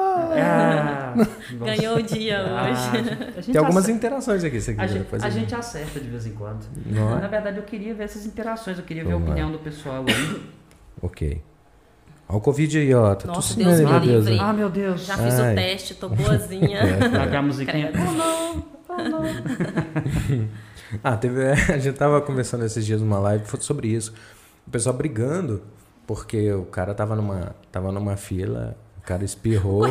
[0.40, 1.12] Ah,
[1.62, 2.80] Ganhou o dia Ah, hoje.
[3.36, 5.26] a gente Tem algumas acerta- interações aqui, você a quiser gente, fazer.
[5.26, 6.64] a gente acerta de vez em quando.
[6.86, 7.20] Não é?
[7.20, 9.34] Na verdade, eu queria ver essas interações, eu queria ver a Vamos lá.
[9.34, 10.40] opinião do pessoal aí.
[11.02, 11.40] Ok.
[12.28, 13.14] Olha o Covid aí, ó.
[13.14, 14.24] Tá Nossa, tossindo Deus aí, me meu Deus.
[14.26, 14.40] livre.
[14.44, 15.06] Ah, meu Deus.
[15.06, 15.52] Já fiz Ai.
[15.52, 16.80] o teste, tô boazinha.
[17.12, 17.92] Tá com a musiquinha.
[17.92, 18.08] Credo.
[18.08, 18.64] Oh, não.
[18.88, 19.22] Oh, não.
[21.04, 24.12] Ah, teve, a gente tava conversando esses dias numa live foi sobre isso.
[24.66, 25.62] O pessoal brigando,
[26.06, 28.76] porque o cara tava numa, tava numa fila,
[29.08, 29.86] cara espirrou.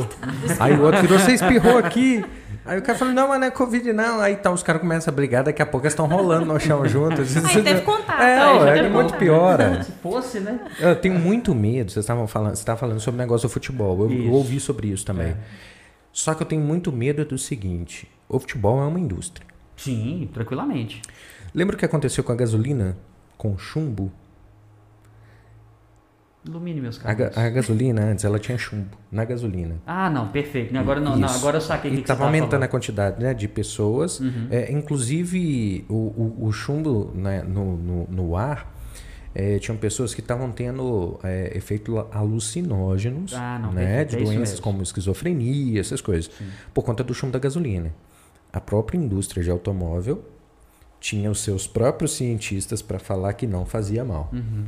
[0.60, 2.24] Aí o outro virou, você espirrou aqui.
[2.64, 4.20] Aí o cara falou, não, mas não é Covid, não.
[4.20, 6.86] Aí tá, os caras começam a brigar, daqui a pouco eles estão rolando no chão
[6.88, 7.36] juntos.
[7.38, 9.20] Aí teve contato, É, aí ó, é que muito contato.
[9.20, 9.84] piora.
[9.84, 10.60] Se fosse, né?
[10.80, 11.90] Eu tenho muito medo.
[11.92, 14.10] Vocês estavam falando, você estava falando sobre o negócio do futebol.
[14.12, 15.36] Eu, ouvi sobre isso também.
[16.12, 19.48] Só que eu tenho muito medo do seguinte: o futebol é uma indústria.
[19.78, 21.02] Sim, tranquilamente.
[21.56, 22.98] Lembra o que aconteceu com a gasolina?
[23.38, 24.12] Com chumbo?
[26.48, 29.76] Ilumine meus A, a gasolina antes, ela tinha chumbo na gasolina.
[29.86, 30.76] Ah, não, perfeito.
[30.78, 34.20] Agora não, não agora eu saquei E estava aumentando a quantidade né, de pessoas.
[34.20, 34.48] Uhum.
[34.50, 38.74] É, inclusive, o, o, o chumbo né, no, no, no ar,
[39.36, 44.36] é, tinham pessoas que estavam tendo é, efeitos alucinógenos, Ah, não, né, perfeito, de é
[44.36, 46.32] doenças como esquizofrenia, essas coisas,
[46.74, 47.94] por conta do chumbo da gasolina.
[48.52, 50.24] A própria indústria de automóvel
[51.00, 54.30] tinha os seus próprios cientistas para falar que não fazia mal.
[54.34, 54.66] Uhum.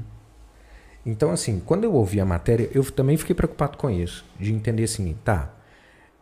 [1.06, 4.26] Então, assim, quando eu ouvi a matéria, eu também fiquei preocupado com isso.
[4.40, 5.54] De entender assim, tá.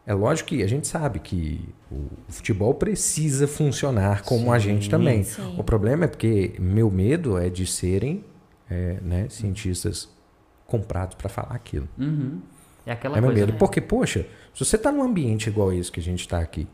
[0.05, 5.23] É lógico que a gente sabe que o futebol precisa funcionar como a gente também.
[5.23, 5.55] sim.
[5.57, 8.23] O problema é porque meu medo é de serem
[8.69, 10.09] é, né, cientistas
[10.65, 11.89] comprados para falar aquilo.
[11.97, 12.39] Uhum.
[12.85, 13.41] É aquela é meu coisa.
[13.41, 13.53] medo.
[13.53, 13.59] né?
[13.59, 16.67] Porque, poxa, se você está num ambiente igual esse que a gente está aqui,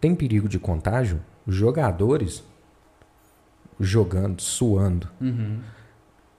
[0.00, 2.44] tem perigo de contágio, jogadores
[3.80, 5.58] jogando, suando, Uhum.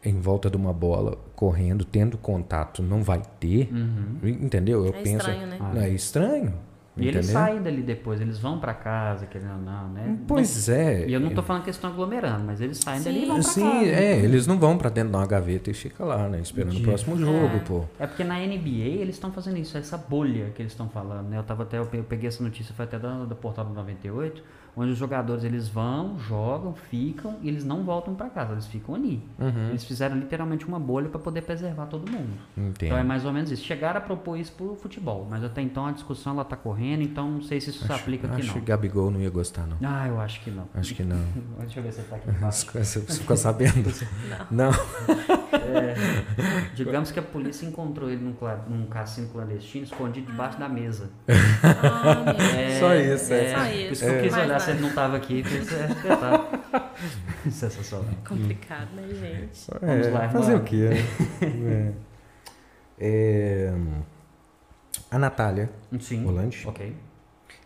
[0.04, 3.70] Em volta de uma bola, correndo, tendo contato, não vai ter.
[3.72, 4.18] Uhum.
[4.24, 4.86] Entendeu?
[4.86, 5.18] Eu É penso.
[5.30, 5.58] estranho, né?
[5.60, 6.54] Não, é estranho.
[6.98, 7.42] E eles entendeu?
[7.42, 10.18] saem dali depois, eles vão pra casa, querendo ou não, né?
[10.28, 11.08] Pois é.
[11.08, 13.36] E eu não tô falando que eles estão aglomerando, mas eles saem dali e vão
[13.36, 13.86] pra Sim, casa.
[13.86, 16.42] é, eles não vão pra dentro de uma gaveta e ficam lá, né?
[16.42, 17.86] Esperando o próximo jogo, pô.
[17.98, 21.38] É porque na NBA eles estão fazendo isso, essa bolha que eles estão falando, né?
[21.38, 23.74] Eu tava até eu pe- eu peguei essa notícia foi até da, da portal do
[23.74, 24.44] 98,
[24.76, 28.96] onde os jogadores eles vão, jogam, ficam e eles não voltam pra casa, eles ficam
[28.96, 29.22] ali.
[29.40, 29.70] Uhum.
[29.70, 32.34] Eles fizeram literalmente uma bolha pra poder preservar todo mundo.
[32.58, 32.86] Entendo.
[32.86, 33.64] Então é mais ou menos isso.
[33.64, 37.30] Chegaram a propor isso pro futebol, mas até então a discussão ela tá correndo, então
[37.30, 38.66] não sei se isso se aplica aqui Acho que não.
[38.66, 39.78] Gabigol não ia gostar, não.
[39.84, 40.68] Ah, eu acho que não.
[40.74, 41.22] Acho que não.
[41.60, 42.66] Deixa eu ver se ele tá aqui embaixo.
[42.72, 43.92] Você você ficou sabendo?
[44.50, 44.72] Não.
[45.52, 45.96] É,
[46.76, 48.36] digamos que a polícia encontrou ele num,
[48.68, 51.10] num cassino clandestino escondido debaixo da mesa.
[51.64, 52.36] Ah.
[52.58, 53.50] É, Só isso, é.
[53.50, 53.94] Só Por isso.
[53.94, 55.44] isso que eu quis olhar ele não tava aqui.
[55.44, 56.92] É, eu tava.
[57.50, 58.06] Sensacional.
[58.28, 59.68] Complicado, né, gente?
[59.82, 60.90] Vamos É, lá, fazer o quê?
[61.42, 61.94] né?
[63.00, 63.04] É.
[63.04, 63.74] É,
[65.10, 66.24] a Natália Sim.
[66.24, 66.68] Volante.
[66.68, 66.96] Ok.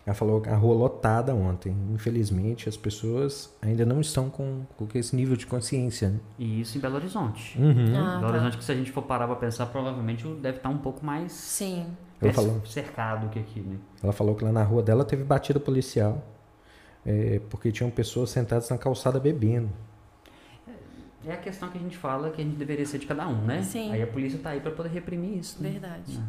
[0.06, 1.76] Ela falou que a rua lotada ontem.
[1.92, 6.10] Infelizmente, as pessoas ainda não estão com, com esse nível de consciência.
[6.10, 6.20] Né?
[6.38, 7.60] E isso em Belo Horizonte.
[7.60, 7.98] Uhum.
[7.98, 8.28] Ah, Belo tá.
[8.28, 11.32] Horizonte, que se a gente for parar pra pensar, provavelmente deve estar um pouco mais
[11.32, 11.88] Sim.
[12.22, 12.62] Ela falou.
[12.66, 13.78] cercado que aqui, né?
[14.02, 16.24] Ela falou que lá na rua dela teve batida policial.
[17.06, 19.70] É, porque tinham pessoas sentadas na calçada bebendo.
[21.28, 23.42] É a questão que a gente fala que a gente deveria ser de cada um,
[23.42, 23.64] né?
[23.64, 23.92] Sim.
[23.92, 25.62] Aí a polícia tá aí pra poder reprimir isso.
[25.62, 25.72] Né?
[25.72, 26.20] Verdade.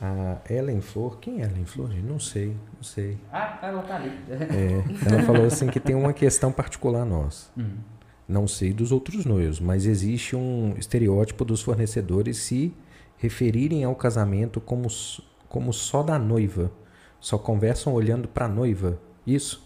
[0.00, 1.90] A Ellen Flor, quem é Ellen Flor?
[2.04, 3.18] Não sei, não sei.
[3.32, 4.10] Ah, ela tá ali.
[4.30, 7.50] É, ela falou assim que tem uma questão particular nossa.
[7.56, 7.76] Hum.
[8.28, 12.74] Não sei dos outros noivos, mas existe um estereótipo dos fornecedores se
[13.16, 14.88] referirem ao casamento como,
[15.48, 16.70] como só da noiva.
[17.20, 18.98] Só conversam olhando para a noiva.
[19.24, 19.61] Isso?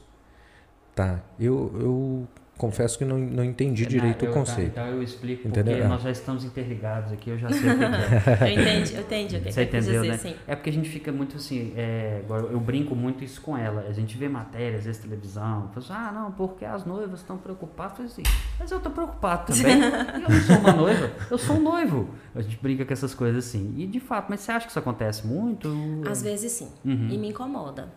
[0.97, 1.21] Tá.
[1.39, 4.71] Eu, eu confesso que não, não entendi direito eu, o tá, conceito.
[4.71, 5.75] então eu explico Entendeu?
[5.75, 8.49] porque nós já estamos interligados aqui, eu já sei o que é.
[8.57, 10.17] Eu entendi, eu entendi Você entendeu, dizer, né?
[10.17, 10.35] sim.
[10.47, 13.85] É porque a gente fica muito assim, é, agora eu brinco muito isso com ela.
[13.87, 17.37] A gente vê matérias, às vezes televisão, fala assim, ah, não, porque as noivas estão
[17.37, 18.07] preocupadas.
[18.07, 18.23] Assim,
[18.59, 19.77] mas eu tô preocupado também.
[20.17, 22.09] Eu não sou uma noiva, eu sou um noivo.
[22.35, 23.75] A gente brinca com essas coisas assim.
[23.77, 25.69] E de fato, mas você acha que isso acontece muito?
[26.11, 26.71] Às vezes sim.
[26.85, 27.09] Uhum.
[27.11, 27.89] E me incomoda.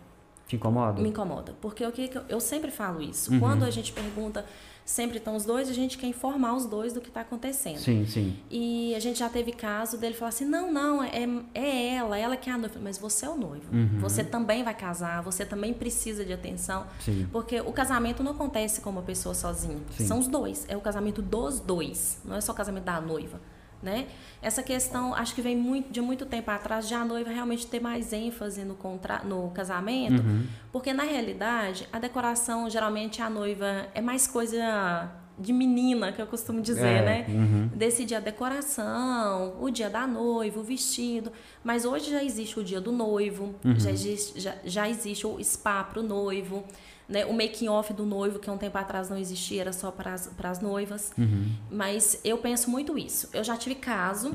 [0.50, 1.00] Te incomoda?
[1.00, 1.54] Me incomoda.
[1.60, 3.32] Porque o que eu, eu sempre falo isso.
[3.32, 3.38] Uhum.
[3.38, 4.44] Quando a gente pergunta,
[4.84, 7.78] sempre estão os dois, a gente quer informar os dois do que está acontecendo.
[7.78, 8.36] Sim, sim.
[8.50, 11.24] E a gente já teve caso dele falar assim: não, não, é,
[11.54, 12.80] é ela, ela que é a noiva.
[12.82, 13.72] Mas você é o noivo.
[13.72, 14.00] Uhum.
[14.00, 16.84] Você também vai casar, você também precisa de atenção.
[16.98, 17.28] Sim.
[17.30, 19.78] Porque o casamento não acontece com uma pessoa sozinha.
[19.96, 20.04] Sim.
[20.04, 20.66] São os dois.
[20.68, 22.18] É o casamento dos dois.
[22.24, 23.40] Não é só o casamento da noiva.
[23.82, 24.06] Né?
[24.42, 27.80] Essa questão, acho que vem muito, de muito tempo atrás, de a noiva realmente ter
[27.80, 30.22] mais ênfase no, contra, no casamento.
[30.22, 30.46] Uhum.
[30.70, 36.26] Porque, na realidade, a decoração, geralmente, a noiva é mais coisa de menina, que eu
[36.26, 37.24] costumo dizer, É, né?
[37.28, 37.70] uhum.
[37.74, 41.32] Decidir a decoração, o dia da noiva, o vestido.
[41.64, 43.78] Mas hoje já existe o dia do noivo, Uhum.
[43.78, 46.64] já, existe, já, já existe o spa para o noivo,
[47.10, 47.26] né?
[47.26, 50.60] o making off do noivo, que um tempo atrás não existia, era só para as
[50.60, 51.12] noivas.
[51.18, 51.52] Uhum.
[51.70, 53.28] Mas eu penso muito isso.
[53.34, 54.30] Eu já tive caso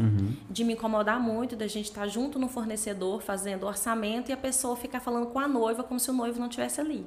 [0.49, 4.75] de me incomodar muito, da gente estar junto no fornecedor fazendo orçamento e a pessoa
[4.75, 7.05] ficar falando com a noiva como se o noivo não estivesse ali.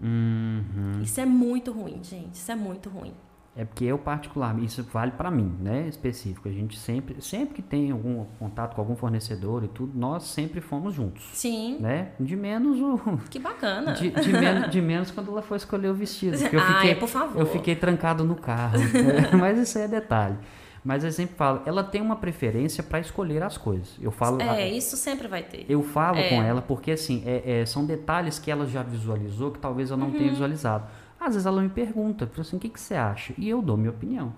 [0.00, 1.02] Uhum.
[1.02, 2.34] Isso é muito ruim, gente.
[2.34, 3.12] Isso é muito ruim.
[3.60, 6.48] É porque eu particularmente, isso vale pra mim, né, específico.
[6.48, 10.62] A gente sempre, sempre que tem algum contato com algum fornecedor e tudo, nós sempre
[10.62, 11.76] fomos juntos, Sim.
[11.78, 12.12] né?
[12.18, 13.92] De menos o Que bacana.
[13.92, 16.38] de, de menos, de menos quando ela foi escolher o vestido.
[16.38, 17.38] porque Eu Ai, fiquei, por favor.
[17.38, 18.78] eu fiquei trancado no carro.
[19.38, 20.38] Mas isso aí é detalhe.
[20.82, 23.98] Mas eu sempre falo, ela tem uma preferência pra escolher as coisas.
[24.00, 25.66] Eu falo, É, isso sempre vai ter.
[25.68, 26.30] eu falo É.
[26.30, 29.98] com ela porque assim, é- é, são detalhes que ela já visualizou que talvez eu
[29.98, 30.12] não Uhum.
[30.14, 30.84] tenha visualizado.
[31.20, 33.34] Às vezes ela me pergunta, fala assim, o que, que você acha?
[33.36, 34.32] E eu dou minha opinião.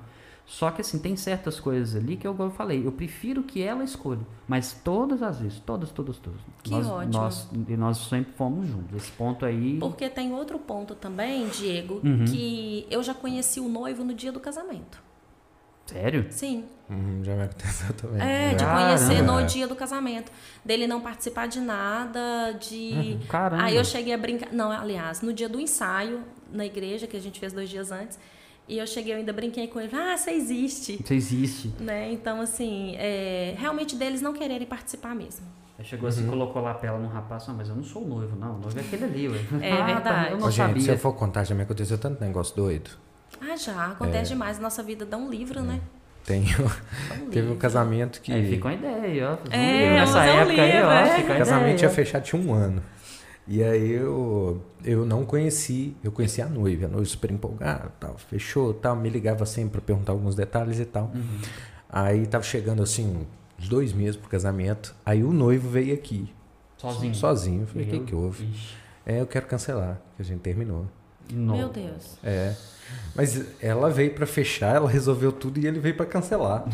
[0.45, 3.85] Só que assim, tem certas coisas ali que eu, eu falei, eu prefiro que ela
[3.85, 4.21] escolha.
[4.49, 6.41] Mas todas as vezes, todas, todas, todas.
[6.65, 7.13] Que nós, ótimo.
[7.13, 8.97] Nós, e nós sempre fomos juntos.
[8.97, 9.79] Esse ponto aí.
[9.79, 12.25] Porque tem outro ponto também, Diego, Uhum.
[12.25, 15.01] que eu já conheci o noivo no dia do casamento.
[15.87, 16.27] Sério?
[16.31, 16.65] Sim.
[16.89, 18.21] Uhum, já me aconteceu também.
[18.21, 18.83] É, de Caramba.
[18.99, 20.31] conhecer no dia do casamento.
[20.65, 22.93] Dele não participar de nada, de.
[23.21, 23.63] Uhum, caramba.
[23.65, 24.53] Aí eu cheguei a brincar.
[24.53, 26.21] Não, aliás, no dia do ensaio,
[26.53, 28.19] na igreja, que a gente fez dois dias antes,
[28.69, 29.95] e eu cheguei, eu ainda brinquei com ele.
[29.95, 30.99] Ah, você existe.
[31.03, 31.73] Você existe.
[31.81, 32.13] Né?
[32.13, 35.47] Então, assim, é, realmente deles não quererem participar mesmo.
[35.79, 38.57] Aí chegou assim, colocou lapela no rapaz, não, mas eu não sou o noivo, não.
[38.57, 39.39] O noivo é aquele ali, ué.
[39.61, 40.31] É Ah, verdade.
[40.31, 40.93] eu Ô, não gente, se sabia.
[40.93, 42.91] eu for contar, já me aconteceu tanto negócio doido.
[43.41, 44.59] Ah, já, acontece demais.
[44.59, 45.81] Nossa vida dá um livro, né?
[46.25, 46.47] Tenho,
[47.21, 48.33] um teve um casamento que.
[48.33, 49.33] Aí fica uma ideia aí, ó.
[49.33, 50.93] Um É, livro nessa um época aí, livro, ó.
[50.93, 51.17] é.
[51.17, 52.83] Fica O a casamento ideia, ia fechar tinha um ano.
[53.49, 58.17] E aí eu, eu não conheci, eu conheci a noiva, a noiva super empolgada, tal,
[58.17, 61.11] fechou, tal, me ligava sempre para perguntar alguns detalhes e tal.
[61.13, 61.41] Uhum.
[61.91, 63.27] Aí tava chegando assim,
[63.59, 66.33] uns dois meses pro casamento, aí o noivo veio aqui,
[66.79, 67.15] Sozinho.
[67.17, 68.45] sozinho, eu falei, o que que houve?
[68.45, 68.75] Ixi.
[69.05, 70.87] É, eu quero cancelar, que a gente terminou.
[71.29, 72.17] No- Meu Deus.
[72.23, 72.55] É,
[73.15, 76.65] mas ela veio para fechar, ela resolveu tudo e ele veio para cancelar.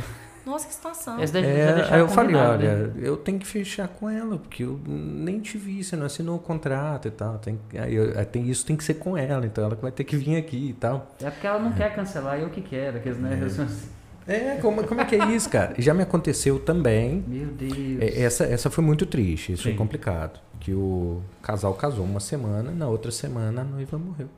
[0.47, 1.19] Nossa, que situação.
[1.31, 2.93] Daí É, aí eu falei, olha, né?
[3.03, 6.39] eu tenho que fechar com ela, porque eu nem te vi, você não assinou o
[6.39, 7.37] contrato e tal.
[7.39, 10.05] Tem, aí eu- aí tem, isso tem que ser com ela, então ela vai ter
[10.05, 11.15] que vir aqui e tal.
[11.23, 12.97] É porque ela não quer cancelar, eu que quero.
[12.97, 13.39] Aqueles, né?
[14.27, 15.75] É, como, como é que é isso, cara?
[15.79, 17.25] Já me aconteceu também.
[17.27, 18.01] Meu Deus.
[18.01, 19.79] é, Essa, essa foi muito triste, isso foi Sim.
[19.79, 20.39] complicado.
[20.61, 24.29] Que o casal casou uma semana, na outra semana a noiva morreu.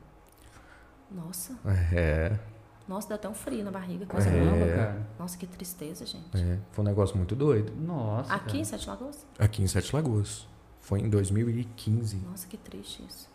[1.11, 1.55] Nossa,
[1.93, 2.39] É,
[2.87, 4.05] nossa, dá até um frio na barriga.
[4.07, 4.77] Caramba, É.
[4.77, 5.07] cara.
[5.19, 6.37] Nossa, que tristeza, gente.
[6.37, 7.73] é, foi um negócio muito doido.
[7.81, 8.35] Nossa.
[8.35, 8.65] Aqui em cara.
[8.65, 9.27] Sete Lagoas?
[9.39, 10.49] Aqui em Sete Lagoas.
[10.81, 12.16] Foi em 2015.
[12.28, 13.28] Nossa, que triste isso.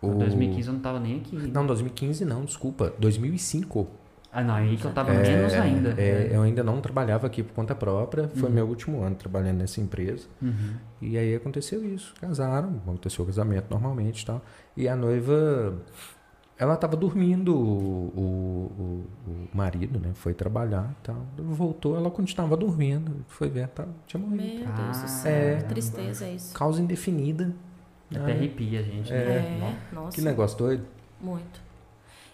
[0.00, 0.14] O...
[0.14, 1.36] 2015 eu não tava nem aqui.
[1.36, 2.92] Não, 2015 não, desculpa.
[2.98, 3.88] 2005.
[4.32, 5.94] Ah, não, aí que eu tava menos ainda.
[6.00, 8.28] É, eu ainda não trabalhava aqui por conta própria.
[8.28, 10.28] Foi meu último ano trabalhando nessa empresa.
[10.42, 10.74] Uhum.
[11.00, 12.12] E aí aconteceu isso.
[12.20, 14.42] Casaram, aconteceu o casamento normalmente e tal.
[14.76, 15.80] E a noiva,
[16.58, 20.12] ela estava dormindo, o, o, o, o marido, né?
[20.14, 21.16] Foi trabalhar e tal.
[21.36, 23.24] Voltou, ela continuava dormindo.
[23.28, 24.64] Foi ver, tá, tinha morrido.
[24.64, 25.32] Meu Deus do céu.
[25.32, 25.56] é.
[25.58, 26.54] Que tristeza é isso.
[26.54, 27.52] Causa indefinida.
[28.10, 29.12] Até Ai, arrepia, gente.
[29.12, 29.78] É, né?
[29.92, 30.14] nossa.
[30.16, 30.86] que negócio doido.
[31.20, 31.60] Muito.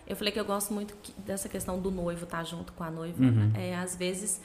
[0.07, 2.90] Eu falei que eu gosto muito que- dessa questão do noivo estar junto com a
[2.90, 3.23] noiva.
[3.23, 3.51] Uhum.
[3.55, 4.40] É, às vezes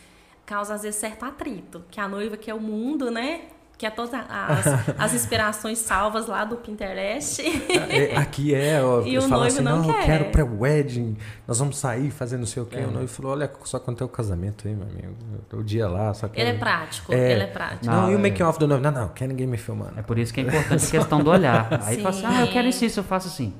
[0.45, 3.41] causa às vezes certo atrito, que a noiva quer o mundo, né?
[3.77, 7.43] Que é todas as, as inspirações salvas lá do Pinterest.
[7.69, 10.05] É, aqui é, ó, E eles o falam noivo assim, não não, eu quer.
[10.05, 11.15] quero pré-wedding,
[11.47, 12.77] nós vamos sair, fazer não sei o quê.
[12.79, 12.87] É.
[12.87, 15.15] O noivo falou, olha, só quando tem o casamento aí, meu amigo.
[15.53, 16.39] O dia lá, só que...
[16.41, 17.31] Ele é prático, É.
[17.33, 17.85] ele é prático.
[17.85, 18.21] Não, Não, e o é.
[18.29, 18.83] making off do noivo?
[18.83, 19.99] Não, não, quer ninguém me filmando.
[19.99, 21.69] É por isso que é importante a questão do olhar.
[21.83, 22.69] Aí fala assim, ah, eu quero Sim.
[22.69, 23.53] isso, isso, eu faço assim.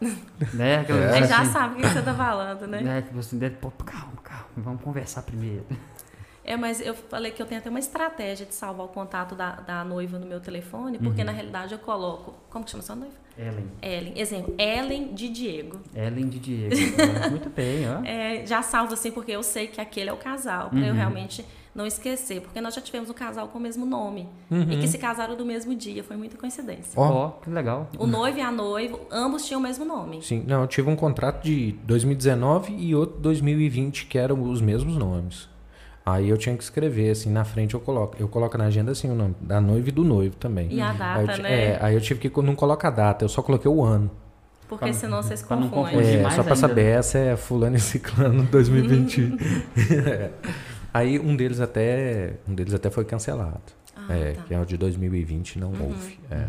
[0.54, 0.78] né?
[0.80, 1.52] Aquela Aí coisa já assim.
[1.52, 2.80] sabe o que você tá falando, né?
[2.80, 3.02] Né?
[3.02, 5.64] Tipo assim, deve- pô, calma, calma, vamos conversar primeiro.
[6.50, 9.52] É, mas eu falei que eu tenho até uma estratégia de salvar o contato da,
[9.52, 12.34] da noiva no meu telefone, porque na realidade eu coloco.
[12.50, 13.14] Como que chama sua noiva?
[13.38, 13.66] Ellen.
[13.80, 14.12] Ellen.
[14.16, 15.78] Exemplo, Ellen de Diego.
[15.94, 16.74] Ellen de Diego.
[17.30, 18.00] Muito bem, ó.
[18.04, 20.92] É, já salvo assim, porque eu sei que aquele é o casal, pra eu Uhum.
[20.94, 22.40] realmente não esquecer.
[22.40, 25.44] Porque nós já tivemos um casal com o mesmo nome e que se casaram do
[25.46, 27.00] mesmo dia, foi muita coincidência.
[27.00, 27.08] Ó.
[27.08, 27.88] Ó, que legal.
[27.96, 30.20] O noivo e a noiva, ambos tinham o mesmo nome.
[30.20, 34.96] Sim, não, eu tive um contrato de 2019 e outro 2020 que eram os mesmos
[34.96, 35.48] nomes.
[36.12, 38.16] Aí eu tinha que escrever, assim, na frente eu coloco.
[38.18, 40.72] Eu coloco na agenda, assim, o nome da noiva e do noivo também.
[40.72, 41.64] E a Aí eu data, né?
[41.72, 44.10] É, aí eu tive que, não coloca a data, eu só coloquei o ano.
[44.68, 45.94] Porque Pra- senão vocês pra não confundem.
[45.96, 46.18] confundir.
[46.18, 46.90] É, mais só pra ainda, saber, né?
[46.92, 49.32] essa é fulano e ciclano 2020.
[50.06, 50.30] É.
[50.94, 53.60] Aí um deles até, um deles até foi cancelado.
[53.96, 54.42] Ah, é, tá.
[54.42, 56.18] que é o de 2020 não houve.
[56.30, 56.46] É.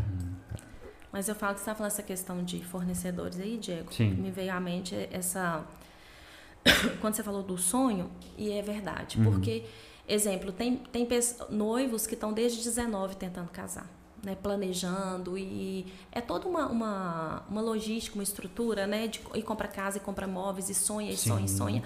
[1.11, 3.91] Mas eu falo que você está falando essa questão de fornecedores aí, Diego.
[3.93, 4.11] Sim.
[4.11, 5.61] Me veio à mente essa.
[7.01, 9.17] Quando você falou do sonho, e é verdade.
[9.19, 9.25] Uhum.
[9.31, 9.63] Porque,
[10.07, 11.07] exemplo, tem, tem
[11.49, 13.89] noivos que estão desde 19 tentando casar.
[14.23, 19.07] Né, planejando e é toda uma, uma, uma logística, uma estrutura, né?
[19.07, 21.57] De ir compra casa e compra móveis e sonha e sonha e Sim.
[21.57, 21.83] sonha.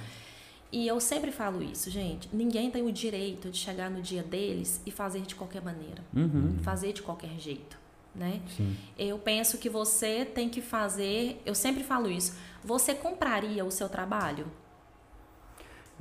[0.69, 2.27] E eu sempre falo isso, gente.
[2.34, 6.57] Ninguém tem o direito de chegar no dia deles e fazer de qualquer maneira, Uhum.
[6.61, 7.77] fazer de qualquer jeito,
[8.14, 8.41] né?
[8.57, 8.76] Sim.
[8.99, 11.41] Eu penso que você tem que fazer.
[11.45, 12.35] Eu sempre falo isso.
[12.65, 14.47] Você compraria o seu trabalho?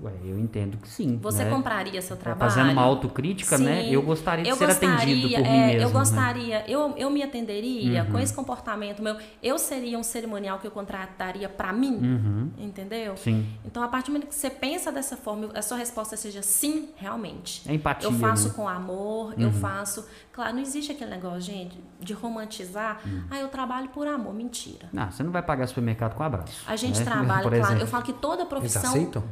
[0.03, 1.19] Ué, eu entendo que sim.
[1.23, 1.51] Você né?
[1.51, 2.51] compraria seu trabalho?
[2.51, 3.85] Fazendo uma autocrítica, né?
[3.85, 3.91] Sim.
[3.93, 5.81] Eu gostaria de Eu ser atendido por mim é, mesmo.
[5.83, 5.93] Eu né?
[5.93, 8.11] gostaria, eu, eu me atenderia Uhum.
[8.11, 9.17] com esse comportamento meu.
[9.41, 12.51] Eu seria um cerimonial que eu contrataria pra mim, Uhum.
[12.59, 13.17] entendeu?
[13.17, 13.47] Sim.
[13.65, 16.89] Então, a partir do momento que você pensa dessa forma, a sua resposta seja sim,
[16.97, 17.63] realmente.
[17.71, 18.09] É empatia.
[18.09, 18.55] Eu faço né?
[18.57, 20.05] com amor, eu faço.
[20.33, 23.01] Claro, não existe aquele negócio, gente, de romantizar.
[23.31, 24.35] Ah, eu trabalho por amor.
[24.35, 24.89] Mentira.
[24.93, 26.65] Não, você não vai pagar supermercado com abraço.
[26.67, 27.05] A gente né?
[27.07, 27.57] trabalha, Por claro.
[27.67, 27.83] exemplo.
[27.83, 28.91] Eu falo que toda Eles profissão.
[28.91, 29.23] aceitam?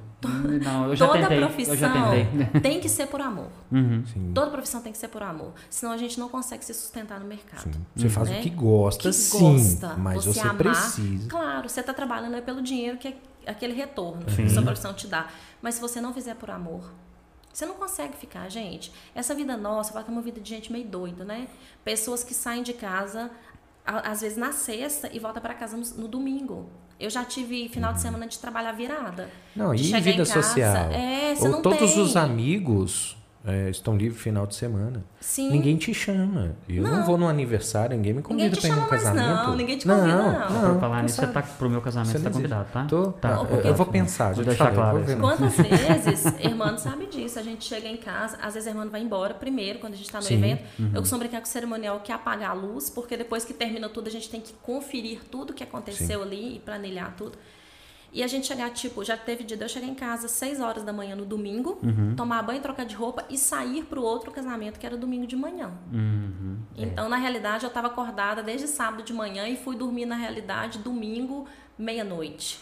[0.61, 1.39] Não, eu já toda tentei.
[1.39, 2.61] profissão Eu já tentei.
[2.61, 3.49] tem que ser por amor.
[3.71, 4.05] Uhum.
[4.07, 4.33] Sim.
[4.35, 5.53] Toda profissão tem que ser por amor.
[5.71, 7.63] Senão a gente não consegue se sustentar no mercado.
[7.73, 7.87] sim.
[7.97, 8.39] Você faz Né?
[8.41, 9.39] o que gosta, Que sim.
[9.39, 10.57] gosta, mas você, amar.
[10.57, 11.29] precisa.
[11.29, 13.17] Claro, você está trabalhando é pelo dinheiro que é
[13.51, 14.37] aquele retorno Sim.
[14.37, 15.27] que a sua profissão te dá.
[15.61, 16.93] Mas se você não fizer por amor,
[17.53, 18.93] você não consegue ficar, gente.
[19.15, 21.49] Essa vida nossa, falo que é uma vida de gente meio doida, né?
[21.85, 23.31] Pessoas que saem de casa,
[23.85, 26.69] às vezes na sexta, e voltam para casa no, no domingo.
[26.99, 29.29] Eu já tive final de semana de trabalhar virada.
[29.55, 30.43] Não, de e vida casa.
[30.43, 30.91] social?
[30.93, 32.03] É, você Ou não todos tem.
[32.03, 35.05] os amigos é, estão livres final de semana.
[35.21, 35.51] Sim.
[35.51, 36.55] Ninguém te chama.
[36.69, 37.05] Eu não, Não.
[37.05, 39.27] vou no aniversário, ninguém me convida pra ir mais, casamento.
[39.27, 39.57] não.
[39.57, 40.73] Ninguém te convida, não.
[40.75, 42.85] Por falar nisso, você tá, pro meu casamento Você tá não convidado, tá?
[42.85, 43.13] Tô?
[43.13, 43.35] Tá.
[43.37, 45.17] Não, eu, eu vou pensar, Vou deixar falei, claro isso.
[45.21, 45.57] Quantas
[46.07, 49.35] vezes, irmão sabe disso, a gente chega em casa, às vezes a irmã vai embora
[49.35, 50.35] primeiro, quando a gente está no Sim.
[50.35, 50.63] evento.
[50.79, 50.91] Uhum.
[50.95, 53.89] Eu costumo brincar com o cerimonial que é apagar a luz, porque depois que termina
[53.89, 57.37] tudo, a gente tem que conferir tudo que aconteceu ali e planilhar tudo.
[58.13, 60.61] E a gente chegar, tipo, já teve dia de eu chegar em casa às 6
[60.61, 62.15] horas da manhã no domingo, Uhum.
[62.15, 65.71] tomar banho, trocar de roupa e sair pro outro casamento que era domingo de manhã.
[65.91, 66.59] Uhum.
[66.77, 70.79] Então, na realidade, eu estava acordada desde sábado de manhã e fui dormir, na realidade,
[70.79, 71.47] domingo,
[71.79, 72.61] meia-noite.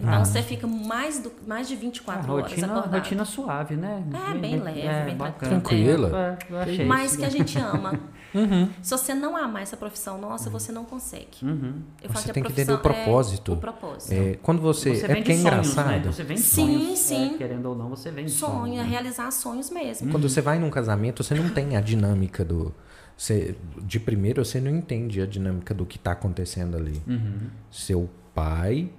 [0.00, 2.94] Então, você fica mais, do, mais de 24 Ah, horas rotina, acordado.
[2.94, 4.02] rotina suave, né?
[4.30, 5.60] É, bem leve, bem bacana.
[5.60, 6.38] Tranquila.
[6.40, 7.18] É, eu achei Mas isso.
[7.20, 8.00] que a gente ama.
[8.82, 11.26] Se você não amar essa profissão nossa, você não consegue.
[11.42, 11.82] Uhum.
[12.02, 13.52] Eu falo Você a tem que entender o profissão é propósito.
[13.52, 14.12] o propósito.
[14.14, 14.94] É, quando você.
[14.96, 15.86] Você é vem porque é sonhos, engraçado.
[15.90, 16.02] né?
[16.12, 16.98] Você vem de Sim, sonhos.
[16.98, 17.34] sim.
[17.34, 18.78] É, querendo ou não, você vem sonhos.
[18.78, 18.88] é né?
[18.88, 20.10] realizar sonhos mesmo.
[20.10, 22.74] Quando você vai num casamento, você não tem a dinâmica do.
[23.16, 27.02] Você, de primeiro, você não entende a dinâmica do que está acontecendo ali.
[27.06, 27.48] Uhum.
[27.70, 28.90] Seu pai.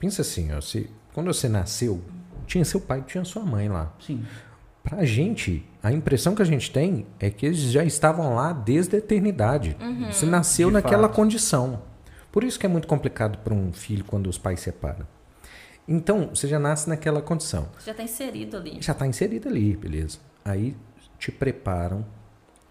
[0.00, 2.02] Pensa assim, ó, se, quando você nasceu,
[2.46, 3.94] tinha seu pai, tinha sua mãe lá.
[4.04, 4.24] Sim.
[4.82, 8.96] Pra gente, a impressão que a gente tem é que eles já estavam lá desde
[8.96, 9.76] a eternidade.
[10.10, 11.14] Você nasceu De naquela fato.
[11.16, 11.82] condição.
[12.32, 15.06] Por isso que é muito complicado para um filho quando os pais separam.
[15.86, 17.68] Então, você já nasce naquela condição.
[17.84, 18.78] Já está inserido ali.
[18.80, 20.18] Já está inserido ali, beleza.
[20.44, 20.74] Aí
[21.18, 22.06] te preparam,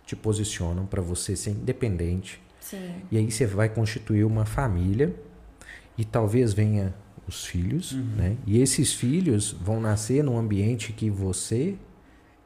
[0.06, 2.42] te posicionam para você ser independente.
[2.60, 3.04] Sim.
[3.12, 5.14] E aí você vai constituir uma família
[5.98, 6.94] e talvez venha
[7.30, 8.36] os filhos, né?
[8.46, 11.76] E esses filhos vão nascer num ambiente que você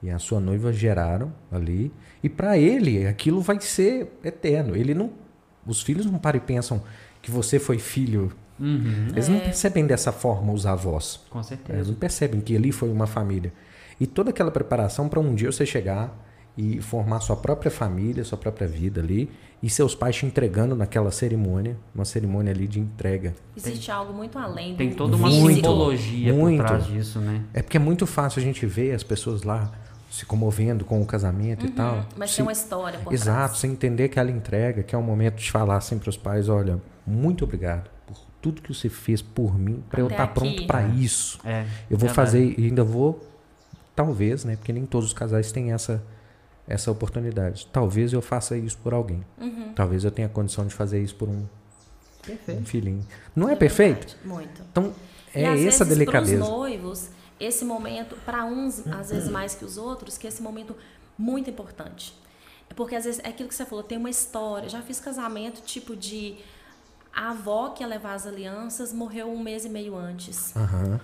[0.01, 1.91] e a sua noiva geraram ali.
[2.21, 4.75] E para ele, aquilo vai ser eterno.
[4.75, 5.11] Ele não
[5.65, 6.83] os filhos não param e pensam
[7.21, 8.31] que você foi filho.
[8.59, 9.07] Uhum.
[9.11, 11.21] Eles não percebem dessa forma os avós.
[11.29, 11.89] Com Eles certeza.
[11.89, 13.53] não percebem que ali foi uma família.
[13.99, 16.13] E toda aquela preparação para um dia você chegar
[16.57, 19.29] e formar sua própria família, sua própria vida ali,
[19.61, 23.33] e seus pais te entregando naquela cerimônia, uma cerimônia ali de entrega.
[23.55, 25.53] Existe algo muito além Tem toda uma físico.
[25.55, 26.57] simbologia muito.
[26.61, 27.41] por trás disso, né?
[27.53, 29.71] É porque é muito fácil a gente ver as pessoas lá
[30.11, 31.95] se comovendo com o casamento e tal.
[31.95, 32.03] Uhum.
[32.17, 33.57] Mas Se- tem uma história por Exato, trás.
[33.59, 36.79] sem entender aquela entrega, que é o momento de falar assim para os pais, olha,
[37.07, 40.33] muito obrigado por tudo que você fez por mim, para eu estar aqui.
[40.35, 41.39] pronto para isso.
[41.43, 41.61] É.
[41.89, 42.13] Eu vou verdade.
[42.13, 43.25] fazer e ainda vou,
[43.95, 44.55] talvez, né?
[44.55, 46.03] Porque nem todos os casais têm essa
[46.67, 47.67] essa oportunidade.
[47.71, 49.23] Talvez eu faça isso por alguém.
[49.39, 49.73] Uhum.
[49.73, 51.45] Talvez eu tenha condição de fazer isso por um,
[52.49, 53.05] um filhinho.
[53.35, 54.15] Não é perfeito?
[54.15, 54.61] verdade, Muito.
[54.71, 54.93] Então
[55.35, 56.37] e é às essa vezes, delicadeza.
[56.37, 57.09] Para os noivos,
[57.39, 60.75] esse momento, para uns, às vezes mais que os outros, que esse momento
[61.17, 62.13] muito importante.
[62.69, 64.69] É porque às vezes é aquilo que você falou, tem uma história.
[64.69, 66.37] Já fiz casamento tipo de
[67.13, 70.55] a avó que ia levar as alianças morreu um mês e meio antes.
[70.55, 70.99] Aham.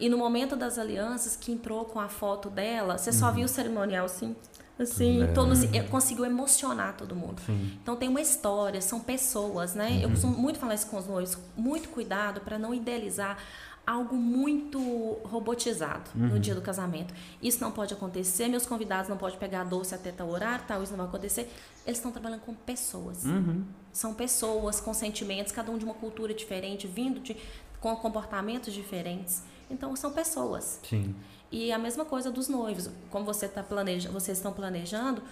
[0.00, 3.48] E no momento das alianças, que entrou com a foto dela, você só viu o
[3.48, 4.34] cerimonial assim,
[4.78, 7.40] assim, todo, assim, conseguiu emocionar todo mundo.
[7.44, 7.78] Sim.
[7.82, 10.00] Então tem uma história, são pessoas, né?
[10.02, 13.38] Eu costumo muito falar isso com os noivos, muito cuidado para não idealizar
[13.86, 14.78] algo muito
[15.24, 17.12] robotizado no dia do casamento.
[17.42, 20.92] Isso não pode acontecer, meus convidados não podem pegar doce até tal horário, tal, isso
[20.92, 21.50] não vai acontecer.
[21.84, 23.24] Eles estão trabalhando com pessoas.
[23.24, 23.64] Uhum.
[23.92, 27.36] São pessoas com sentimentos, cada um de uma cultura diferente, vindo de
[27.80, 29.42] com comportamentos diferentes.
[29.68, 30.78] Então são pessoas.
[30.88, 31.14] Sim.
[31.52, 32.88] E a mesma coisa dos noivos.
[33.10, 35.22] Como você tá planeja, vocês estão planejando,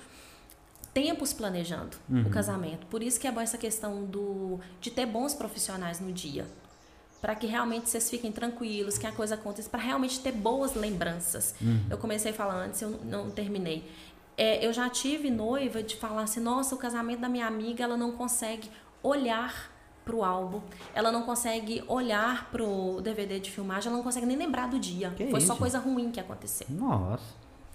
[0.93, 2.87] tempos planejando o casamento.
[2.87, 6.47] Por isso que é bom essa questão do de ter bons profissionais no dia.
[7.23, 11.55] Para que realmente vocês fiquem tranquilos, que a coisa aconteça, para realmente ter boas lembranças.
[11.91, 13.91] Eu comecei a falar antes, eu não não terminei.
[14.37, 17.97] É, eu já tive noiva de falar assim: nossa, o casamento da minha amiga, ela
[17.97, 18.71] não consegue
[19.03, 19.70] olhar
[20.11, 20.61] pro álbum,
[20.93, 25.11] ela não consegue olhar pro DVD de filmagem, ela não consegue nem lembrar do dia.
[25.17, 25.61] Que Foi só isso?
[25.63, 26.67] coisa ruim que aconteceu.
[26.69, 27.23] Nossa.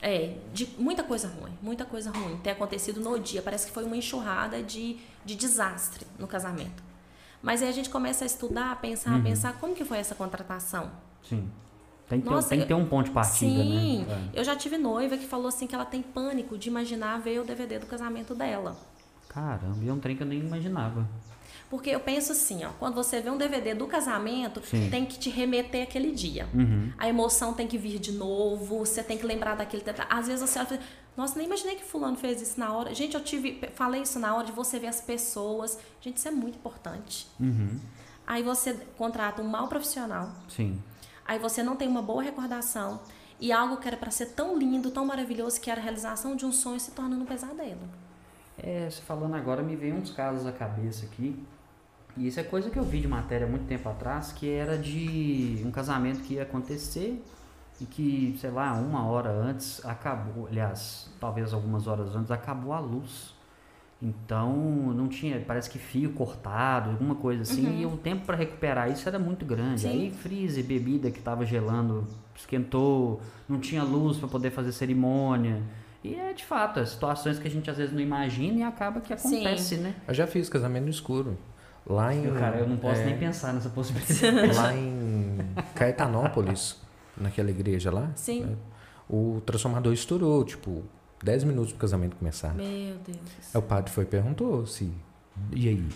[0.01, 3.41] É, de muita coisa ruim, muita coisa ruim ter acontecido no dia.
[3.41, 6.83] Parece que foi uma enxurrada de, de desastre no casamento.
[7.41, 9.19] Mas aí a gente começa a estudar, a pensar, Uhum.
[9.19, 10.91] a pensar como que foi essa contratação.
[11.23, 11.49] Sim.
[12.09, 14.29] Tem que, ter, Nossa, tem que ter um ponto de partida, Sim, né?
[14.33, 17.43] eu já tive noiva que falou assim que ela tem pânico de imaginar ver o
[17.45, 18.75] DVD do casamento dela.
[19.29, 19.33] É.
[19.33, 21.07] Caramba, e é um trem que eu nem imaginava.
[21.69, 24.89] Porque eu penso assim, ó, quando você vê um DVD do casamento, Sim.
[24.89, 26.47] tem que te remeter aquele dia.
[26.53, 26.91] Uhum.
[26.97, 30.09] A emoção tem que vir de novo, você tem que lembrar daquele detalhe.
[30.11, 30.81] Às vezes você olha fala,
[31.17, 32.93] nossa, nem imaginei que fulano fez isso na hora.
[32.93, 35.77] Gente, eu tive, falei isso na hora de você ver as pessoas.
[36.01, 37.27] Gente, isso é muito importante.
[37.39, 37.79] Uhum.
[38.27, 40.81] Aí você contrata um mau profissional, Sim.
[41.27, 42.99] aí você não tem uma boa recordação
[43.39, 46.45] e algo que era para ser tão lindo, tão maravilhoso, que era a realização de
[46.45, 47.87] um sonho, se torna um pesadelo.
[48.57, 51.37] É, você falando agora, me veio uns casos à cabeça aqui.
[52.17, 54.77] E isso é coisa que eu vi de matéria há muito tempo atrás, que era
[54.77, 57.21] de um casamento que ia acontecer
[57.79, 62.79] e que, sei lá, uma hora antes acabou, aliás, talvez algumas horas antes, acabou a
[62.79, 63.33] luz.
[64.01, 64.53] Então,
[64.93, 69.07] não tinha, parece que fio cortado, alguma coisa assim, e o tempo para recuperar isso
[69.07, 69.81] era muito grande.
[69.81, 69.89] Sim.
[69.89, 72.05] Aí, freezer, bebida que estava gelando,
[72.35, 75.61] esquentou, não tinha luz para poder fazer cerimônia.
[76.03, 79.01] E é de fato, é situações que a gente às vezes não imagina e acaba
[79.01, 79.37] que Sim.
[79.37, 79.95] acontece, né?
[80.07, 81.37] Eu já fiz casamento no escuro.
[81.87, 82.25] Lá em.
[82.25, 84.55] Eu, cara, eu não posso é, nem pensar nessa possibilidade.
[84.55, 85.37] Lá em
[85.75, 86.77] Caetanópolis,
[87.15, 88.11] naquela igreja lá.
[88.15, 88.45] Sim.
[88.45, 88.55] né,
[89.07, 90.83] O transformador estourou, tipo,
[91.23, 92.53] 10 minutos pro casamento começar.
[92.53, 93.17] Meu Deus.
[93.53, 94.91] Aí o padre foi e perguntou se.
[95.51, 95.89] E aí?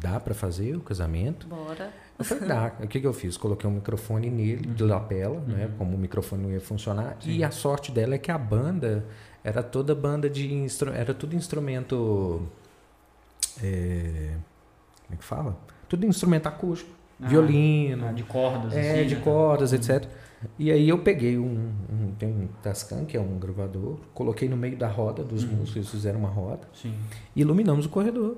[0.00, 1.46] Dá pra fazer o casamento?
[1.48, 1.90] Bora.
[2.18, 2.72] Eu falei, dá.
[2.80, 3.36] O que, que eu fiz?
[3.36, 5.70] Coloquei um microfone nele, de lapela, né?
[5.76, 7.16] Como o microfone não ia funcionar.
[7.24, 9.04] E a sorte dela é que a banda
[9.42, 10.52] era toda banda de.
[10.52, 10.92] Instru...
[10.92, 12.46] Era tudo instrumento.
[13.62, 14.34] é,
[15.06, 15.56] Como é que fala?
[15.88, 16.90] Tudo instrumento acústico.
[17.22, 18.08] Ah, violino.
[18.08, 19.20] Ah, de cordas, É, assim, de né?
[19.22, 20.04] cordas, etc.
[20.58, 24.56] E aí eu peguei um, um, tem um Tascam, que é um gravador, coloquei no
[24.56, 25.50] meio da roda dos Uhum.
[25.50, 26.94] músicos, eles fizeram uma roda, Sim.
[27.34, 28.36] e iluminamos o corredor.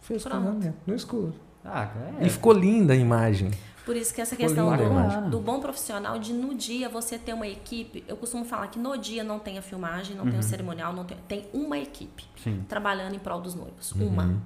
[0.00, 1.34] Fez casamento, no escuro.
[1.64, 1.90] Ah,
[2.20, 2.26] é.
[2.26, 3.50] E ficou linda a imagem.
[3.84, 4.76] Por isso que essa Ficou questão
[5.24, 8.78] do, do bom profissional, de no dia você ter uma equipe, eu costumo falar que
[8.78, 10.30] no dia não tem a filmagem, não Uhum.
[10.30, 12.64] tem o cerimonial, não tem, tem uma equipe Sim.
[12.68, 13.92] trabalhando em prol dos noivos.
[13.92, 14.06] Uhum.
[14.08, 14.42] Uma.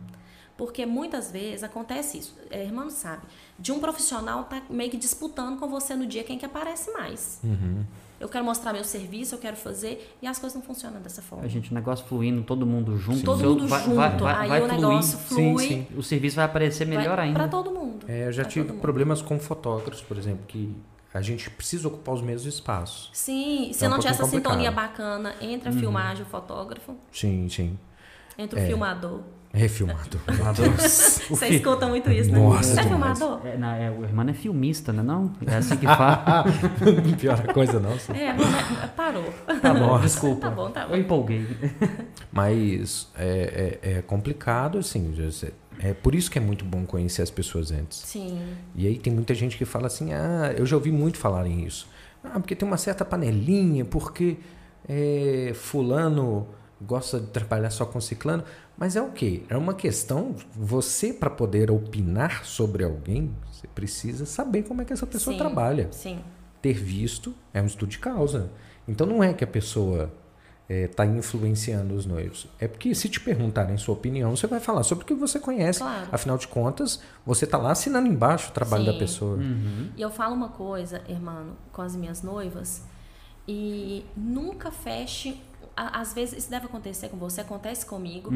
[0.62, 3.22] Porque muitas vezes acontece isso, é, irmão sabe,
[3.58, 7.40] de um profissional tá meio que disputando com você no dia quem que aparece mais.
[7.42, 7.82] Uhum.
[8.20, 11.44] Eu quero mostrar meu serviço, eu quero fazer, e as coisas não funcionam dessa forma.
[11.44, 13.24] A gente, o negócio fluindo, todo mundo junto.
[13.24, 14.80] Todo seu- mundo vai, junto, vai- vai- aí vai o fluir.
[14.82, 15.24] negócio Sim,
[15.56, 15.66] flui.
[15.66, 15.86] sim.
[15.96, 17.40] O serviço vai aparecer melhor ainda.
[17.40, 18.06] Para todo mundo.
[18.08, 20.72] É, eu já Pra tive todo problemas com fotógrafos, por exemplo, que
[21.12, 23.10] a gente precisa ocupar os mesmos espaços.
[23.12, 24.74] Sim, se É um não tiver essa sintonia complicado.
[24.92, 27.76] bacana entre a filmagem e o fotógrafo, Sim, sim.
[28.38, 29.20] entre o filmador.
[29.54, 30.18] Refilmado.
[31.28, 32.38] Você escuta muito isso, né?
[32.38, 33.18] Nossa, Você é demais.
[33.18, 33.46] filmador?
[33.46, 35.02] É, na- é, o irmão é filmista, né?
[35.02, 35.30] Não?
[35.46, 36.44] É assim que fala.
[37.20, 37.98] Pior coisa não.
[37.98, 38.12] sim.
[38.14, 39.24] É, mas- parou.
[39.60, 40.02] Tá bom, Nossa.
[40.04, 40.48] desculpa.
[40.48, 40.94] Tá bom, tá bom.
[40.94, 41.46] Eu empolguei.
[42.32, 45.14] Mas é, é, é complicado, assim.
[45.80, 47.98] É por isso que é muito bom conhecer as pessoas antes.
[47.98, 48.40] Sim.
[48.74, 51.86] E aí tem muita gente que fala assim, ah, eu já ouvi muito falarem isso.
[52.24, 54.36] Ah, porque tem uma certa panelinha, porque
[54.88, 56.46] é, fulano
[56.86, 58.44] gosta de trabalhar só com ciclano.
[58.76, 59.42] Mas é o quê?
[59.48, 64.92] É uma questão, você para poder opinar sobre alguém, você precisa saber como é que
[64.92, 65.38] essa pessoa Sim.
[65.38, 65.88] trabalha.
[65.92, 66.20] Sim.
[66.60, 68.50] Ter visto é um estudo de causa.
[68.86, 70.12] Então não é que a pessoa
[70.68, 72.48] está influenciando os noivos.
[72.58, 75.80] É porque se te perguntarem sua opinião, você vai falar sobre o que você conhece.
[75.80, 76.08] Claro.
[76.10, 78.98] Afinal de contas, você está lá assinando embaixo o trabalho da Sim.
[78.98, 79.38] pessoa.
[79.96, 82.82] E eu falo uma coisa, irmão, com as minhas noivas,
[83.46, 85.40] e nunca feche.
[85.76, 88.30] Às vezes isso deve acontecer com você, acontece comigo.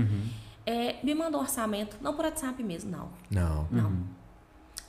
[0.64, 3.08] É, me manda um orçamento, não por WhatsApp mesmo, não.
[3.30, 3.68] Não.
[3.70, 3.92] Não.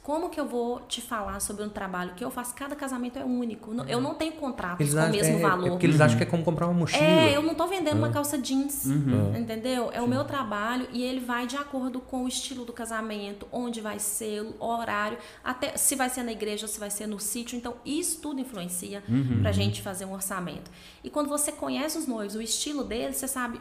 [0.07, 2.55] Como que eu vou te falar sobre um trabalho que eu faço?
[2.55, 3.73] Cada casamento é único.
[3.73, 5.67] Não- Eu não tenho contratos com o mesmo é, valor.
[5.67, 7.03] É porque eles acham que é como comprar uma mochila.
[7.03, 9.35] É, eu não tô vendendo uma calça jeans, Uhum.
[9.38, 9.89] entendeu?
[9.91, 13.81] É o meu trabalho e ele vai de acordo com o estilo do casamento, onde
[13.81, 17.19] vai ser, o horário, até se vai ser na igreja ou se vai ser no
[17.19, 17.57] sítio.
[17.57, 19.39] Então, isso tudo influencia Uhum.
[19.41, 20.71] pra gente fazer um orçamento.
[21.03, 23.59] E quando você conhece os noivos, o estilo deles, você sabe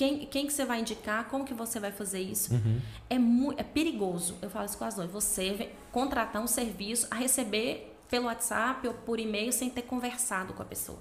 [0.00, 2.54] quem, quem que você vai indicar, como que você vai fazer isso.
[2.54, 2.80] Uhum.
[3.10, 7.16] É, mu- é perigoso, eu falo isso com as noivas, você contratar um serviço a
[7.16, 10.98] receber pelo WhatsApp ou por e-mail sem ter conversado com a pessoa.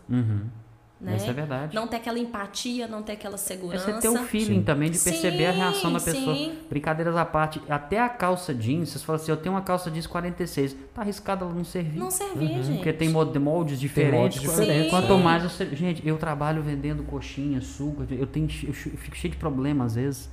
[1.01, 1.15] Né?
[1.15, 1.73] Isso é verdade.
[1.73, 3.85] Não ter aquela empatia, não ter aquela É segurança.
[3.93, 6.35] você ter o feeling também de perceber a Sim, reação da pessoa.
[6.35, 6.57] sim.
[6.69, 10.05] Brincadeiras à parte, até a calça jeans, vocês falam assim, eu tenho uma calça jeans
[10.05, 11.97] 46, tá arriscada ela não servir.
[11.97, 12.67] Não servir, gente.
[12.67, 12.75] Uhum.
[12.75, 14.19] Porque tem moldes diferentes.
[14.19, 14.89] moldes diferentes.
[14.89, 15.23] Quanto Sim.
[15.23, 15.65] mais você.
[15.73, 20.29] Gente, eu trabalho vendendo coxinha, suco, eu, tenho, eu fico cheio de problema às vezes.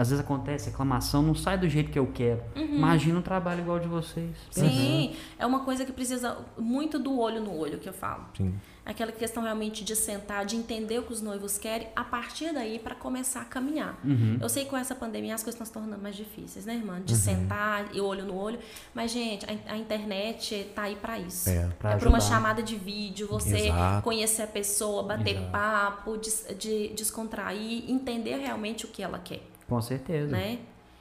[0.00, 2.42] Às vezes acontece reclamação, não sai do jeito que eu quero.
[2.56, 4.30] Imagina um trabalho igual de vocês.
[4.56, 4.68] Uhum.
[4.70, 8.24] Sim, é uma coisa que precisa muito do olho no olho que eu falo.
[8.34, 8.54] Sim.
[8.82, 12.78] Aquela questão realmente de sentar, de entender o que os noivos querem, a partir daí
[12.78, 13.98] para começar a caminhar.
[14.02, 14.38] Uhum.
[14.40, 16.98] Eu sei que com essa pandemia as coisas estão se tornando mais difíceis, né, irmã?
[17.04, 18.58] De sentar e olho no olho.
[18.94, 21.50] Mas, gente, a, a internet tá aí para isso.
[21.50, 21.68] É.
[21.78, 24.02] Pra é para uma chamada de vídeo, você Exato.
[24.02, 25.52] conhecer a pessoa, bater Exato.
[25.52, 30.30] papo, des- de, descontrair, entender realmente o que ela quer, Com certeza.
[30.32, 30.58] né?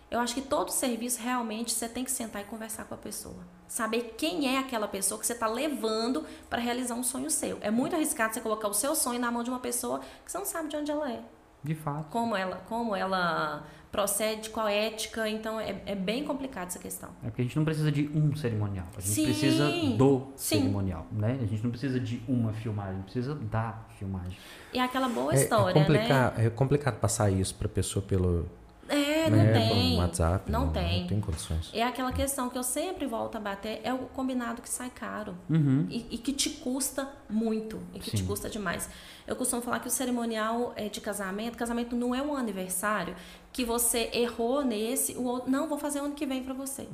[0.09, 3.35] Eu acho que todo serviço realmente você tem que sentar e conversar com a pessoa.
[3.67, 7.57] Saber quem é aquela pessoa que você está levando para realizar um sonho seu.
[7.61, 10.37] É muito arriscado você colocar o seu sonho na mão de uma pessoa que você
[10.39, 11.21] não sabe de onde ela é,
[11.63, 12.05] De fato.
[12.09, 15.29] como ela, como ela procede, qual ética.
[15.29, 17.09] Então é, é bem complicado essa questão.
[17.23, 18.87] É porque a gente não precisa de um cerimonial.
[18.97, 19.25] A gente Sim.
[19.25, 20.55] precisa do Sim.
[20.61, 21.37] cerimonial, né?
[21.39, 24.37] A gente não precisa de uma filmagem, a gente precisa da filmagem.
[24.73, 25.85] E é aquela boa É, história, é, né?
[25.85, 28.47] complicado, é complicado passar isso para pessoa pelo
[28.89, 29.97] É, não né, tem.
[29.97, 30.51] WhatsApp.
[30.51, 31.01] Não tem.
[31.01, 31.69] Não tem condições.
[31.73, 35.35] É aquela questão que eu sempre volto a bater, é o combinado que sai caro.
[35.49, 35.85] Uhum.
[35.89, 37.79] E, e que te custa muito.
[37.93, 38.25] E que te Sim.
[38.25, 38.89] custa demais.
[39.27, 43.15] Eu costumo falar que o cerimonial é de casamento, casamento não é um aniversário
[43.53, 45.51] que você errou nesse, o outro.
[45.51, 46.87] Não, vou fazer ano que vem pra você.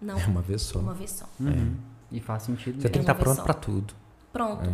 [0.00, 0.18] Não.
[0.18, 0.80] É uma vez só.
[0.80, 1.26] Uma vez só.
[1.38, 1.76] Uhum.
[2.10, 2.80] E faz sentido.
[2.80, 2.90] Você mesmo.
[2.90, 3.94] tem que estar uma vez pronto para tudo.
[4.32, 4.70] Pronto.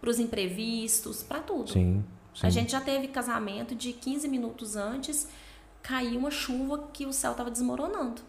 [0.00, 1.70] Para os imprevistos, pra tudo.
[1.70, 2.04] Sim.
[2.34, 2.46] sim.
[2.46, 5.28] A gente já teve casamento de 15 minutos antes,
[5.88, 8.20] caiu uma chuva que o céu estava desmoronando.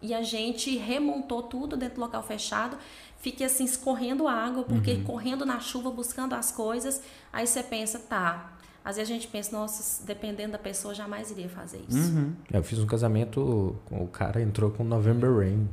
[0.00, 2.76] E a gente remontou tudo dentro do local fechado.
[3.18, 5.04] Fiquei assim, escorrendo água, porque Uhum.
[5.04, 7.02] correndo na chuva, buscando as coisas.
[7.32, 8.52] Aí você pensa, tá.
[8.84, 11.98] Às vezes a gente pensa, nossa, dependendo da pessoa, jamais iria fazer isso.
[12.14, 12.32] Uhum.
[12.50, 15.68] Eu fiz um casamento, com- o cara entrou com November Rain.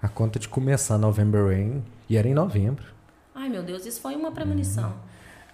[0.00, 2.86] A conta de começar November Rain e era em novembro.
[3.34, 4.92] Ai, meu Deus, isso foi uma premonição.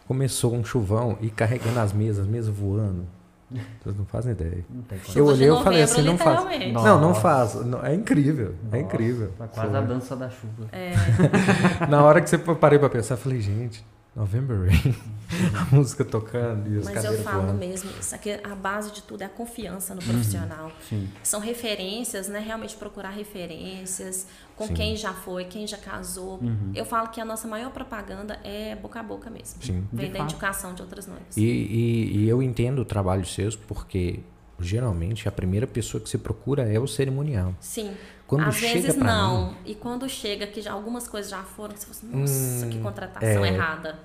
[0.06, 3.06] Começou um chuvão e carregando as mesas, as mesas voando.
[3.50, 4.64] Vocês não fazem ideia.
[4.68, 4.84] Não.
[5.16, 6.40] Eu olhei e falei assim, não faz.
[6.42, 6.72] literalmente.
[6.72, 7.20] Não, não Nossa.
[7.20, 7.56] faz.
[7.84, 8.48] É incrível.
[8.48, 9.32] É Nossa, incrível.
[9.38, 9.78] Tá quase Foi.
[9.78, 10.68] a dança da chuva.
[10.72, 10.92] É,
[11.88, 13.84] Na hora que você parei pra pensar, eu falei, gente,
[14.18, 14.94] November Rain.
[15.54, 17.58] a música tocando e as mas eu falo voando.
[17.58, 20.72] mesmo, isso aqui, a base de tudo é a confiança no profissional.
[20.88, 21.06] Sim.
[21.22, 22.38] São referências, né?
[22.40, 24.26] Realmente procurar referências
[24.56, 24.74] com Sim.
[24.74, 26.40] quem já foi, quem já casou.
[26.74, 29.62] Eu falo que a nossa maior propaganda é boca a boca mesmo.
[29.62, 29.86] Sim.
[29.92, 30.30] Vem De da fato.
[30.32, 31.36] indicação de outras noivas.
[31.36, 34.20] E, e- e eu entendo o trabalho seus porque
[34.58, 37.54] geralmente a primeira pessoa que se procura é o cerimonial.
[37.60, 37.92] Sim.
[38.28, 39.48] Quando Às chega vezes não.
[39.48, 42.70] mim- E quando chega, que já, algumas coisas já foram, você fala assim, nossa, Hum,
[42.70, 43.48] que contratação é.
[43.48, 43.98] errada.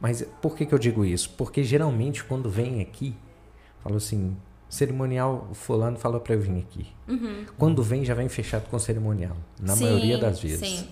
[0.00, 1.30] Mas por que, que eu digo isso?
[1.36, 3.14] Porque geralmente quando vem aqui,
[3.84, 4.34] falo assim,
[4.68, 6.86] cerimonial fulano falou para eu vir aqui.
[7.58, 9.78] Quando vem já vem fechado com cerimonial, na Uhum.
[9.78, 10.66] Sim, maioria das vezes.
[10.66, 10.88] sim.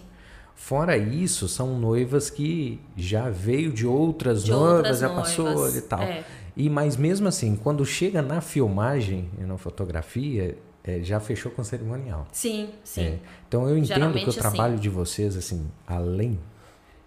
[0.54, 5.76] Fora isso, são noivas que já veio de outras De noivas, outras já passou noivas,
[5.76, 6.02] e tal.
[6.02, 6.24] é.
[6.56, 11.62] E mas mesmo assim, quando chega na filmagem e na fotografia, é, já fechou com
[11.64, 12.26] cerimonial.
[12.32, 13.02] Sim, sim.
[13.02, 13.18] É.
[13.48, 16.38] Então eu entendo que Geralmente, o trabalho de vocês, assim, além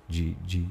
[0.07, 0.67] de, de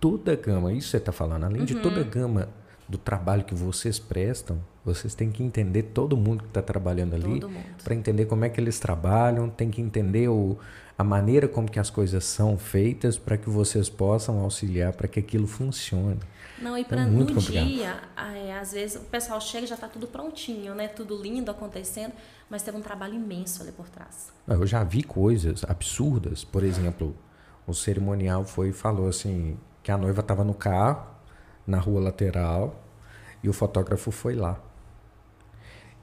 [0.00, 1.82] toda a gama, isso você está falando, além de Uhum.
[1.82, 2.48] toda a gama
[2.88, 7.40] do trabalho que vocês prestam, vocês têm que entender todo mundo que está trabalhando ali,
[7.82, 10.58] para entender como é que eles trabalham, tem que entender o,
[10.98, 15.18] a maneira como que as coisas são feitas para que vocês possam auxiliar para que
[15.18, 16.20] aquilo funcione.
[16.58, 17.66] Não, e para muito no complicado.
[17.66, 20.86] dia, é, às vezes o pessoal chega e já está tudo prontinho, né?
[20.88, 22.12] Tudo lindo acontecendo,
[22.48, 24.32] mas teve um trabalho imenso ali por trás.
[24.46, 26.44] Não, Eu já vi coisas absurdas.
[26.44, 27.16] Por exemplo,
[27.66, 31.06] o cerimonial foi e falou assim que a noiva estava no carro,
[31.66, 32.80] na rua lateral,
[33.42, 34.58] e o fotógrafo foi lá.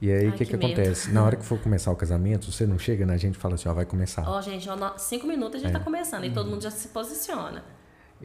[0.01, 1.11] E aí o que, que, que acontece?
[1.11, 3.69] Na hora que for começar o casamento, você não chega na gente e fala assim,
[3.69, 4.27] ó, vai começar.
[4.27, 5.61] Ó, gente, ó, cinco minutos a É.
[5.61, 6.33] gente está começando e Uhum.
[6.33, 7.63] todo mundo já se posiciona.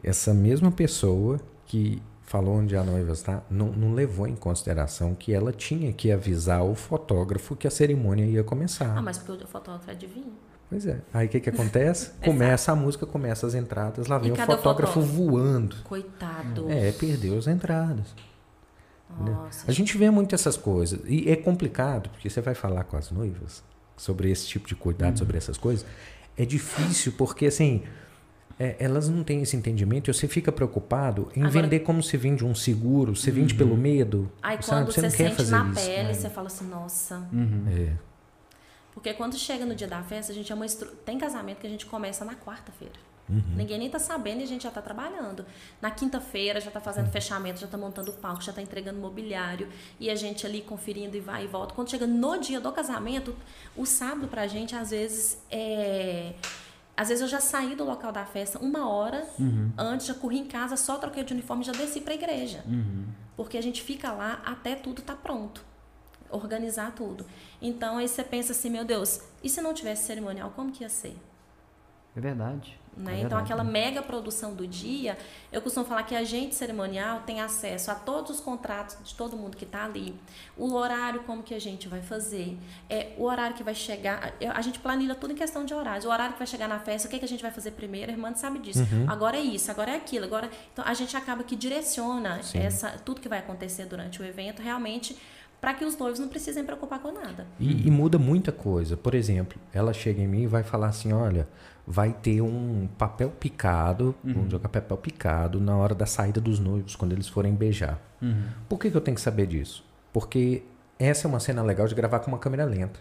[0.03, 5.33] Essa mesma pessoa que falou onde a noiva está, não, não levou em consideração que
[5.33, 8.97] ela tinha que avisar o fotógrafo que a cerimônia ia começar.
[8.97, 10.33] Ah, mas porque o fotógrafo é adivinha.
[10.69, 10.99] Pois é.
[11.13, 12.11] Aí o que, que acontece?
[12.21, 15.23] começa a música, começa as entradas, lá vem o cadê o fotógrafo fotógrafo?
[15.23, 15.77] voando.
[15.85, 16.69] Coitado.
[16.69, 18.13] É, perdeu as entradas.
[19.17, 19.63] Nossa.
[19.65, 20.99] A gente vê muito essas coisas.
[21.05, 23.63] E é complicado, porque você vai falar com as noivas
[23.95, 25.85] sobre esse tipo de cuidado, sobre essas coisas.
[26.35, 27.83] É difícil, porque assim.
[28.59, 32.17] É, elas não têm esse entendimento e você fica preocupado em Agora- vender como se
[32.17, 34.31] vende um seguro, você vende pelo medo.
[34.41, 34.85] Aí sabe?
[34.85, 35.85] quando você você, não quer sente fazer na isso.
[35.85, 37.27] pele, você fala assim, nossa.
[37.69, 37.93] É.
[38.93, 40.89] Porque quando chega no dia da festa, a gente é uma estru...
[41.05, 42.95] tem casamento que a gente começa na quarta-feira.
[43.29, 43.43] Uhum.
[43.57, 45.45] Ninguém nem tá sabendo e a gente já tá trabalhando.
[45.81, 49.67] Na quinta-feira já tá fazendo fechamento, já tá montando o palco, já tá entregando mobiliário
[49.99, 51.73] e a gente ali conferindo e vai e volta.
[51.75, 53.35] Quando chega no dia do casamento,
[53.75, 56.33] o sábado pra gente às vezes é
[56.97, 59.25] às vezes eu já saí do local da festa uma hora
[59.77, 62.65] antes, já corri em casa, só troquei de uniforme e já desci pra igreja.
[63.35, 65.63] Porque a gente fica lá até tudo tá pronto.
[66.29, 67.25] Organizar tudo.
[67.61, 70.89] Então aí você pensa assim, meu Deus, e se não tivesse cerimonial, como que ia
[70.89, 71.15] ser?
[72.15, 72.79] É verdade.
[72.97, 73.19] Né?
[73.19, 75.17] É então, aquela mega produção do dia,
[75.51, 79.37] eu costumo falar que a gente cerimonial tem acesso a todos os contratos de todo
[79.37, 80.15] mundo que está ali,
[80.57, 82.57] o horário, como que a gente vai fazer,
[82.89, 84.33] é, o horário que vai chegar.
[84.53, 86.05] A gente planilha tudo em questão de horários.
[86.05, 88.11] O horário que vai chegar na festa, o que, que a gente vai fazer primeiro,
[88.11, 88.79] a irmã sabe disso.
[88.79, 89.05] Uhum.
[89.07, 90.25] Agora é isso, agora é aquilo.
[90.25, 92.59] Agora, então, a gente acaba que direciona Sim.
[92.59, 95.15] essa, tudo que vai acontecer durante o evento realmente
[95.59, 97.47] para que os noivos não precisem preocupar com nada.
[97.59, 98.95] E, e muda muita coisa.
[98.95, 101.47] Por exemplo, ela chega em mim e vai falar assim: olha,
[101.87, 106.95] vai ter um papel picado, vamos jogar papel picado na hora da saída dos noivos,
[106.97, 107.97] quando eles forem beijar.
[108.67, 109.85] Por que, que eu tenho que saber disso?
[110.11, 110.63] Porque
[110.99, 112.99] essa é uma cena legal de gravar com uma câmera lenta.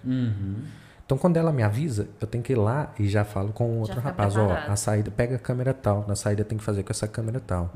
[1.04, 3.78] Então, quando ela me avisa, eu tenho que ir lá e já falo com o
[3.78, 6.82] outro fica rapaz: ó, a saída pega a câmera tal, na saída tem que fazer
[6.82, 7.70] com essa câmera tal.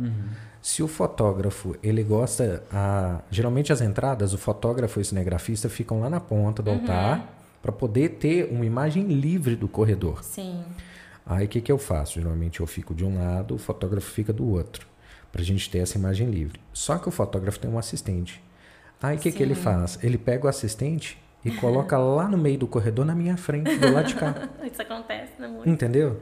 [0.61, 2.63] Se o fotógrafo, ele gosta.
[2.73, 7.37] A, geralmente as entradas, o fotógrafo e o cinegrafista ficam lá na ponta do altar
[7.63, 10.25] para poder ter uma imagem livre do corredor.
[10.25, 10.63] Sim.
[11.31, 12.21] Aí o que, que eu faço?
[12.21, 14.85] Geralmente eu fico de um lado, o fotógrafo fica do outro,
[15.31, 16.61] para a gente ter essa imagem livre.
[16.73, 18.43] Só que o fotógrafo tem um assistente.
[19.01, 19.97] Aí o que, que ele faz?
[20.03, 23.93] Ele pega o assistente e coloca lá no meio do corredor, na minha frente, do
[23.93, 24.49] lado de cá.
[24.67, 25.47] Isso acontece, né?
[25.47, 25.69] Muito.
[25.69, 26.21] Entendeu?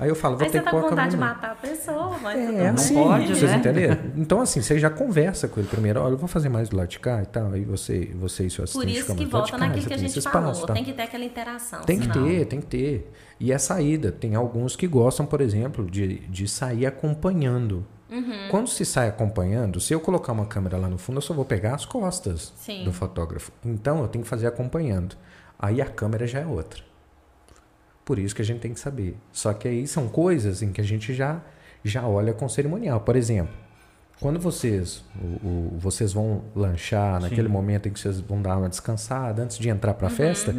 [0.00, 1.50] Aí eu falo, vou Aí ter você que tá pôr com a vontade de matar
[1.50, 3.56] a pessoa, mas É, é assim, pode, vocês né?
[3.58, 3.98] entenderam?
[4.16, 6.00] Então, assim, você já conversa com ele primeiro.
[6.00, 7.52] Olha, eu vou fazer mais do lado de cá e tal.
[7.52, 10.50] Aí você, você e seu assistente Por isso que volta naquilo que a gente falou.
[10.52, 10.72] espaço, tá?
[10.72, 11.82] Tem que ter aquela interação.
[11.82, 13.12] Tem que senão- ter, tem que ter.
[13.38, 17.84] E a saída, tem alguns que gostam, por exemplo, de, de sair acompanhando.
[18.10, 18.48] Uhum.
[18.50, 21.44] Quando se sai acompanhando, se eu colocar uma câmera lá no fundo, eu só vou
[21.44, 22.84] pegar as costas Sim.
[22.84, 23.52] do fotógrafo.
[23.64, 25.14] Então eu tenho que fazer acompanhando.
[25.58, 26.82] Aí a câmera já é outra.
[28.04, 29.16] Por isso que a gente tem que saber.
[29.32, 31.40] Só que aí são coisas em que a gente já,
[31.84, 33.00] já olha com cerimonial.
[33.00, 33.54] Por exemplo,
[34.20, 38.68] quando vocês, o- o- vocês vão lanchar, naquele momento em que vocês vão dar uma
[38.68, 39.98] descansada, antes de entrar Uhum.
[39.98, 40.54] para a festa,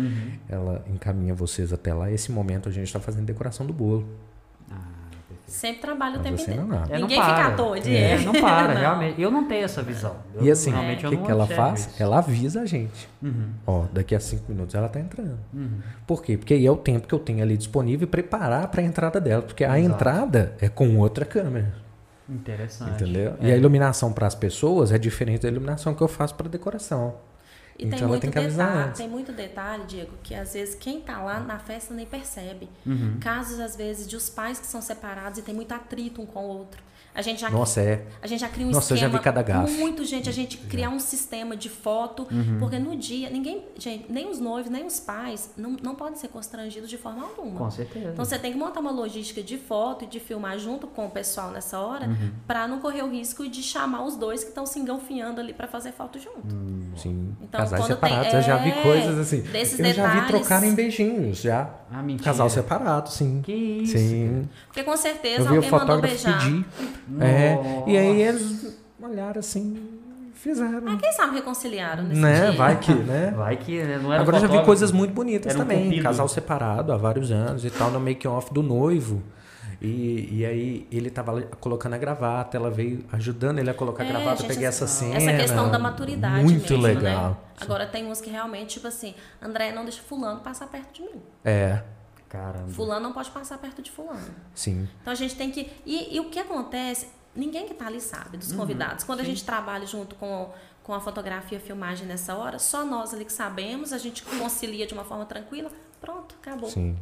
[0.49, 2.09] ela encaminha vocês até lá.
[2.11, 4.07] Esse momento a gente está fazendo decoração do bolo.
[5.51, 6.61] Sempre trabalha o tempo inteiro.
[6.61, 7.35] É, não Ninguém para.
[7.35, 8.25] fica à toa de É, erro.
[8.33, 8.79] não para, Não.
[8.81, 9.21] realmente.
[9.21, 10.15] Eu não tenho essa visão.
[10.33, 11.87] Eu, E assim, o que, que ela faz?
[11.87, 12.01] isso.
[12.01, 13.09] Ela avisa a gente.
[13.21, 13.49] Uhum.
[13.67, 15.37] Ó, daqui a cinco minutos ela tá entrando.
[16.07, 16.37] Por quê?
[16.37, 19.19] Porque aí é o tempo que eu tenho ali disponível e preparar para a entrada
[19.19, 19.41] dela.
[19.41, 19.93] Porque a Exato.
[19.95, 21.73] entrada é com outra câmera.
[22.29, 22.91] Interessante.
[23.03, 23.33] Entendeu?
[23.41, 23.47] É.
[23.49, 27.15] E a iluminação para as pessoas é diferente da iluminação que eu faço para decoração.
[27.81, 31.19] E Então tem, muito tem detalhe, tem muito detalhe, Diego, que às vezes quem tá
[31.19, 32.69] lá na festa nem percebe.
[32.85, 33.17] Uhum.
[33.19, 36.45] Casos, às vezes, de os pais que são separados e tem muito atrito um com
[36.45, 36.79] o outro.
[37.13, 38.05] A gente já Nossa, é.
[38.21, 39.19] a gente já cria um Nossa, eu já esquema.
[39.19, 39.73] vi cada gafe.
[39.73, 42.57] Muito, gente, a gente criar um sistema de foto, Uhum.
[42.59, 46.29] porque no dia, ninguém, gente, nem os noivos, nem os pais, não, não podem ser
[46.29, 47.57] constrangidos de forma alguma.
[47.57, 48.11] Com certeza.
[48.13, 51.09] Então você tem que montar uma logística de foto e de filmar junto com o
[51.09, 52.09] pessoal nessa hora,
[52.47, 55.67] pra não correr o risco de chamar os dois que estão se enganfiando ali pra
[55.67, 56.47] fazer foto junto.
[56.95, 57.35] Sim.
[57.41, 58.33] Então, Casais quando tem- separados.
[58.33, 59.41] Eu já vi é, coisas assim.
[59.41, 61.69] desses eu já vi detalhes- trocarem beijinhos já.
[61.93, 62.23] Ah, mentira.
[62.23, 63.41] Casal separado, sim.
[63.43, 63.97] Que isso?
[63.97, 64.47] Sim.
[64.67, 66.39] Porque com certeza Eu vi o alguém mandou fotógrafo beijar.
[66.39, 66.65] pedir.
[67.19, 67.57] É,
[67.87, 69.99] e aí eles olharam assim
[70.29, 70.87] e fizeram.
[70.87, 72.41] Ah, quem sabe reconciliaram nesse né?
[72.49, 72.51] dia.
[72.57, 73.33] Vai que, né?
[73.35, 75.85] Vai que né, não era Agora eu já vi coisas muito bonitas um também.
[75.85, 76.03] cupido.
[76.03, 79.21] Casal separado há vários anos e tal, no make-off do noivo.
[79.81, 84.05] E, e aí ele tava colocando a gravata, ela veio ajudando ele a colocar a
[84.05, 85.15] É, gravata, eu gente, peguei essa cena.
[85.15, 87.29] Essa questão da maturidade Muito mesmo, legal.
[87.31, 87.37] né?
[87.59, 91.19] Agora tem uns que realmente, tipo assim, André, não deixa fulano passar perto de mim.
[91.43, 91.81] É,
[92.31, 92.69] Caramba.
[92.71, 94.33] Fulano não pode passar perto de fulano.
[94.55, 94.87] sim.
[95.01, 95.69] Então a gente tem que.
[95.85, 98.39] E, e o que acontece, ninguém que tá ali sabe, Uhum.
[98.39, 99.03] dos convidados.
[99.03, 100.49] Quando a gente trabalha junto com,
[100.81, 104.23] com a fotografia e a filmagem nessa hora, só nós ali que sabemos, a gente
[104.23, 106.69] concilia de uma forma tranquila, pronto, acabou.
[106.69, 106.97] Sim.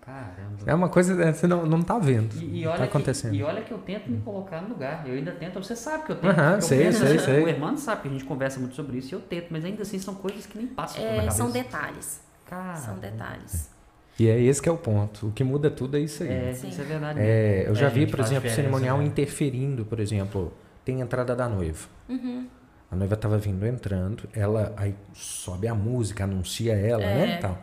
[0.00, 0.58] Caramba.
[0.66, 2.34] É uma coisa que você não, não tá vendo.
[2.36, 3.34] E, e não olha tá que, acontecendo.
[3.34, 5.06] e olha que eu tento me colocar no lugar.
[5.08, 5.62] Eu ainda tento.
[5.62, 6.38] Você sabe que eu tento.
[6.38, 7.44] Eu sei, penso, sei, sei.
[7.44, 9.82] O irmão sabe que a gente conversa muito sobre isso e eu tento, mas ainda
[9.82, 11.36] assim são coisas que nem passam É, cabeça.
[11.36, 12.20] são detalhes.
[12.46, 13.70] Cara, São detalhes.
[14.18, 15.28] E é esse que é o ponto.
[15.28, 16.28] O que muda tudo é isso aí.
[16.28, 16.68] É, Sim.
[16.68, 17.18] isso é verdade.
[17.20, 19.04] É, eu já É, vi, por exemplo, cerimonial né?
[19.04, 20.52] interferindo, por exemplo,
[20.84, 21.86] tem a entrada da noiva.
[22.08, 22.46] Uhum.
[22.90, 27.38] A noiva estava vindo entrando, ela aí sobe a música, anuncia ela, né, É.
[27.38, 27.58] e tal.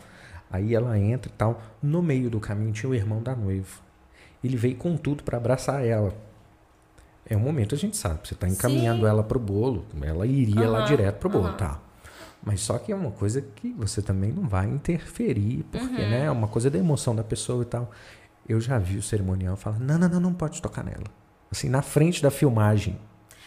[0.51, 1.61] Aí ela entra e tal.
[1.83, 3.67] No meio do caminho tinha o irmão da noiva.
[4.43, 6.13] Ele veio com tudo para abraçar ela.
[7.29, 9.07] É um momento a gente sabe, você está encaminhando Sim.
[9.07, 11.57] ela pro bolo, ela iria lá Aham, direto pro bolo, aham.
[11.57, 11.79] tá?
[12.43, 16.31] Mas só que é uma coisa que você também não vai interferir, porque, né, é
[16.31, 17.91] uma coisa da emoção da pessoa e tal.
[18.47, 21.03] Eu já vi o cerimonial falar: "Não, não, não, não pode tocar nela".
[21.51, 22.97] Assim, na frente da filmagem,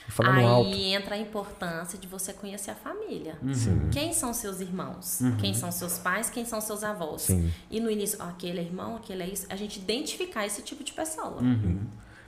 [0.08, 0.74] falando Aí alto.
[0.74, 3.38] entra a importância de você conhecer a família.
[3.54, 3.88] Sim.
[3.90, 5.20] Quem são seus irmãos?
[5.40, 6.28] Quem são seus pais?
[6.28, 7.22] Quem são seus avós?
[7.22, 7.50] Sim.
[7.70, 9.46] E no início, aquele é irmão, aquele é isso.
[9.48, 11.40] A gente identificar esse tipo de pessoa.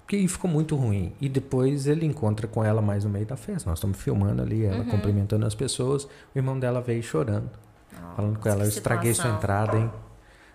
[0.05, 1.13] Porque aí ficou muito ruim.
[1.21, 3.69] E depois ele encontra com ela mais no meio da festa.
[3.71, 4.91] Nós estamos filmando ali, ela Uhum.
[4.91, 6.05] cumprimentando as pessoas.
[6.05, 7.49] O irmão dela veio chorando,
[8.15, 9.91] falando com ela: Eu estraguei sua entrada, hein?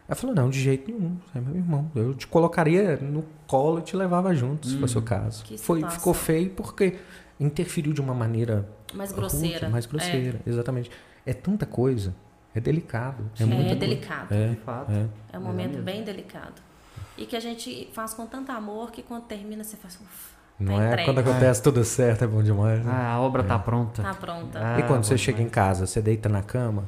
[0.07, 1.17] Ela falou: Não, de jeito nenhum.
[1.31, 1.91] Você é meu irmão.
[1.95, 5.41] Eu te colocaria no colo e te levava junto, se fosse o caso.
[5.41, 5.47] Uhum.
[5.47, 5.99] Que Foi, situação.
[5.99, 6.97] ficou feio porque
[7.39, 9.69] interferiu de uma maneira Mais rude, grosseira.
[9.69, 10.91] mais grosseira, exatamente.
[11.25, 12.13] É tanta coisa.
[12.53, 13.23] É delicado.
[13.39, 14.33] É, É, muita é delicado.
[14.33, 14.91] É, De fato.
[14.91, 15.05] é.
[15.33, 16.61] É um momento bem delicado.
[17.19, 20.05] E que a gente faz com tanto amor que quando termina você faz, ufa,
[20.59, 20.87] Não tá é?
[20.87, 21.05] entregue.
[21.05, 22.83] Quando acontece tudo certo, é bom demais.
[22.83, 22.91] né?
[22.93, 24.01] Ah, a obra tá pronta.
[24.01, 24.59] Tá pronta.
[24.59, 25.53] Ah, E quando você bom chega em demais.
[25.53, 26.85] casa, você deita na cama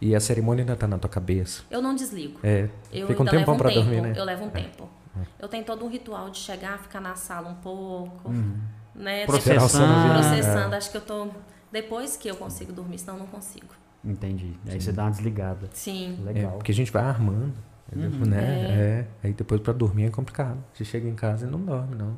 [0.00, 1.62] e a cerimônia ainda tá na tua cabeça.
[1.70, 2.40] Eu não desligo.
[2.42, 3.80] É, Eu fica um tempão um pra tempo.
[3.82, 4.12] dormir, né?
[4.16, 4.88] Eu levo um tempo.
[5.38, 8.30] Eu tenho todo um ritual de chegar, ficar na sala um pouco,
[8.94, 9.26] né?
[9.26, 10.08] Processando.
[10.08, 10.74] Depois- processando.
[10.76, 11.28] Acho que eu tô
[11.72, 13.66] depois que eu consigo dormir, senão eu não consigo.
[14.04, 14.54] Entendi.
[14.68, 15.68] Aí você dá uma desligada.
[15.72, 16.18] Sim.
[16.26, 16.52] É, Legal.
[16.52, 17.52] porque a gente vai armando,
[17.96, 19.06] né?
[19.22, 19.26] É.
[19.26, 20.62] Aí depois pra dormir é complicado.
[20.74, 22.16] Você chega em casa e não dorme, não.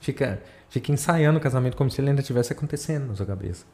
[0.00, 3.64] Fica, fica ensaiando o casamento como se ele ainda estivesse acontecendo na sua cabeça.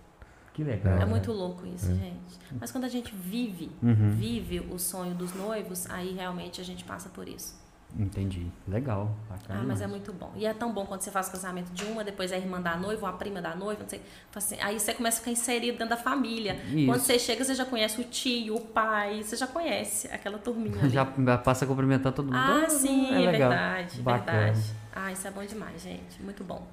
[0.52, 0.98] Que legal.
[0.98, 2.38] É muito louco isso, gente.
[2.60, 4.10] Mas quando a gente vive, Uhum.
[4.10, 7.54] vive o sonho dos noivos, aí realmente a gente passa por isso.
[7.98, 8.46] Entendi.
[8.66, 9.14] Legal.
[9.28, 10.30] Bacana Ah, mas é muito bom.
[10.36, 12.60] E é tão bom quando você faz o casamento de uma, depois é a irmã
[12.60, 14.00] da noiva, ou a prima da noiva, não sei.
[14.34, 16.54] Assim, aí você começa a ficar inserido dentro da família.
[16.72, 16.86] Isso.
[16.86, 20.78] Quando você chega, você já conhece o tio, o pai, você já conhece aquela turminha
[20.82, 20.90] ali.
[20.90, 21.04] Já
[21.38, 22.36] passa a cumprimentar todo mundo.
[22.36, 23.50] Ah, sim, é, legal.
[23.50, 24.40] verdade, Bacana.
[24.42, 24.74] verdade.
[24.94, 26.22] Ah, isso é bom demais, gente.
[26.22, 26.66] Muito bom.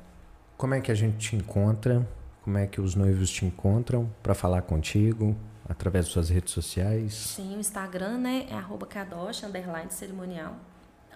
[0.58, 2.08] Como é que a gente te encontra?
[2.44, 5.36] Como é que os noivos te encontram pra falar contigo?
[5.70, 7.14] Através de suas redes sociais?
[7.14, 10.56] Sim, o Instagram, né, é arroba kadosh, underline cerimonial.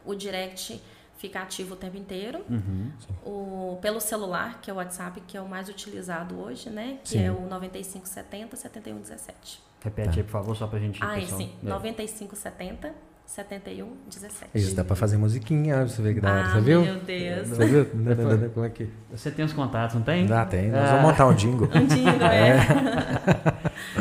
[0.06, 0.82] O direct
[1.18, 2.44] fica ativo o tempo inteiro.
[2.50, 2.92] Uhum.
[3.26, 6.98] O, pelo celular, que é o WhatsApp, que é o mais utilizado hoje, né?
[7.04, 7.24] Que Sim.
[7.26, 9.62] é o 9570 7117.
[9.84, 11.00] Repete aí, por favor, só pra gente.
[11.04, 11.42] Ah, é pessoal.
[11.42, 11.52] sim.
[11.64, 11.68] É.
[11.70, 12.92] 9570
[13.26, 14.50] 7117.
[14.56, 16.82] Isso dá pra fazer musiquinha, você vê que dá, Ah, você viu?
[16.82, 17.48] meu Deus.
[17.50, 17.86] Você viu?
[18.54, 18.90] Como é que...
[19.10, 20.26] Você tem os contatos, não tem?
[20.26, 20.70] Dá, tem.
[20.70, 20.96] Nós Ah.
[20.98, 21.70] vamos montar um jingle.
[21.74, 22.50] Antigo, é.
[22.58, 24.01] É,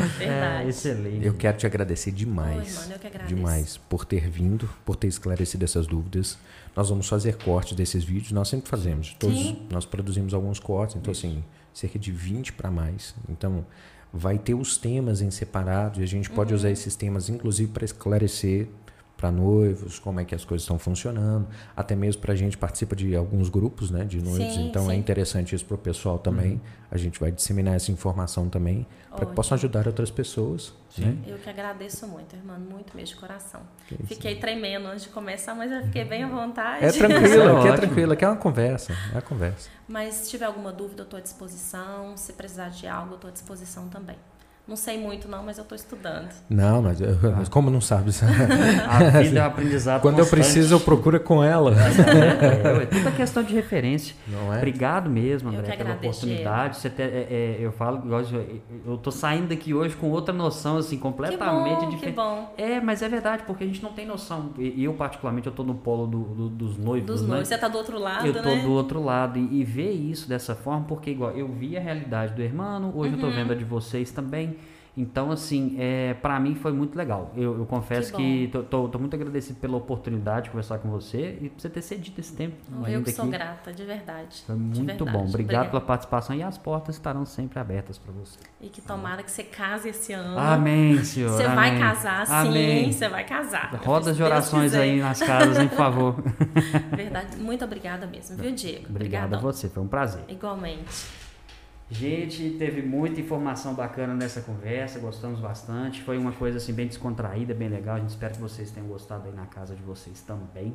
[0.65, 0.69] Verdade.
[0.69, 1.25] excelente.
[1.25, 2.75] Eu quero te agradecer Oi, demais.
[2.75, 3.35] mano, eu que agradeço.
[3.35, 6.37] demais por ter vindo, por ter esclarecido essas dúvidas.
[6.75, 9.13] Nós vamos fazer cortes desses vídeos, nós sempre fazemos.
[9.19, 9.67] Todos, Sim.
[9.69, 11.43] nós produzimos alguns cortes, então assim,
[11.73, 13.13] cerca de 20 para mais.
[13.29, 13.65] Então,
[14.13, 16.35] vai ter os temas em separado e a gente Uhum.
[16.35, 18.67] pode usar esses temas inclusive para esclarecer
[19.21, 21.47] para noivos, como é que as coisas estão funcionando.
[21.77, 24.95] Até mesmo para a gente participa de alguns grupos né, de noivos, Sim, então é
[24.95, 24.99] sim.
[24.99, 26.59] interessante isso para o pessoal também.
[26.89, 30.73] A gente vai disseminar essa informação também para que possam ajudar outras pessoas.
[30.97, 31.15] Né?
[31.27, 33.61] Eu que agradeço muito, irmã, muito mesmo de coração.
[33.87, 34.07] Que isso.
[34.07, 36.83] Fiquei tremendo antes de começar, mas eu fiquei bem à vontade.
[36.83, 39.69] É tranquilo, é aqui é tranquilo, aqui é uma conversa, é uma conversa.
[39.87, 42.17] Mas se tiver alguma dúvida, eu estou à disposição.
[42.17, 44.17] Se precisar de algo, eu estou à disposição também.
[44.67, 46.29] Não sei muito não, mas eu estou estudando.
[46.49, 48.11] Não, mas, eu- mas como não sabe?
[48.87, 50.39] A vida é um aprendizado Quando eu constante.
[50.43, 51.71] preciso, eu procuro com ela.
[51.75, 54.15] É, é tudo questão de referência.
[54.27, 54.57] Não é?
[54.57, 56.77] Obrigado mesmo, Eu André, que pela oportunidade.
[56.77, 60.77] Você ter- é, é, eu falo, eu, eu tô saindo daqui hoje com outra noção,
[60.77, 62.15] assim, Que completamente bom, que diferente.
[62.15, 62.53] bom.
[62.57, 64.51] É, mas é verdade, porque a gente não tem noção.
[64.57, 67.27] E eu, particularmente, eu tô no polo do- do- dos noivos, Dos né?
[67.29, 67.47] noivos.
[67.47, 68.61] Você tá do outro lado, Eu tô né?
[68.61, 72.33] do outro lado e, e ver isso dessa forma, porque igual eu vi a realidade
[72.33, 73.21] do irmão, hoje eu Uhum.
[73.21, 74.55] tô vendo a de vocês também.
[74.95, 77.31] Então, assim, é, para mim foi muito legal.
[77.37, 80.89] Eu, eu confesso Que que, tô, tô- tô muito agradecido pela oportunidade de conversar com
[80.89, 82.57] você e por você ter cedido esse tempo.
[82.85, 83.31] Eu que sou aqui.
[83.31, 84.43] grata, de verdade.
[84.45, 85.11] Foi de muito verdade.
[85.11, 85.19] bom.
[85.19, 85.69] Obrigado Obrigada.
[85.69, 88.37] pela participação e as portas estarão sempre abertas para você.
[88.59, 90.37] E que tomara que você case esse ano.
[90.37, 91.29] Amém, Senhor.
[91.37, 91.79] Você vai amém.
[91.81, 92.33] casar, sim.
[92.33, 92.91] Amém.
[92.91, 93.73] Você vai casar.
[93.85, 96.15] Rodas de orações aí nas casas, hein, por favor.
[96.93, 97.37] Verdade.
[97.37, 98.87] Muito obrigada mesmo, viu, Diego?
[98.89, 100.21] Obrigado a você, foi um prazer.
[100.27, 101.20] Igualmente.
[101.91, 106.01] Gente, teve muita informação bacana nessa conversa, gostamos bastante.
[106.01, 107.97] Foi uma coisa assim bem descontraída, bem legal.
[107.97, 110.73] A gente espera que vocês tenham gostado aí na casa de vocês também.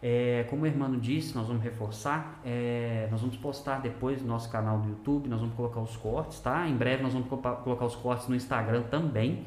[0.00, 2.40] É, como o irmão disse, nós vamos reforçar.
[2.44, 6.38] é, nós vamos postar depois no nosso canal do YouTube, nós vamos colocar os cortes,
[6.38, 6.68] tá?
[6.68, 9.44] Em breve nós vamos colocar os cortes no Instagram também.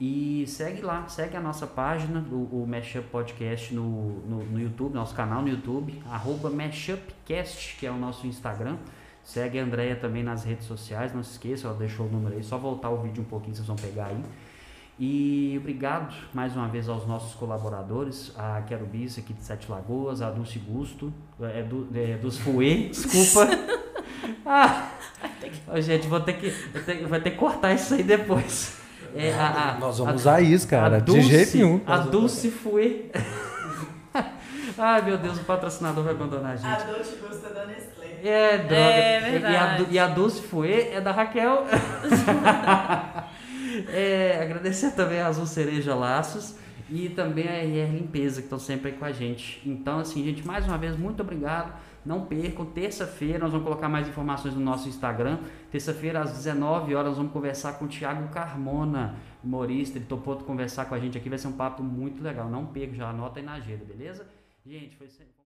[0.00, 4.94] E segue lá, segue a nossa página, o, o Mashup Podcast no, no, no YouTube,
[4.94, 8.76] nosso canal no YouTube, arroba Mashupcast, que é o nosso Instagram.
[9.24, 12.42] Segue a Andrea também nas redes sociais, não se esqueça, ela deixou o número aí,
[12.42, 14.20] só voltar o vídeo um pouquinho, vocês vão pegar aí.
[14.98, 20.30] E obrigado mais uma vez aos nossos colaboradores, a Querubis aqui de Sete Lagoas, a
[20.30, 23.48] Dulce Gusto, é, do, é, dos Fuê, desculpa.
[24.44, 24.90] ah,
[25.80, 28.76] gente, vou ter que, vou ter, vai ter que cortar isso aí depois.
[29.14, 31.80] É, a- a- Nós a- vamos usar isso, cara, a de Dulce- jeito nenhum.
[31.86, 33.06] A Dulce Fuê.
[34.78, 36.82] Ai, meu Deus, o patrocinador vai abandonar a gente.
[36.82, 38.20] A Dolce Gusta da Nestlé.
[38.22, 38.74] É, droga.
[38.74, 39.86] É E a, verdade.
[39.90, 41.64] E a Dulce Fuê é da Raquel.
[43.88, 46.56] É, agradecer também a Azul Cereja Laços
[46.90, 49.62] e também a RR Limpeza, que estão sempre aí com a gente.
[49.64, 51.72] Então, assim, gente, mais uma vez, muito obrigado.
[52.04, 55.38] Não percam, terça-feira nós vamos colocar mais informações no nosso Instagram.
[55.70, 59.96] Terça-feira, às 19 horas, nós vamos conversar com o Thiago Carmona, humorista.
[59.98, 61.28] Ele topou conversar com a gente aqui.
[61.28, 62.50] Vai ser um papo muito legal.
[62.50, 64.26] Não perca, já anota aí na agenda, beleza?
[64.64, 65.08] Gente, foi.